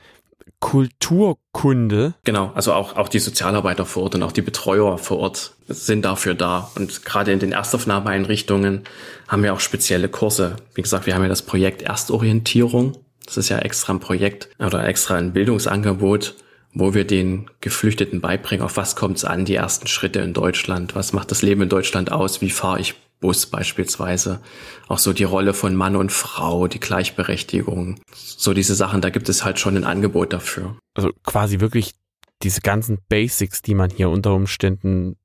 Kulturkunde. 0.61 2.14
Genau, 2.23 2.53
also 2.55 2.73
auch, 2.73 2.95
auch 2.95 3.09
die 3.09 3.19
Sozialarbeiter 3.19 3.85
vor 3.85 4.05
Ort 4.05 4.14
und 4.14 4.23
auch 4.23 4.31
die 4.31 4.40
Betreuer 4.40 4.99
vor 4.99 5.19
Ort 5.19 5.55
sind 5.67 6.05
dafür 6.05 6.35
da. 6.35 6.71
Und 6.77 7.05
gerade 7.05 7.33
in 7.33 7.40
den 7.40 7.51
Erstaufnahmeeinrichtungen 7.51 8.85
haben 9.27 9.43
wir 9.43 9.53
auch 9.53 9.59
spezielle 9.59 10.09
Kurse. 10.09 10.55
Wie 10.75 10.83
gesagt, 10.83 11.07
wir 11.07 11.17
haben 11.17 11.23
ja 11.23 11.29
das 11.29 11.43
Projekt 11.43 11.83
Erstorientierung. 11.83 12.97
Das 13.27 13.37
ist 13.37 13.49
ja 13.49 13.59
extra 13.59 13.95
ein 13.95 14.01
Projekt 14.01 14.49
oder 14.61 14.87
extra 14.87 15.17
ein 15.17 15.33
Bildungsangebot, 15.33 16.37
wo 16.74 16.92
wir 16.92 17.06
den 17.06 17.50
Geflüchteten 17.60 18.20
beibringen, 18.20 18.64
auf 18.64 18.76
was 18.76 18.96
kommt 18.96 19.16
es 19.18 19.24
an, 19.24 19.44
die 19.44 19.54
ersten 19.54 19.87
Schritte 19.87 20.20
in 20.20 20.34
Deutschland, 20.34 20.94
was 20.94 21.12
macht 21.12 21.30
das 21.30 21.42
Leben 21.42 21.62
in 21.62 21.68
Deutschland 21.68 22.12
aus, 22.12 22.40
wie 22.40 22.50
fahre 22.50 22.80
ich 22.80 22.94
Bus 23.20 23.46
beispielsweise, 23.46 24.40
auch 24.88 24.98
so 24.98 25.12
die 25.12 25.24
Rolle 25.24 25.54
von 25.54 25.74
Mann 25.74 25.96
und 25.96 26.12
Frau, 26.12 26.66
die 26.68 26.80
Gleichberechtigung, 26.80 28.00
so 28.12 28.52
diese 28.52 28.74
Sachen, 28.74 29.00
da 29.00 29.08
gibt 29.08 29.28
es 29.28 29.44
halt 29.44 29.58
schon 29.58 29.76
ein 29.76 29.84
Angebot 29.84 30.32
dafür. 30.32 30.76
Also 30.94 31.10
quasi 31.24 31.60
wirklich 31.60 31.94
diese 32.42 32.60
ganzen 32.60 32.98
Basics, 33.08 33.62
die 33.62 33.74
man 33.74 33.88
hier 33.88 34.10
unter 34.10 34.34
Umständen 34.34 35.16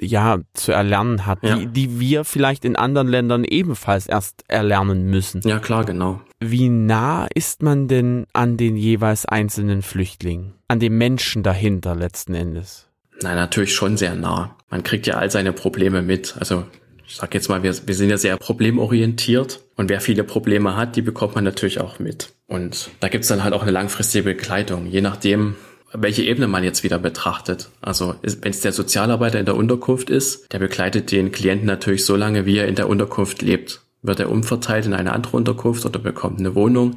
ja 0.00 0.38
zu 0.54 0.72
erlernen 0.72 1.26
hat, 1.26 1.42
ja. 1.42 1.56
die, 1.56 1.66
die 1.66 2.00
wir 2.00 2.24
vielleicht 2.24 2.64
in 2.64 2.76
anderen 2.76 3.08
Ländern 3.08 3.44
ebenfalls 3.44 4.06
erst 4.06 4.44
erlernen 4.48 5.04
müssen. 5.04 5.40
Ja, 5.44 5.58
klar, 5.58 5.84
genau. 5.84 6.20
Wie 6.40 6.68
nah 6.68 7.26
ist 7.34 7.62
man 7.62 7.88
denn 7.88 8.26
an 8.32 8.56
den 8.56 8.76
jeweils 8.76 9.26
einzelnen 9.26 9.82
Flüchtlingen, 9.82 10.54
an 10.68 10.80
dem 10.80 10.98
Menschen 10.98 11.42
dahinter 11.42 11.94
letzten 11.94 12.34
Endes? 12.34 12.88
Nein, 13.22 13.36
natürlich 13.36 13.74
schon 13.74 13.96
sehr 13.96 14.14
nah. 14.14 14.56
Man 14.70 14.82
kriegt 14.82 15.06
ja 15.06 15.14
all 15.14 15.30
seine 15.30 15.52
Probleme 15.52 16.02
mit. 16.02 16.36
Also 16.38 16.64
ich 17.06 17.16
sag 17.16 17.34
jetzt 17.34 17.48
mal, 17.48 17.62
wir, 17.62 17.74
wir 17.86 17.94
sind 17.94 18.10
ja 18.10 18.18
sehr 18.18 18.36
problemorientiert 18.36 19.60
und 19.76 19.88
wer 19.88 20.00
viele 20.00 20.24
Probleme 20.24 20.76
hat, 20.76 20.96
die 20.96 21.02
bekommt 21.02 21.34
man 21.34 21.44
natürlich 21.44 21.80
auch 21.80 21.98
mit. 21.98 22.32
Und 22.46 22.90
da 23.00 23.08
gibt's 23.08 23.28
dann 23.28 23.44
halt 23.44 23.54
auch 23.54 23.62
eine 23.62 23.70
langfristige 23.70 24.24
Begleitung, 24.24 24.86
je 24.86 25.00
nachdem, 25.00 25.54
welche 25.96 26.22
Ebene 26.22 26.48
man 26.48 26.64
jetzt 26.64 26.82
wieder 26.82 26.98
betrachtet. 26.98 27.70
Also 27.80 28.16
wenn 28.22 28.50
es 28.50 28.60
der 28.60 28.72
Sozialarbeiter 28.72 29.38
in 29.38 29.46
der 29.46 29.56
Unterkunft 29.56 30.10
ist, 30.10 30.52
der 30.52 30.58
begleitet 30.58 31.12
den 31.12 31.32
Klienten 31.32 31.66
natürlich 31.66 32.04
so 32.04 32.16
lange, 32.16 32.46
wie 32.46 32.58
er 32.58 32.68
in 32.68 32.74
der 32.74 32.88
Unterkunft 32.88 33.42
lebt. 33.42 33.80
Wird 34.02 34.20
er 34.20 34.30
umverteilt 34.30 34.84
in 34.84 34.92
eine 34.92 35.12
andere 35.12 35.36
Unterkunft 35.36 35.86
oder 35.86 35.98
bekommt 35.98 36.38
eine 36.38 36.54
Wohnung, 36.54 36.96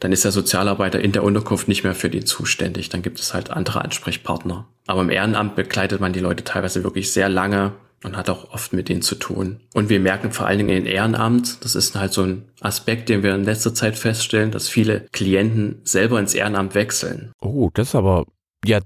dann 0.00 0.12
ist 0.12 0.24
der 0.24 0.32
Sozialarbeiter 0.32 1.00
in 1.00 1.12
der 1.12 1.24
Unterkunft 1.24 1.66
nicht 1.66 1.82
mehr 1.82 1.94
für 1.94 2.10
die 2.10 2.24
zuständig. 2.24 2.90
Dann 2.90 3.02
gibt 3.02 3.18
es 3.18 3.34
halt 3.34 3.50
andere 3.50 3.82
Ansprechpartner. 3.82 4.66
Aber 4.86 5.00
im 5.00 5.10
Ehrenamt 5.10 5.56
begleitet 5.56 6.00
man 6.00 6.12
die 6.12 6.20
Leute 6.20 6.44
teilweise 6.44 6.84
wirklich 6.84 7.10
sehr 7.10 7.28
lange 7.28 7.72
und 8.04 8.16
hat 8.16 8.30
auch 8.30 8.52
oft 8.52 8.72
mit 8.72 8.88
denen 8.88 9.02
zu 9.02 9.16
tun. 9.16 9.60
Und 9.72 9.88
wir 9.88 9.98
merken 9.98 10.30
vor 10.30 10.46
allen 10.46 10.58
Dingen 10.58 10.76
in 10.76 10.86
Ehrenamt, 10.86 11.64
das 11.64 11.74
ist 11.74 11.96
halt 11.96 12.12
so 12.12 12.22
ein 12.22 12.44
Aspekt, 12.60 13.08
den 13.08 13.22
wir 13.22 13.34
in 13.34 13.44
letzter 13.44 13.74
Zeit 13.74 13.96
feststellen, 13.96 14.50
dass 14.50 14.68
viele 14.68 15.06
Klienten 15.12 15.80
selber 15.84 16.20
ins 16.20 16.34
Ehrenamt 16.34 16.74
wechseln. 16.74 17.32
Oh, 17.40 17.70
das 17.74 17.88
ist 17.88 17.94
aber 17.94 18.26
ja 18.64 18.80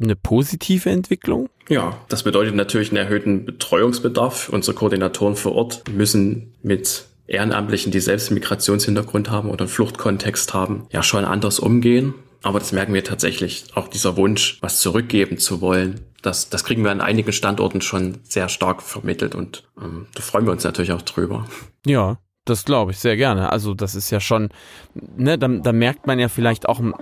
eine 0.00 0.16
positive 0.16 0.90
Entwicklung? 0.90 1.48
Ja, 1.68 1.98
das 2.08 2.22
bedeutet 2.22 2.54
natürlich 2.54 2.90
einen 2.90 2.98
erhöhten 2.98 3.44
Betreuungsbedarf. 3.44 4.48
Unsere 4.48 4.76
Koordinatoren 4.76 5.36
vor 5.36 5.52
Ort 5.52 5.84
müssen 5.88 6.54
mit 6.62 7.04
Ehrenamtlichen, 7.26 7.92
die 7.92 8.00
selbst 8.00 8.28
einen 8.28 8.38
Migrationshintergrund 8.38 9.30
haben 9.30 9.50
oder 9.50 9.62
einen 9.62 9.68
Fluchtkontext 9.68 10.54
haben, 10.54 10.86
ja 10.90 11.02
schon 11.02 11.24
anders 11.24 11.58
umgehen. 11.58 12.14
Aber 12.42 12.58
das 12.58 12.72
merken 12.72 12.94
wir 12.94 13.04
tatsächlich. 13.04 13.64
Auch 13.74 13.88
dieser 13.88 14.16
Wunsch, 14.16 14.58
was 14.60 14.80
zurückgeben 14.80 15.38
zu 15.38 15.60
wollen, 15.60 16.00
das, 16.22 16.50
das 16.50 16.64
kriegen 16.64 16.82
wir 16.84 16.90
an 16.90 17.00
einigen 17.00 17.32
Standorten 17.32 17.80
schon 17.80 18.18
sehr 18.24 18.48
stark 18.48 18.82
vermittelt 18.82 19.34
und 19.34 19.64
ähm, 19.80 20.06
da 20.14 20.22
freuen 20.22 20.46
wir 20.46 20.52
uns 20.52 20.64
natürlich 20.64 20.92
auch 20.92 21.02
drüber. 21.02 21.46
Ja, 21.86 22.18
das 22.44 22.64
glaube 22.64 22.92
ich 22.92 22.98
sehr 22.98 23.16
gerne. 23.16 23.52
Also 23.52 23.74
das 23.74 23.94
ist 23.94 24.10
ja 24.10 24.20
schon, 24.20 24.48
ne, 24.94 25.38
da, 25.38 25.48
da 25.48 25.72
merkt 25.72 26.06
man 26.06 26.18
ja 26.18 26.28
vielleicht 26.28 26.68
auch 26.68 26.80
ein 26.80 26.94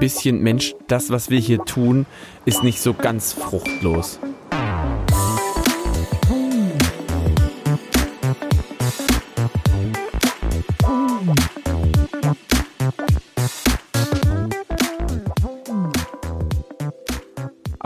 bisschen, 0.00 0.42
Mensch, 0.42 0.74
das, 0.88 1.10
was 1.10 1.28
wir 1.28 1.38
hier 1.38 1.58
tun, 1.64 2.06
ist 2.44 2.62
nicht 2.62 2.80
so 2.80 2.94
ganz 2.94 3.32
fruchtlos. 3.32 4.18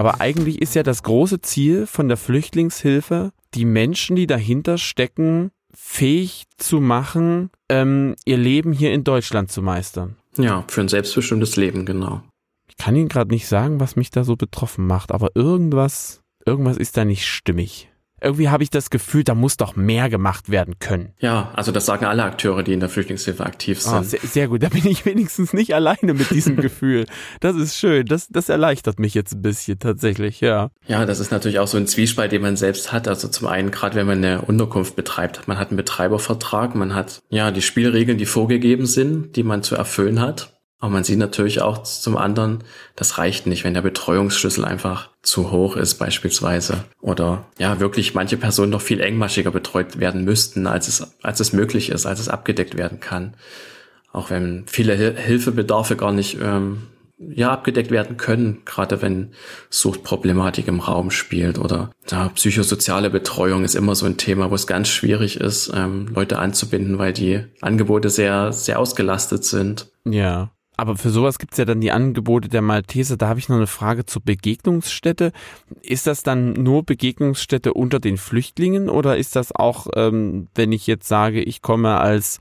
Aber 0.01 0.22
eigentlich 0.22 0.62
ist 0.62 0.74
ja 0.74 0.82
das 0.82 1.03
große 1.03 1.42
Ziel 1.42 1.86
von 1.86 2.09
der 2.09 2.16
Flüchtlingshilfe, 2.16 3.32
die 3.53 3.66
Menschen, 3.66 4.16
die 4.16 4.26
dahinter 4.26 4.78
stecken, 4.78 5.51
fähig 5.74 6.44
zu 6.57 6.80
machen, 6.80 7.51
ähm, 7.68 8.16
ihr 8.24 8.38
Leben 8.38 8.72
hier 8.72 8.94
in 8.94 9.05
Deutschland 9.05 9.53
zu 9.53 9.61
meistern. 9.61 10.16
Ja, 10.38 10.64
für 10.68 10.80
ein 10.80 10.88
selbstbestimmtes 10.88 11.57
Leben, 11.57 11.84
genau. 11.84 12.22
Ich 12.66 12.78
kann 12.78 12.96
Ihnen 12.96 13.11
gerade 13.11 13.30
nicht 13.30 13.46
sagen, 13.46 13.78
was 13.78 13.94
mich 13.94 14.11
da 14.11 14.24
so 14.24 14.36
betroffen 14.36 14.86
macht, 14.86 15.12
aber 15.12 15.32
irgendwas, 15.34 16.22
irgendwas 16.46 16.78
ist 16.78 16.96
da 16.96 17.05
nicht 17.05 17.26
stimmig 17.26 17.89
irgendwie 18.21 18.49
habe 18.49 18.62
ich 18.62 18.71
das 18.71 18.91
Gefühl, 18.91 19.25
da 19.25 19.35
muss 19.35 19.57
doch 19.57 19.77
mehr 19.77 20.09
gemacht 20.09 20.51
werden 20.51 20.79
können. 20.79 21.12
Ja, 21.21 21.51
also 21.55 21.73
das 21.73 21.87
sagen 21.87 22.05
alle 22.05 22.23
Akteure, 22.23 22.62
die 22.62 22.73
in 22.73 22.81
der 22.81 22.89
Flüchtlingshilfe 22.89 23.45
aktiv 23.45 23.79
ah, 23.87 23.91
sind. 23.91 23.99
Oh, 23.99 24.03
sehr, 24.03 24.21
sehr, 24.21 24.49
gut, 24.49 24.62
da 24.62 24.68
bin 24.68 24.87
ich 24.87 25.05
wenigstens 25.07 25.53
nicht 25.53 25.75
alleine 25.75 26.14
mit 26.14 26.31
diesem 26.31 26.57
Gefühl. 26.61 27.07
Das 27.41 27.57
ist 27.57 27.77
schön, 27.77 28.07
das, 28.07 28.29
das 28.29 28.49
erleichtert 28.49 28.99
mich 28.99 29.14
jetzt 29.14 29.35
ein 29.35 29.43
bisschen 29.43 29.79
tatsächlich, 29.79 30.41
ja. 30.41 30.71
Ja, 30.87 31.07
das 31.07 31.21
ist 31.21 31.31
natürlich 31.31 31.59
auch 31.59 31.68
so 31.68 31.77
ein 31.77 31.87
Zwiespalt, 31.87 32.33
den 32.33 32.43
man 32.43 32.57
selbst 32.57 32.93
hat. 32.93 33.09
Also 33.09 33.29
zum 33.29 33.49
einen, 33.49 33.71
gerade 33.71 33.97
wenn 33.97 34.07
man 34.07 34.18
eine 34.18 34.43
Unterkunft 34.43 34.97
betreibt, 34.97 35.49
man 35.49 35.59
hat 35.59 35.68
einen 35.68 35.77
Betreibervertrag, 35.77 36.75
man 36.75 36.95
hat 36.95 37.23
ja 37.31 37.51
die 37.51 37.62
Spielregeln, 37.62 38.18
die 38.18 38.27
vorgegeben 38.27 38.87
sind, 38.87 39.37
die 39.37 39.43
man 39.43 39.62
zu 39.62 39.75
erfüllen 39.75 40.21
hat. 40.21 40.60
Aber 40.81 40.91
man 40.91 41.05
sieht 41.05 41.18
natürlich 41.18 41.61
auch 41.61 41.83
zum 41.83 42.16
anderen, 42.16 42.64
das 42.97 43.18
reicht 43.18 43.47
nicht, 43.47 43.64
wenn 43.64 43.74
der 43.74 43.83
Betreuungsschlüssel 43.83 44.64
einfach 44.64 45.11
zu 45.22 45.51
hoch 45.51 45.76
ist 45.76 45.97
beispielsweise. 45.97 46.85
Oder 47.03 47.45
ja, 47.59 47.81
wirklich 47.81 48.14
manche 48.14 48.39
Personen 48.39 48.70
noch 48.70 48.81
viel 48.81 49.01
engmaschiger 49.01 49.51
betreut 49.51 50.01
werden 50.01 50.24
müssten, 50.24 50.66
als 50.66 50.89
es, 50.89 51.07
als 51.22 51.41
es 51.41 51.53
möglich 51.53 51.91
ist, 51.91 52.07
als 52.07 52.18
es 52.18 52.31
abgedeckt 52.31 52.78
werden 52.78 52.99
kann. 52.99 53.35
Auch 54.12 54.31
wenn 54.31 54.64
viele 54.66 54.95
Hilfebedarfe 54.97 55.97
gar 55.97 56.12
nicht 56.12 56.39
ähm, 56.43 56.89
ja, 57.18 57.51
abgedeckt 57.53 57.91
werden 57.91 58.16
können, 58.16 58.62
gerade 58.64 59.03
wenn 59.03 59.33
Suchtproblematik 59.68 60.66
im 60.66 60.81
Raum 60.81 61.11
spielt 61.11 61.59
oder 61.59 61.91
ja, 62.11 62.31
psychosoziale 62.31 63.11
Betreuung 63.11 63.64
ist 63.64 63.74
immer 63.74 63.95
so 63.95 64.07
ein 64.07 64.16
Thema, 64.16 64.51
wo 64.51 64.55
es 64.55 64.66
ganz 64.66 64.89
schwierig 64.89 65.39
ist, 65.39 65.70
ähm, 65.74 66.09
Leute 66.14 66.39
anzubinden, 66.39 66.99
weil 66.99 67.12
die 67.12 67.45
Angebote 67.61 68.09
sehr, 68.09 68.53
sehr 68.53 68.78
ausgelastet 68.78 69.45
sind. 69.45 69.91
Ja. 70.05 70.51
Aber 70.81 70.97
für 70.97 71.11
sowas 71.11 71.39
gibt 71.39 71.53
es 71.53 71.59
ja 71.59 71.66
dann 71.66 71.83
die 71.83 71.93
Angebote 71.93 72.49
der 72.49 72.62
Malteser. 72.62 73.18
Da 73.18 73.28
habe 73.28 73.39
ich 73.39 73.51
noch 73.51 73.59
eine 73.59 73.66
Frage 73.66 74.07
zur 74.07 74.22
Begegnungsstätte. 74.22 75.33
Ist 75.83 76.07
das 76.07 76.22
dann 76.22 76.55
nur 76.55 76.85
Begegnungsstätte 76.85 77.74
unter 77.74 78.01
den 78.01 78.16
Flüchtlingen 78.16 78.89
oder 78.89 79.18
ist 79.18 79.37
das 79.37 79.55
auch, 79.55 79.89
ähm, 79.95 80.49
wenn 80.55 80.72
ich 80.72 80.87
jetzt 80.87 81.07
sage, 81.07 81.43
ich 81.43 81.61
komme 81.61 81.99
als, 81.99 82.41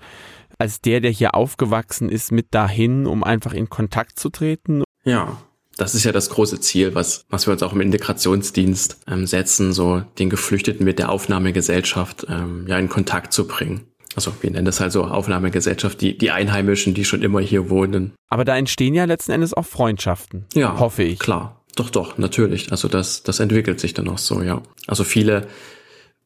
als 0.58 0.80
der, 0.80 1.02
der 1.02 1.12
hier 1.12 1.36
aufgewachsen 1.36 2.08
ist, 2.08 2.32
mit 2.32 2.54
dahin, 2.54 3.08
um 3.08 3.26
einfach 3.26 3.52
in 3.52 3.68
Kontakt 3.68 4.18
zu 4.18 4.30
treten? 4.30 4.86
Ja, 5.04 5.36
das 5.76 5.94
ist 5.94 6.06
ja 6.06 6.14
das 6.14 6.30
große 6.30 6.62
Ziel, 6.62 6.96
was, 6.96 7.26
was 7.30 7.46
wir 7.46 7.52
uns 7.52 7.62
auch 7.62 7.74
im 7.74 7.82
Integrationsdienst 7.82 9.02
ähm, 9.10 9.28
setzen, 9.28 9.74
so 9.74 10.02
den 10.18 10.30
Geflüchteten 10.30 10.86
mit 10.86 10.98
der 10.98 11.10
Aufnahmegesellschaft 11.10 12.28
ähm, 12.30 12.68
ja 12.70 12.80
in 12.80 12.88
Kontakt 12.88 13.34
zu 13.34 13.48
bringen 13.48 13.89
also 14.20 14.34
wir 14.42 14.52
nennen 14.52 14.66
das 14.66 14.82
halt 14.82 14.92
so 14.92 15.06
Aufnahmegesellschaft, 15.06 16.02
die, 16.02 16.18
die 16.18 16.30
Einheimischen, 16.30 16.94
die 16.94 17.06
schon 17.06 17.22
immer 17.22 17.40
hier 17.40 17.70
wohnen. 17.70 18.12
Aber 18.28 18.44
da 18.44 18.58
entstehen 18.58 18.94
ja 18.94 19.06
letzten 19.06 19.32
Endes 19.32 19.54
auch 19.54 19.66
Freundschaften. 19.66 20.46
Ja. 20.54 20.78
Hoffe 20.78 21.04
ich. 21.04 21.20
Klar. 21.20 21.64
Doch, 21.78 21.90
doch, 21.90 22.18
natürlich. 22.18 22.74
Also 22.74 22.90
das, 22.90 23.24
das 23.24 23.40
entwickelt 23.40 23.80
sich 23.80 23.94
dann 23.94 24.10
auch 24.10 24.18
so, 24.18 24.42
ja. 24.42 24.62
Also 24.88 25.06
viele, 25.06 25.48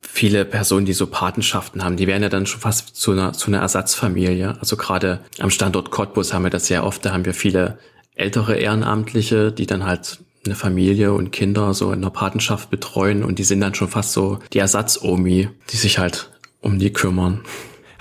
viele 0.02 0.44
Personen, 0.44 0.88
die 0.88 0.94
so 0.94 1.06
Patenschaften 1.06 1.84
haben, 1.84 1.96
die 1.96 2.08
werden 2.08 2.24
ja 2.24 2.30
dann 2.30 2.48
schon 2.48 2.62
fast 2.62 2.96
zu 2.96 3.12
einer, 3.12 3.34
zu 3.34 3.52
einer 3.52 3.60
Ersatzfamilie. 3.60 4.58
Also 4.60 4.76
gerade 4.76 5.20
am 5.38 5.52
Standort 5.52 5.92
Cottbus 5.92 6.34
haben 6.34 6.46
wir 6.46 6.50
das 6.50 6.66
sehr 6.66 6.84
oft. 6.84 7.06
Da 7.06 7.12
haben 7.14 7.26
wir 7.26 7.36
viele 7.36 7.78
ältere 8.16 8.56
Ehrenamtliche, 8.56 9.52
die 9.52 9.68
dann 9.68 9.86
halt 9.86 10.18
eine 10.48 10.56
Familie 10.56 11.14
und 11.14 11.32
Kinder 11.32 11.76
so 11.76 11.92
in 11.92 12.02
der 12.02 12.10
Patenschaft 12.10 12.72
betreuen 12.72 13.24
und 13.24 13.38
die 13.38 13.44
sind 13.44 13.62
dann 13.62 13.76
schon 13.76 13.88
fast 13.88 14.14
so 14.14 14.40
die 14.52 14.60
Ersatzomi, 14.60 15.50
die 15.70 15.78
sich 15.78 16.00
halt 16.00 16.32
um 16.60 16.80
die 16.80 16.92
kümmern. 16.92 17.42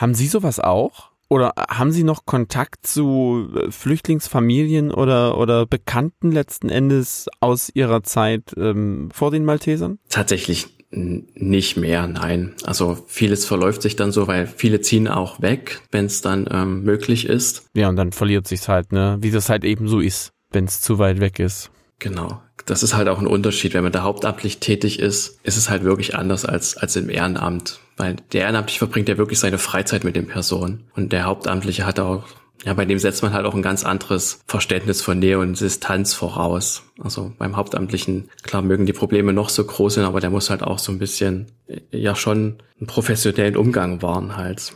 Haben 0.02 0.14
Sie 0.14 0.26
sowas 0.26 0.58
auch? 0.58 1.12
Oder 1.28 1.52
haben 1.56 1.92
Sie 1.92 2.02
noch 2.02 2.26
Kontakt 2.26 2.84
zu 2.84 3.48
äh, 3.54 3.70
Flüchtlingsfamilien 3.70 4.90
oder, 4.90 5.38
oder 5.38 5.64
Bekannten 5.64 6.32
letzten 6.32 6.70
Endes 6.70 7.28
aus 7.38 7.70
Ihrer 7.72 8.02
Zeit 8.02 8.52
ähm, 8.56 9.10
vor 9.14 9.30
den 9.30 9.44
Maltesern? 9.44 10.00
Tatsächlich 10.08 10.66
nicht 10.90 11.76
mehr, 11.76 12.08
nein. 12.08 12.52
Also 12.64 12.98
vieles 13.06 13.46
verläuft 13.46 13.82
sich 13.82 13.94
dann 13.94 14.10
so, 14.10 14.26
weil 14.26 14.48
viele 14.48 14.80
ziehen 14.80 15.06
auch 15.06 15.40
weg, 15.40 15.80
wenn 15.92 16.06
es 16.06 16.20
dann 16.20 16.48
ähm, 16.50 16.82
möglich 16.82 17.26
ist. 17.26 17.66
Ja, 17.72 17.88
und 17.88 17.94
dann 17.94 18.10
verliert 18.10 18.48
sich's 18.48 18.66
halt, 18.66 18.90
ne? 18.90 19.18
Wie 19.20 19.30
das 19.30 19.48
halt 19.48 19.62
eben 19.62 19.86
so 19.86 20.00
ist, 20.00 20.32
wenn 20.50 20.64
es 20.64 20.80
zu 20.80 20.98
weit 20.98 21.20
weg 21.20 21.38
ist. 21.38 21.70
Genau. 22.00 22.42
Das 22.66 22.82
ist 22.82 22.94
halt 22.94 23.08
auch 23.08 23.18
ein 23.18 23.26
Unterschied. 23.26 23.74
Wenn 23.74 23.82
man 23.82 23.92
da 23.92 24.02
hauptamtlich 24.02 24.58
tätig 24.58 24.98
ist, 24.98 25.38
ist 25.42 25.56
es 25.56 25.70
halt 25.70 25.84
wirklich 25.84 26.14
anders 26.14 26.44
als, 26.44 26.76
als 26.76 26.96
im 26.96 27.10
Ehrenamt. 27.10 27.80
Weil 27.96 28.16
der 28.32 28.42
Ehrenamtliche 28.42 28.78
verbringt 28.78 29.08
ja 29.08 29.18
wirklich 29.18 29.38
seine 29.38 29.58
Freizeit 29.58 30.04
mit 30.04 30.16
den 30.16 30.26
Personen. 30.26 30.84
Und 30.94 31.12
der 31.12 31.24
Hauptamtliche 31.24 31.86
hat 31.86 32.00
auch, 32.00 32.24
ja, 32.64 32.74
bei 32.74 32.84
dem 32.84 32.98
setzt 32.98 33.22
man 33.22 33.32
halt 33.32 33.44
auch 33.44 33.54
ein 33.54 33.62
ganz 33.62 33.84
anderes 33.84 34.40
Verständnis 34.46 35.02
von 35.02 35.18
Nähe 35.18 35.38
und 35.38 35.60
Distanz 35.60 36.14
voraus. 36.14 36.84
Also 37.00 37.32
beim 37.38 37.56
Hauptamtlichen, 37.56 38.28
klar 38.42 38.62
mögen 38.62 38.86
die 38.86 38.92
Probleme 38.92 39.32
noch 39.32 39.48
so 39.48 39.64
groß 39.64 39.94
sein, 39.94 40.04
aber 40.04 40.20
der 40.20 40.30
muss 40.30 40.50
halt 40.50 40.62
auch 40.62 40.78
so 40.78 40.92
ein 40.92 40.98
bisschen, 40.98 41.46
ja, 41.90 42.14
schon 42.14 42.58
einen 42.78 42.86
professionellen 42.86 43.56
Umgang 43.56 44.00
wahren 44.02 44.36
halt. 44.36 44.74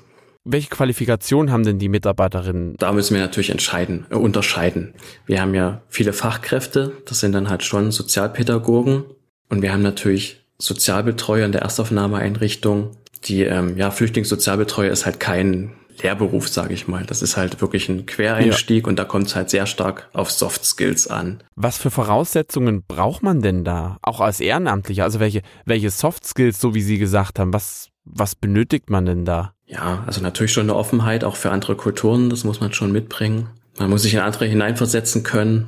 Welche 0.48 0.68
Qualifikation 0.68 1.50
haben 1.50 1.64
denn 1.64 1.80
die 1.80 1.88
Mitarbeiterinnen? 1.88 2.76
Da 2.78 2.92
müssen 2.92 3.14
wir 3.14 3.20
natürlich 3.20 3.50
entscheiden, 3.50 4.06
äh, 4.10 4.14
unterscheiden. 4.14 4.94
Wir 5.26 5.40
haben 5.40 5.54
ja 5.54 5.82
viele 5.88 6.12
Fachkräfte, 6.12 6.92
das 7.04 7.20
sind 7.20 7.32
dann 7.32 7.50
halt 7.50 7.64
schon 7.64 7.90
Sozialpädagogen 7.90 9.04
und 9.48 9.62
wir 9.62 9.72
haben 9.72 9.82
natürlich 9.82 10.44
Sozialbetreuer 10.58 11.46
in 11.46 11.52
der 11.52 11.62
Erstaufnahmeeinrichtung. 11.62 12.92
Die 13.24 13.42
ähm, 13.42 13.76
ja, 13.76 13.90
Flüchtlingssozialbetreuer 13.90 14.92
ist 14.92 15.04
halt 15.04 15.18
kein 15.18 15.72
Lehrberuf, 16.02 16.48
sage 16.48 16.74
ich 16.74 16.86
mal. 16.86 17.04
Das 17.04 17.22
ist 17.22 17.36
halt 17.36 17.60
wirklich 17.60 17.88
ein 17.88 18.06
Quereinstieg 18.06 18.84
ja. 18.84 18.88
und 18.88 18.98
da 18.98 19.04
kommt 19.04 19.26
es 19.26 19.36
halt 19.36 19.50
sehr 19.50 19.66
stark 19.66 20.08
auf 20.12 20.30
Soft 20.30 20.64
Skills 20.64 21.08
an. 21.08 21.42
Was 21.56 21.78
für 21.78 21.90
Voraussetzungen 21.90 22.84
braucht 22.86 23.22
man 23.22 23.42
denn 23.42 23.64
da? 23.64 23.98
Auch 24.02 24.20
als 24.20 24.40
Ehrenamtlicher? 24.40 25.04
Also 25.04 25.20
welche, 25.20 25.42
welche 25.64 25.90
Soft 25.90 26.26
Skills, 26.26 26.60
so 26.60 26.74
wie 26.74 26.82
Sie 26.82 26.98
gesagt 26.98 27.38
haben, 27.38 27.52
was, 27.52 27.88
was 28.06 28.34
benötigt 28.34 28.88
man 28.88 29.04
denn 29.04 29.24
da? 29.24 29.52
Ja, 29.66 30.04
also 30.06 30.22
natürlich 30.22 30.52
schon 30.52 30.64
eine 30.64 30.76
Offenheit 30.76 31.24
auch 31.24 31.36
für 31.36 31.50
andere 31.50 31.76
Kulturen, 31.76 32.30
das 32.30 32.44
muss 32.44 32.60
man 32.60 32.72
schon 32.72 32.92
mitbringen. 32.92 33.48
Man 33.78 33.90
muss 33.90 34.02
sich 34.02 34.14
in 34.14 34.20
andere 34.20 34.46
hineinversetzen 34.46 35.22
können 35.22 35.66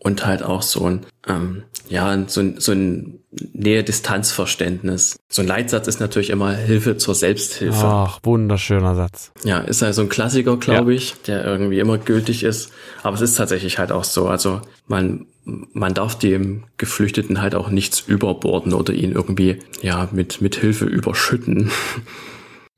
und 0.00 0.26
halt 0.26 0.42
auch 0.42 0.62
so 0.62 0.86
ein, 0.86 1.06
ähm, 1.28 1.62
ja, 1.88 2.24
so 2.26 2.40
ein, 2.40 2.58
so 2.58 2.72
ein 2.72 3.20
Nähe-Distanz-Verständnis. 3.52 5.18
So 5.28 5.42
ein 5.42 5.48
Leitsatz 5.48 5.86
ist 5.86 6.00
natürlich 6.00 6.30
immer 6.30 6.52
Hilfe 6.52 6.96
zur 6.96 7.14
Selbsthilfe. 7.14 7.86
Ach, 7.86 8.18
wunderschöner 8.22 8.94
Satz. 8.94 9.32
Ja, 9.44 9.58
ist 9.58 9.82
halt 9.82 9.94
so 9.94 10.02
ein 10.02 10.08
Klassiker, 10.08 10.56
glaube 10.56 10.92
ja. 10.92 10.96
ich, 10.96 11.22
der 11.22 11.44
irgendwie 11.44 11.78
immer 11.78 11.98
gültig 11.98 12.42
ist. 12.42 12.72
Aber 13.02 13.14
es 13.14 13.20
ist 13.20 13.36
tatsächlich 13.36 13.78
halt 13.78 13.92
auch 13.92 14.04
so. 14.04 14.26
Also 14.26 14.62
man, 14.88 15.26
man 15.44 15.94
darf 15.94 16.18
dem 16.18 16.64
Geflüchteten 16.78 17.40
halt 17.40 17.54
auch 17.54 17.68
nichts 17.68 18.00
überborden 18.00 18.72
oder 18.72 18.94
ihn 18.94 19.12
irgendwie, 19.12 19.58
ja, 19.82 20.08
mit, 20.12 20.40
mit 20.40 20.56
Hilfe 20.56 20.86
überschütten. 20.86 21.70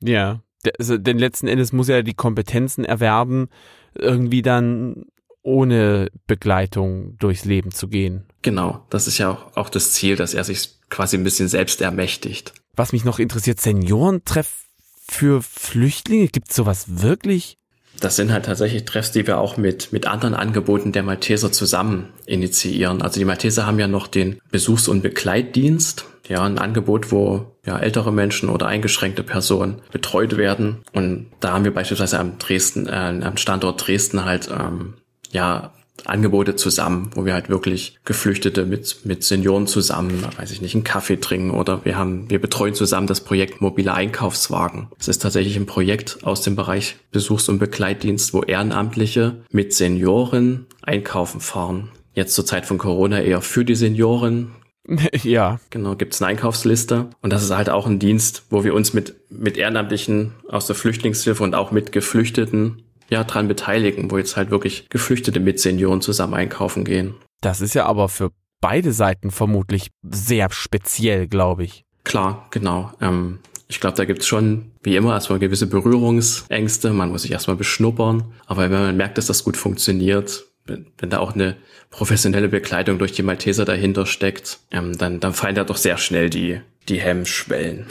Ja, 0.03 0.41
also, 0.77 0.97
denn 0.97 1.17
letzten 1.17 1.47
Endes 1.47 1.73
muss 1.73 1.89
er 1.89 2.03
die 2.03 2.13
Kompetenzen 2.13 2.85
erwerben, 2.85 3.47
irgendwie 3.95 4.41
dann 4.41 5.05
ohne 5.43 6.09
Begleitung 6.25 7.17
durchs 7.19 7.45
Leben 7.45 7.71
zu 7.71 7.87
gehen. 7.87 8.25
Genau, 8.41 8.85
das 8.89 9.07
ist 9.07 9.17
ja 9.17 9.29
auch, 9.29 9.55
auch 9.55 9.69
das 9.69 9.91
Ziel, 9.91 10.15
dass 10.15 10.33
er 10.33 10.43
sich 10.43 10.79
quasi 10.89 11.17
ein 11.17 11.23
bisschen 11.23 11.47
selbst 11.47 11.81
ermächtigt. 11.81 12.53
Was 12.75 12.91
mich 12.91 13.03
noch 13.03 13.19
interessiert, 13.19 13.61
Seniorentreff 13.61 14.63
für 15.07 15.41
Flüchtlinge, 15.41 16.27
gibt 16.27 16.49
es 16.49 16.55
sowas 16.55 17.01
wirklich? 17.01 17.57
Das 17.99 18.15
sind 18.15 18.31
halt 18.31 18.45
tatsächlich 18.45 18.85
Treffs, 18.85 19.11
die 19.11 19.27
wir 19.27 19.37
auch 19.37 19.57
mit, 19.57 19.93
mit 19.93 20.07
anderen 20.07 20.33
Angeboten 20.33 20.91
der 20.91 21.03
Malteser 21.03 21.51
zusammen 21.51 22.09
initiieren. 22.25 23.01
Also 23.01 23.19
die 23.19 23.25
Malteser 23.25 23.67
haben 23.67 23.79
ja 23.79 23.87
noch 23.87 24.07
den 24.07 24.39
Besuchs- 24.49 24.87
und 24.87 25.03
Begleitdienst 25.03 26.05
ja, 26.27 26.43
ein 26.43 26.57
Angebot, 26.57 27.11
wo 27.11 27.57
ja 27.65 27.77
ältere 27.77 28.11
Menschen 28.11 28.49
oder 28.49 28.67
eingeschränkte 28.67 29.23
Personen 29.23 29.81
betreut 29.91 30.37
werden. 30.37 30.83
Und 30.93 31.27
da 31.39 31.53
haben 31.53 31.65
wir 31.65 31.73
beispielsweise 31.73 32.19
am 32.19 32.37
Dresden, 32.39 32.87
äh, 32.87 33.21
am 33.23 33.37
Standort 33.37 33.85
Dresden 33.85 34.25
halt 34.25 34.49
ähm, 34.49 34.95
ja 35.33 35.73
Angebote 36.05 36.55
zusammen, 36.55 37.11
wo 37.13 37.25
wir 37.25 37.33
halt 37.33 37.49
wirklich 37.49 37.99
Geflüchtete 38.03 38.65
mit, 38.65 39.05
mit 39.05 39.23
Senioren 39.23 39.67
zusammen, 39.67 40.25
weiß 40.37 40.51
ich 40.51 40.61
nicht, 40.61 40.75
einen 40.75 40.83
Kaffee 40.83 41.17
trinken 41.17 41.51
oder 41.51 41.85
wir 41.85 41.97
haben, 41.97 42.29
wir 42.29 42.41
betreuen 42.41 42.73
zusammen 42.73 43.07
das 43.07 43.21
Projekt 43.21 43.61
mobile 43.61 43.93
Einkaufswagen. 43.93 44.87
Es 44.99 45.07
ist 45.07 45.21
tatsächlich 45.21 45.55
ein 45.55 45.65
Projekt 45.65 46.19
aus 46.23 46.41
dem 46.41 46.55
Bereich 46.55 46.97
Besuchs- 47.11 47.47
und 47.47 47.59
Begleitdienst, 47.59 48.33
wo 48.33 48.41
Ehrenamtliche 48.41 49.43
mit 49.51 49.73
Senioren 49.73 50.65
einkaufen 50.81 51.39
fahren. 51.39 51.89
Jetzt 52.13 52.35
zur 52.35 52.45
Zeit 52.45 52.65
von 52.65 52.77
Corona 52.77 53.21
eher 53.21 53.41
für 53.41 53.65
die 53.65 53.75
Senioren, 53.75 54.51
Ja. 55.23 55.61
Genau, 55.69 55.95
gibt's 55.95 56.21
eine 56.21 56.29
Einkaufsliste. 56.29 57.09
Und 57.21 57.31
das 57.31 57.41
ist 57.41 57.55
halt 57.55 57.69
auch 57.69 57.87
ein 57.87 57.99
Dienst, 57.99 58.43
wo 58.49 58.65
wir 58.65 58.73
uns 58.73 58.93
mit, 58.93 59.15
mit 59.29 59.57
Ehrenamtlichen 59.57 60.33
aus 60.49 60.67
der 60.67 60.75
Flüchtlingshilfe 60.75 61.41
und 61.41 61.55
auch 61.55 61.71
mit 61.71 61.93
Geflüchteten 61.93 62.83
ja 63.13 63.23
dran 63.23 63.47
beteiligen, 63.47 64.11
wo 64.11 64.17
jetzt 64.17 64.35
halt 64.35 64.51
wirklich 64.51 64.89
Geflüchtete 64.89 65.39
mit 65.39 65.59
Senioren 65.59 66.01
zusammen 66.01 66.33
einkaufen 66.33 66.83
gehen. 66.83 67.15
Das 67.41 67.61
ist 67.61 67.73
ja 67.73 67.85
aber 67.85 68.09
für 68.09 68.31
beide 68.61 68.91
Seiten 68.93 69.31
vermutlich 69.31 69.91
sehr 70.01 70.49
speziell, 70.51 71.27
glaube 71.27 71.63
ich. 71.63 71.85
Klar, 72.03 72.47
genau. 72.51 72.91
Ähm, 73.01 73.39
Ich 73.69 73.79
glaube, 73.79 73.97
da 73.97 74.05
gibt's 74.05 74.27
schon, 74.27 74.71
wie 74.83 74.95
immer, 74.95 75.13
erstmal 75.13 75.39
gewisse 75.39 75.67
Berührungsängste. 75.67 76.91
Man 76.93 77.09
muss 77.09 77.23
sich 77.23 77.31
erstmal 77.31 77.55
beschnuppern. 77.57 78.25
Aber 78.45 78.63
wenn 78.63 78.71
man 78.71 78.97
merkt, 78.97 79.17
dass 79.17 79.27
das 79.27 79.43
gut 79.43 79.57
funktioniert, 79.57 80.43
wenn, 80.65 80.85
da 80.97 81.19
auch 81.19 81.33
eine 81.33 81.55
professionelle 81.89 82.49
Begleitung 82.49 82.99
durch 82.99 83.13
die 83.13 83.23
Malteser 83.23 83.65
dahinter 83.65 84.05
steckt, 84.05 84.59
ähm, 84.71 84.97
dann, 84.97 85.19
dann 85.19 85.33
fallen 85.33 85.55
da 85.55 85.63
doch 85.63 85.77
sehr 85.77 85.97
schnell 85.97 86.29
die, 86.29 86.61
die 86.87 86.99
Hemmschwellen. 86.99 87.87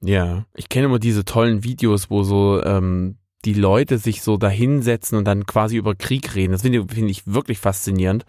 Ja, 0.00 0.44
ich 0.54 0.68
kenne 0.68 0.86
immer 0.86 0.98
diese 0.98 1.24
tollen 1.24 1.64
Videos, 1.64 2.10
wo 2.10 2.22
so 2.22 2.62
ähm, 2.62 3.16
die 3.44 3.54
Leute 3.54 3.98
sich 3.98 4.22
so 4.22 4.36
dahinsetzen 4.36 5.18
und 5.18 5.24
dann 5.24 5.46
quasi 5.46 5.76
über 5.76 5.94
Krieg 5.94 6.34
reden. 6.34 6.52
Das 6.52 6.62
finde 6.62 6.86
find 6.88 7.10
ich 7.10 7.26
wirklich 7.26 7.58
faszinierend. 7.58 8.24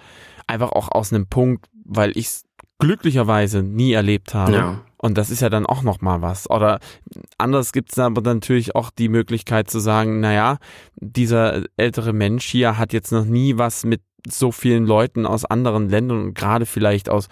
Einfach 0.47 0.71
auch 0.71 0.89
aus 0.91 1.13
einem 1.13 1.27
Punkt, 1.27 1.67
weil 1.85 2.11
ich 2.11 2.27
es 2.27 2.43
glücklicherweise 2.79 3.63
nie 3.63 3.93
erlebt 3.93 4.33
habe. 4.33 4.53
Ja. 4.53 4.81
Und 4.97 5.17
das 5.17 5.29
ist 5.29 5.41
ja 5.41 5.49
dann 5.49 5.65
auch 5.65 5.83
noch 5.83 6.01
mal 6.01 6.21
was. 6.21 6.49
Oder 6.49 6.79
anders 7.37 7.71
gibt 7.71 7.91
es 7.91 7.99
aber 7.99 8.21
natürlich 8.21 8.75
auch 8.75 8.89
die 8.89 9.09
Möglichkeit 9.09 9.69
zu 9.69 9.79
sagen, 9.79 10.19
naja, 10.19 10.57
dieser 10.95 11.63
ältere 11.77 12.11
Mensch 12.11 12.45
hier 12.45 12.77
hat 12.77 12.91
jetzt 12.91 13.11
noch 13.11 13.25
nie 13.25 13.57
was 13.57 13.85
mit 13.85 14.01
so 14.27 14.51
vielen 14.51 14.85
Leuten 14.85 15.25
aus 15.25 15.45
anderen 15.45 15.89
Ländern 15.89 16.23
und 16.23 16.33
gerade 16.33 16.65
vielleicht 16.65 17.09
aus 17.09 17.27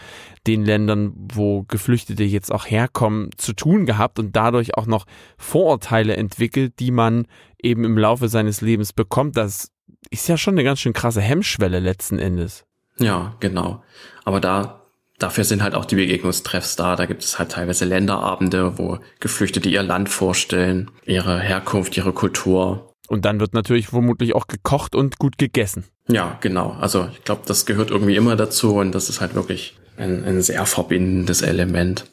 den 0.46 0.64
Ländern, 0.64 1.14
wo 1.16 1.64
Geflüchtete 1.64 2.24
jetzt 2.24 2.52
auch 2.52 2.66
herkommen, 2.68 3.32
zu 3.38 3.54
tun 3.54 3.86
gehabt 3.86 4.20
und 4.20 4.36
dadurch 4.36 4.78
auch 4.78 4.86
noch 4.86 5.06
Vorurteile 5.38 6.16
entwickelt, 6.16 6.80
die 6.80 6.92
man 6.92 7.26
eben 7.64 7.84
im 7.84 7.98
Laufe 7.98 8.28
seines 8.28 8.62
Lebens 8.62 8.94
bekommt. 8.94 9.38
Das 9.38 9.72
ist 10.10 10.28
ja 10.28 10.38
schon 10.38 10.56
eine 10.56 10.64
ganz 10.64 10.80
schön 10.80 10.94
krasse 10.94 11.22
Hemmschwelle 11.22 11.80
letzten 11.80 12.20
Endes. 12.20 12.66
Ja, 13.00 13.36
genau. 13.40 13.84
Aber 14.26 14.40
da 14.40 14.84
dafür 15.20 15.44
sind 15.44 15.64
halt 15.64 15.74
auch 15.74 15.86
die 15.86 15.96
Begegnungstreffs 15.96 16.76
da. 16.76 16.96
Da 16.96 17.06
gibt 17.06 17.24
es 17.24 17.40
halt 17.40 17.52
teilweise 17.52 17.86
Länderabende, 17.86 18.78
wo 18.78 19.00
Geflüchtete 19.20 19.70
ihr 19.70 19.84
Land 19.84 20.10
vorstellen, 20.10 20.92
ihre 21.06 21.40
Herkunft, 21.40 21.98
ihre 21.98 22.14
Kultur. 22.14 22.94
Und 23.08 23.26
dann 23.26 23.40
wird 23.40 23.54
natürlich 23.54 23.88
vermutlich 23.88 24.36
auch 24.36 24.48
gekocht 24.48 24.96
und 24.96 25.20
gut 25.20 25.38
gegessen. 25.38 25.86
Ja, 26.08 26.38
genau. 26.42 26.72
Also 26.80 27.10
ich 27.12 27.24
glaube, 27.24 27.44
das 27.46 27.66
gehört 27.66 27.92
irgendwie 27.92 28.16
immer 28.16 28.36
dazu 28.36 28.76
und 28.76 28.94
das 28.94 29.10
ist 29.10 29.22
halt 29.22 29.36
wirklich 29.36 29.76
ein, 29.98 30.24
ein 30.24 30.42
sehr 30.42 30.66
verbindendes 30.66 31.42
Element. 31.42 32.06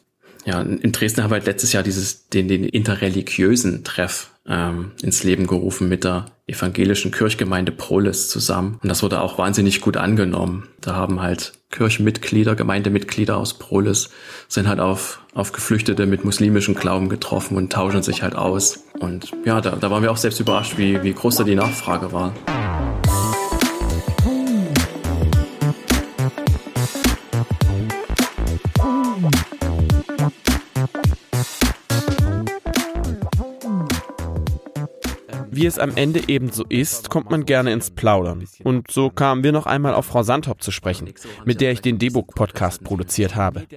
Ja, 0.45 0.61
in 0.61 0.91
Dresden 0.91 1.23
haben 1.23 1.31
wir 1.31 1.35
halt 1.35 1.45
letztes 1.45 1.73
Jahr 1.73 1.83
dieses, 1.83 2.29
den, 2.29 2.47
den 2.47 2.63
interreligiösen 2.63 3.83
Treff 3.83 4.30
ähm, 4.47 4.91
ins 5.01 5.23
Leben 5.23 5.47
gerufen 5.47 5.87
mit 5.87 6.03
der 6.03 6.25
evangelischen 6.47 7.11
Kirchgemeinde 7.11 7.71
Proles 7.71 8.29
zusammen. 8.29 8.79
Und 8.81 8.89
das 8.89 9.03
wurde 9.03 9.21
auch 9.21 9.37
wahnsinnig 9.37 9.81
gut 9.81 9.97
angenommen. 9.97 10.67
Da 10.81 10.95
haben 10.95 11.21
halt 11.21 11.53
Kirchenmitglieder, 11.69 12.55
Gemeindemitglieder 12.55 13.37
aus 13.37 13.53
Proles 13.53 14.09
sind 14.47 14.67
halt 14.67 14.79
auf, 14.79 15.21
auf 15.33 15.53
Geflüchtete 15.53 16.05
mit 16.05 16.25
muslimischem 16.25 16.75
Glauben 16.75 17.07
getroffen 17.07 17.55
und 17.55 17.71
tauschen 17.71 18.03
sich 18.03 18.23
halt 18.23 18.35
aus. 18.35 18.83
Und 18.99 19.31
ja, 19.45 19.61
da, 19.61 19.71
da 19.77 19.89
waren 19.89 20.03
wir 20.03 20.11
auch 20.11 20.17
selbst 20.17 20.39
überrascht, 20.39 20.77
wie, 20.77 21.01
wie 21.03 21.13
groß 21.13 21.37
da 21.37 21.43
die 21.43 21.55
Nachfrage 21.55 22.11
war. 22.11 22.33
Wie 35.61 35.67
es 35.67 35.77
am 35.77 35.95
Ende 35.95 36.27
eben 36.27 36.49
so 36.51 36.65
ist, 36.69 37.11
kommt 37.11 37.29
man 37.29 37.45
gerne 37.45 37.71
ins 37.71 37.91
Plaudern. 37.91 38.47
Und 38.63 38.89
so 38.89 39.11
kamen 39.11 39.43
wir 39.43 39.51
noch 39.51 39.67
einmal 39.67 39.93
auf 39.93 40.07
Frau 40.07 40.23
Sandhop 40.23 40.63
zu 40.63 40.71
sprechen, 40.71 41.13
mit 41.45 41.61
der 41.61 41.71
ich 41.71 41.81
den 41.81 41.99
D-Book-Podcast 41.99 42.83
produziert 42.83 43.35
habe. 43.35 43.67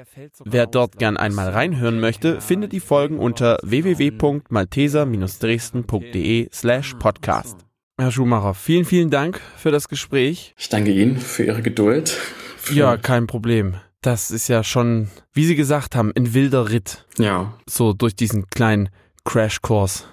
Wer 0.46 0.66
dort 0.66 0.98
gern 0.98 1.18
einmal 1.18 1.50
reinhören 1.50 2.00
möchte, 2.00 2.40
findet 2.40 2.72
die 2.72 2.80
Folgen 2.80 3.18
unter 3.18 3.58
www.malteser-dresden.de 3.62 6.48
slash 6.50 6.94
podcast. 6.94 7.58
Herr 7.98 8.10
Schumacher, 8.10 8.54
vielen, 8.54 8.86
vielen 8.86 9.10
Dank 9.10 9.38
für 9.58 9.70
das 9.70 9.88
Gespräch. 9.88 10.54
Ich 10.56 10.70
danke 10.70 10.90
Ihnen 10.90 11.18
für 11.18 11.44
Ihre 11.44 11.60
Geduld. 11.60 12.16
Ja, 12.72 12.96
kein 12.96 13.26
Problem. 13.26 13.74
Das 14.00 14.30
ist 14.30 14.48
ja 14.48 14.64
schon, 14.64 15.08
wie 15.34 15.44
Sie 15.44 15.54
gesagt 15.54 15.94
haben, 15.94 16.12
ein 16.16 16.32
wilder 16.32 16.70
Ritt. 16.70 17.04
ja, 17.18 17.52
So 17.68 17.92
durch 17.92 18.16
diesen 18.16 18.48
kleinen 18.48 18.88
Crashkurs. 19.26 20.06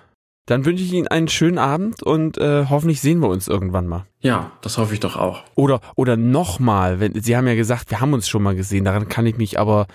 Dann 0.52 0.66
wünsche 0.66 0.84
ich 0.84 0.92
Ihnen 0.92 1.08
einen 1.08 1.30
schönen 1.30 1.58
Abend 1.58 2.04
und 2.04 2.38
äh, 2.38 2.66
hoffentlich 2.70 3.00
sehen 3.00 3.22
wir 3.22 3.30
uns 3.30 3.48
irgendwann 3.48 3.88
mal. 3.88 4.06
ja, 4.20 4.52
das 4.62 4.78
hoffe 4.78 4.94
ich 4.94 5.00
doch 5.00 5.16
auch. 5.16 5.44
Oder, 5.56 5.80
oder 5.96 6.18
nochmal, 6.18 7.00
wenn, 7.00 7.14
Sie 7.22 7.38
haben 7.38 7.48
ja 7.48 7.56
gesagt, 7.56 7.90
wir 7.90 8.02
haben 8.02 8.12
uns 8.12 8.28
schon 8.28 8.44
mal 8.44 8.54
gesehen, 8.54 8.84
daran 8.84 9.08
kann 9.08 9.26
ich 9.26 9.38
mich 9.38 9.58
aber 9.58 9.88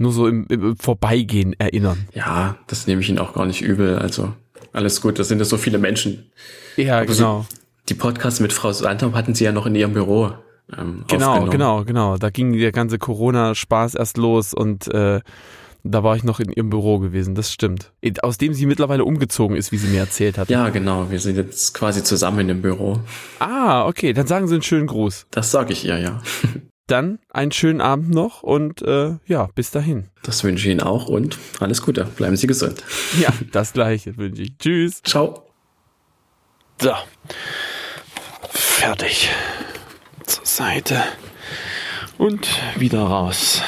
nur 0.00 0.10
so 0.10 0.26
im, 0.26 0.44
im 0.48 0.76
Vorbeigehen 0.76 1.54
erinnern. 1.56 2.08
Ja, 2.14 2.56
das 2.66 2.88
nehme 2.88 3.00
ich 3.00 3.10
Ihnen 3.10 3.20
auch 3.20 3.32
gar 3.32 3.46
nicht 3.46 3.62
übel. 3.62 3.96
Also 3.96 4.32
alles 4.72 5.00
gut, 5.00 5.20
das 5.20 5.28
sind 5.28 5.38
ja 5.38 5.44
so 5.44 5.56
viele 5.56 5.78
Menschen. 5.78 6.32
Ja, 6.76 6.96
Aber 6.96 7.06
genau. 7.06 7.46
Die 7.88 7.94
Podcasts 7.94 8.40
mit 8.40 8.52
Frau 8.52 8.72
Sandhop 8.72 9.14
hatten 9.14 9.36
Sie 9.36 9.44
ja 9.44 9.52
noch 9.52 9.66
in 9.66 9.76
Ihrem 9.76 9.92
Büro. 9.92 10.32
Ähm, 10.76 11.04
Genau, 11.06 11.44
genau, 11.46 11.84
genau. 11.84 12.16
Da 12.16 12.30
ging 12.30 12.58
der 12.58 12.72
ganze 12.72 12.98
Corona-Spaß 12.98 13.94
erst 13.94 14.16
los 14.16 14.52
und 14.52 14.92
äh, 14.92 15.20
da 15.84 16.04
war 16.04 16.16
ich 16.16 16.22
noch 16.22 16.40
in 16.40 16.50
ihrem 16.52 16.70
Büro 16.70 16.98
gewesen, 16.98 17.34
das 17.34 17.52
stimmt. 17.52 17.92
Aus 18.22 18.38
dem 18.38 18.54
sie 18.54 18.66
mittlerweile 18.66 19.04
umgezogen 19.04 19.56
ist, 19.56 19.72
wie 19.72 19.78
sie 19.78 19.88
mir 19.88 20.00
erzählt 20.00 20.38
hat. 20.38 20.48
Ja, 20.48 20.68
genau. 20.68 21.10
Wir 21.10 21.18
sind 21.18 21.36
jetzt 21.36 21.74
quasi 21.74 22.04
zusammen 22.04 22.48
im 22.48 22.62
Büro. 22.62 23.00
Ah, 23.40 23.86
okay, 23.86 24.12
dann 24.12 24.26
sagen 24.26 24.46
Sie 24.46 24.54
einen 24.54 24.62
schönen 24.62 24.86
Gruß. 24.86 25.26
Das 25.30 25.50
sage 25.50 25.72
ich 25.72 25.84
ihr, 25.84 25.98
ja. 25.98 26.22
Dann 26.88 27.20
einen 27.30 27.52
schönen 27.52 27.80
Abend 27.80 28.10
noch 28.10 28.42
und 28.42 28.82
äh, 28.82 29.14
ja, 29.26 29.48
bis 29.54 29.70
dahin. 29.70 30.08
Das 30.24 30.42
wünsche 30.44 30.66
ich 30.66 30.72
Ihnen 30.72 30.82
auch 30.82 31.06
und 31.06 31.38
alles 31.60 31.80
Gute. 31.80 32.04
Bleiben 32.04 32.36
Sie 32.36 32.46
gesund. 32.46 32.82
Ja, 33.20 33.32
das 33.52 33.72
gleiche 33.72 34.16
wünsche 34.16 34.42
ich. 34.42 34.58
Tschüss. 34.58 35.00
Ciao. 35.02 35.46
So. 36.80 36.92
Fertig. 38.50 39.30
Zur 40.26 40.44
Seite. 40.44 41.02
Und 42.18 42.48
wieder 42.76 43.02
raus. 43.04 43.62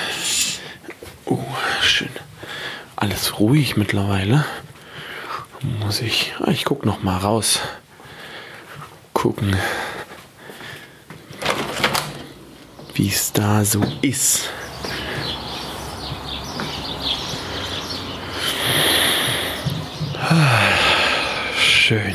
Oh, 1.27 1.39
schön. 1.83 2.11
Alles 2.97 3.39
ruhig 3.41 3.77
mittlerweile. 3.77 4.45
Muss 5.81 6.01
ich. 6.01 6.35
Ah, 6.41 6.51
ich 6.51 6.65
guck 6.65 6.85
noch 6.85 7.03
mal 7.03 7.19
raus. 7.19 7.61
Gucken. 9.13 9.57
Wie 12.95 13.09
es 13.09 13.33
da 13.33 13.65
so 13.65 13.83
ist. 14.03 14.51
Ah, 20.21 20.69
Schön. 21.59 22.15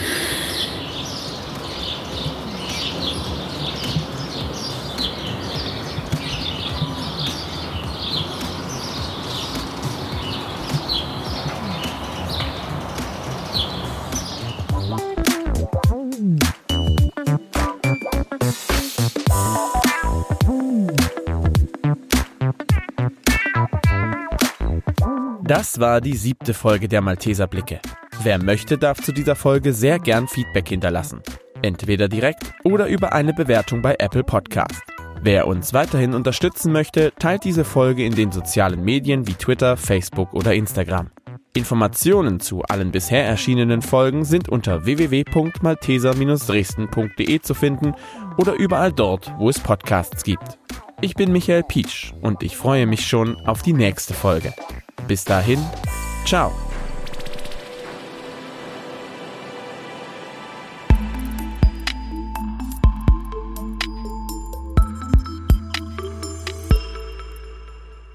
Das 25.50 25.80
war 25.80 26.00
die 26.00 26.16
siebte 26.16 26.54
Folge 26.54 26.88
der 26.88 27.02
Malteser 27.02 27.47
Blicke. 27.47 27.80
Wer 28.22 28.38
möchte, 28.38 28.78
darf 28.78 29.02
zu 29.02 29.12
dieser 29.12 29.36
Folge 29.36 29.74
sehr 29.74 29.97
gern 29.97 30.28
Feedback 30.28 30.70
hinterlassen. 30.70 31.24
Entweder 31.64 32.08
direkt 32.08 32.54
oder 32.64 32.86
über 32.86 33.14
eine 33.14 33.34
Bewertung 33.34 33.82
bei 33.82 33.95
Apple 33.97 34.24
Podcast. 34.24 34.84
Wer 35.24 35.47
uns 35.47 35.74
weiterhin 35.74 36.14
unterstützen 36.14 36.72
möchte, 36.72 37.14
teilt 37.18 37.45
diese 37.45 37.66
Folge 37.66 38.06
in 38.06 38.14
den 38.14 38.32
sozialen 38.32 38.84
Medien 38.84 39.26
wie 39.26 39.34
Twitter, 39.34 39.76
Facebook 39.76 40.36
oder 40.36 40.54
Instagram. 40.54 41.10
Informationen 41.56 42.39
zu 42.39 42.62
allen 42.62 42.91
bisher 42.91 43.26
erschienenen 43.26 43.82
Folgen 43.82 44.26
sind 44.26 44.50
unter 44.50 44.86
www.malteser-dresden.de 44.86 47.41
zu 47.41 47.56
finden 47.56 47.95
oder 48.38 48.54
überall 48.54 48.93
dort, 48.93 49.34
wo 49.39 49.50
es 49.50 49.60
Podcasts 49.60 50.24
gibt. 50.24 50.60
Ich 51.02 51.16
bin 51.16 51.32
Michael 51.32 51.64
Pietsch 51.64 52.14
und 52.22 52.43
ich 52.43 52.58
freue 52.58 52.86
mich 52.86 53.08
schon 53.08 53.38
auf 53.47 53.62
die 53.62 53.74
nächste 53.74 54.14
Folge. 54.14 54.54
Bis 55.08 55.24
dahin, 55.24 55.60
ciao. 56.26 56.52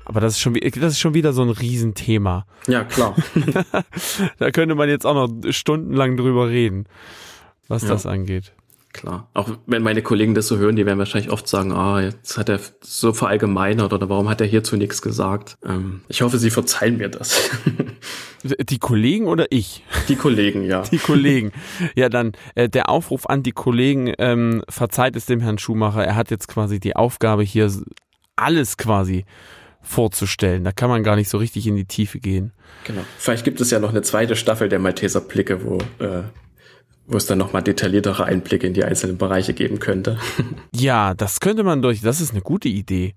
Aber 0.07 0.21
das 0.21 0.35
ist 0.35 0.41
schon, 0.41 0.55
das 0.55 0.93
ist 0.93 1.01
schon 1.01 1.15
wieder 1.15 1.33
so 1.33 1.43
ein 1.43 1.49
Riesenthema. 1.51 2.47
Ja, 2.67 2.85
klar. 2.85 3.17
Da 4.39 4.51
könnte 4.51 4.75
man 4.75 4.89
jetzt 4.89 5.07
auch 5.07 5.15
noch 5.15 5.53
stundenlang 5.53 6.17
drüber 6.17 6.49
reden, 6.49 6.85
was 7.69 7.83
Ja. 7.83 7.89
das 7.89 8.07
angeht. 8.07 8.53
Klar. 8.95 9.29
Auch 9.35 9.51
wenn 9.67 9.83
meine 9.83 10.01
Kollegen 10.01 10.35
das 10.35 10.47
so 10.47 10.57
hören, 10.57 10.77
die 10.77 10.87
werden 10.87 10.99
wahrscheinlich 10.99 11.31
oft 11.31 11.47
sagen, 11.47 11.73
ah, 11.73 12.01
jetzt 12.01 12.39
hat 12.39 12.49
er 12.49 12.61
so 12.81 13.13
verallgemeinert 13.13 13.93
oder 13.93 14.09
warum 14.09 14.31
hat 14.31 14.41
er 14.41 14.47
hierzu 14.47 14.77
nichts 14.77 15.03
gesagt. 15.03 15.57
Ähm, 15.65 16.01
ich 16.09 16.23
hoffe, 16.23 16.39
Sie 16.39 16.51
verzeihen 16.51 16.97
mir 16.97 17.11
das. 17.11 17.51
Die 18.69 18.79
Kollegen 18.79 19.27
oder 19.27 19.47
ich? 19.51 19.85
Die 20.09 20.17
Kollegen, 20.17 20.65
ja. 20.65 20.83
Die 20.83 20.99
Kollegen. 20.99 21.53
Ja, 21.95 22.11
dann 22.11 22.33
äh, 22.55 22.69
der 22.69 22.91
Aufruf 22.91 23.27
an 23.27 23.43
die 23.43 23.53
Kollegen, 23.53 24.13
ähm, 24.19 24.63
verzeiht 24.69 25.17
es 25.17 25.25
dem 25.25 25.41
Herrn 25.41 25.57
Schumacher. 25.57 26.05
Er 26.05 26.15
hat 26.15 26.31
jetzt 26.31 26.47
quasi 26.47 26.79
die 26.79 26.95
Aufgabe 26.95 27.43
hier 27.43 27.73
alles 28.37 28.77
quasi 28.77 29.25
vorzustellen. 29.81 30.63
Da 30.63 30.73
kann 30.73 30.91
man 30.91 31.03
gar 31.03 31.17
nicht 31.17 31.31
so 31.31 31.39
richtig 31.39 31.67
in 31.67 31.77
die 31.77 31.87
Tiefe 31.87 32.19
gehen. 32.19 32.53
Genau. 32.85 33.03
Vielleicht 33.17 33.45
gibt 33.45 33.61
es 33.63 33.71
ja 33.71 33.79
noch 33.79 33.91
eine 33.91 34.03
zweite 34.03 34.37
Staffel 34.37 34.69
der 34.69 34.79
Malteser 34.79 35.23
Blicke, 35.23 35.65
wo 35.65 35.79
äh, 36.05 36.25
wo 37.07 37.17
es 37.17 37.27
dann 37.27 37.39
nochmal 37.39 37.63
detailliertere 37.63 38.25
Einblicke 38.25 38.67
in 38.67 38.75
die 38.75 38.85
einzelnen 38.85 39.19
Bereiche 39.19 39.53
geben 39.53 39.79
könnte. 39.79 40.19
ja, 40.75 41.15
das 41.15 41.41
könnte 41.41 41.63
man 41.63 41.83
durch, 41.83 42.01
das 42.01 42.21
ist 42.21 42.33
eine 42.33 42.41
gute 42.41 42.69
Idee. 42.69 43.13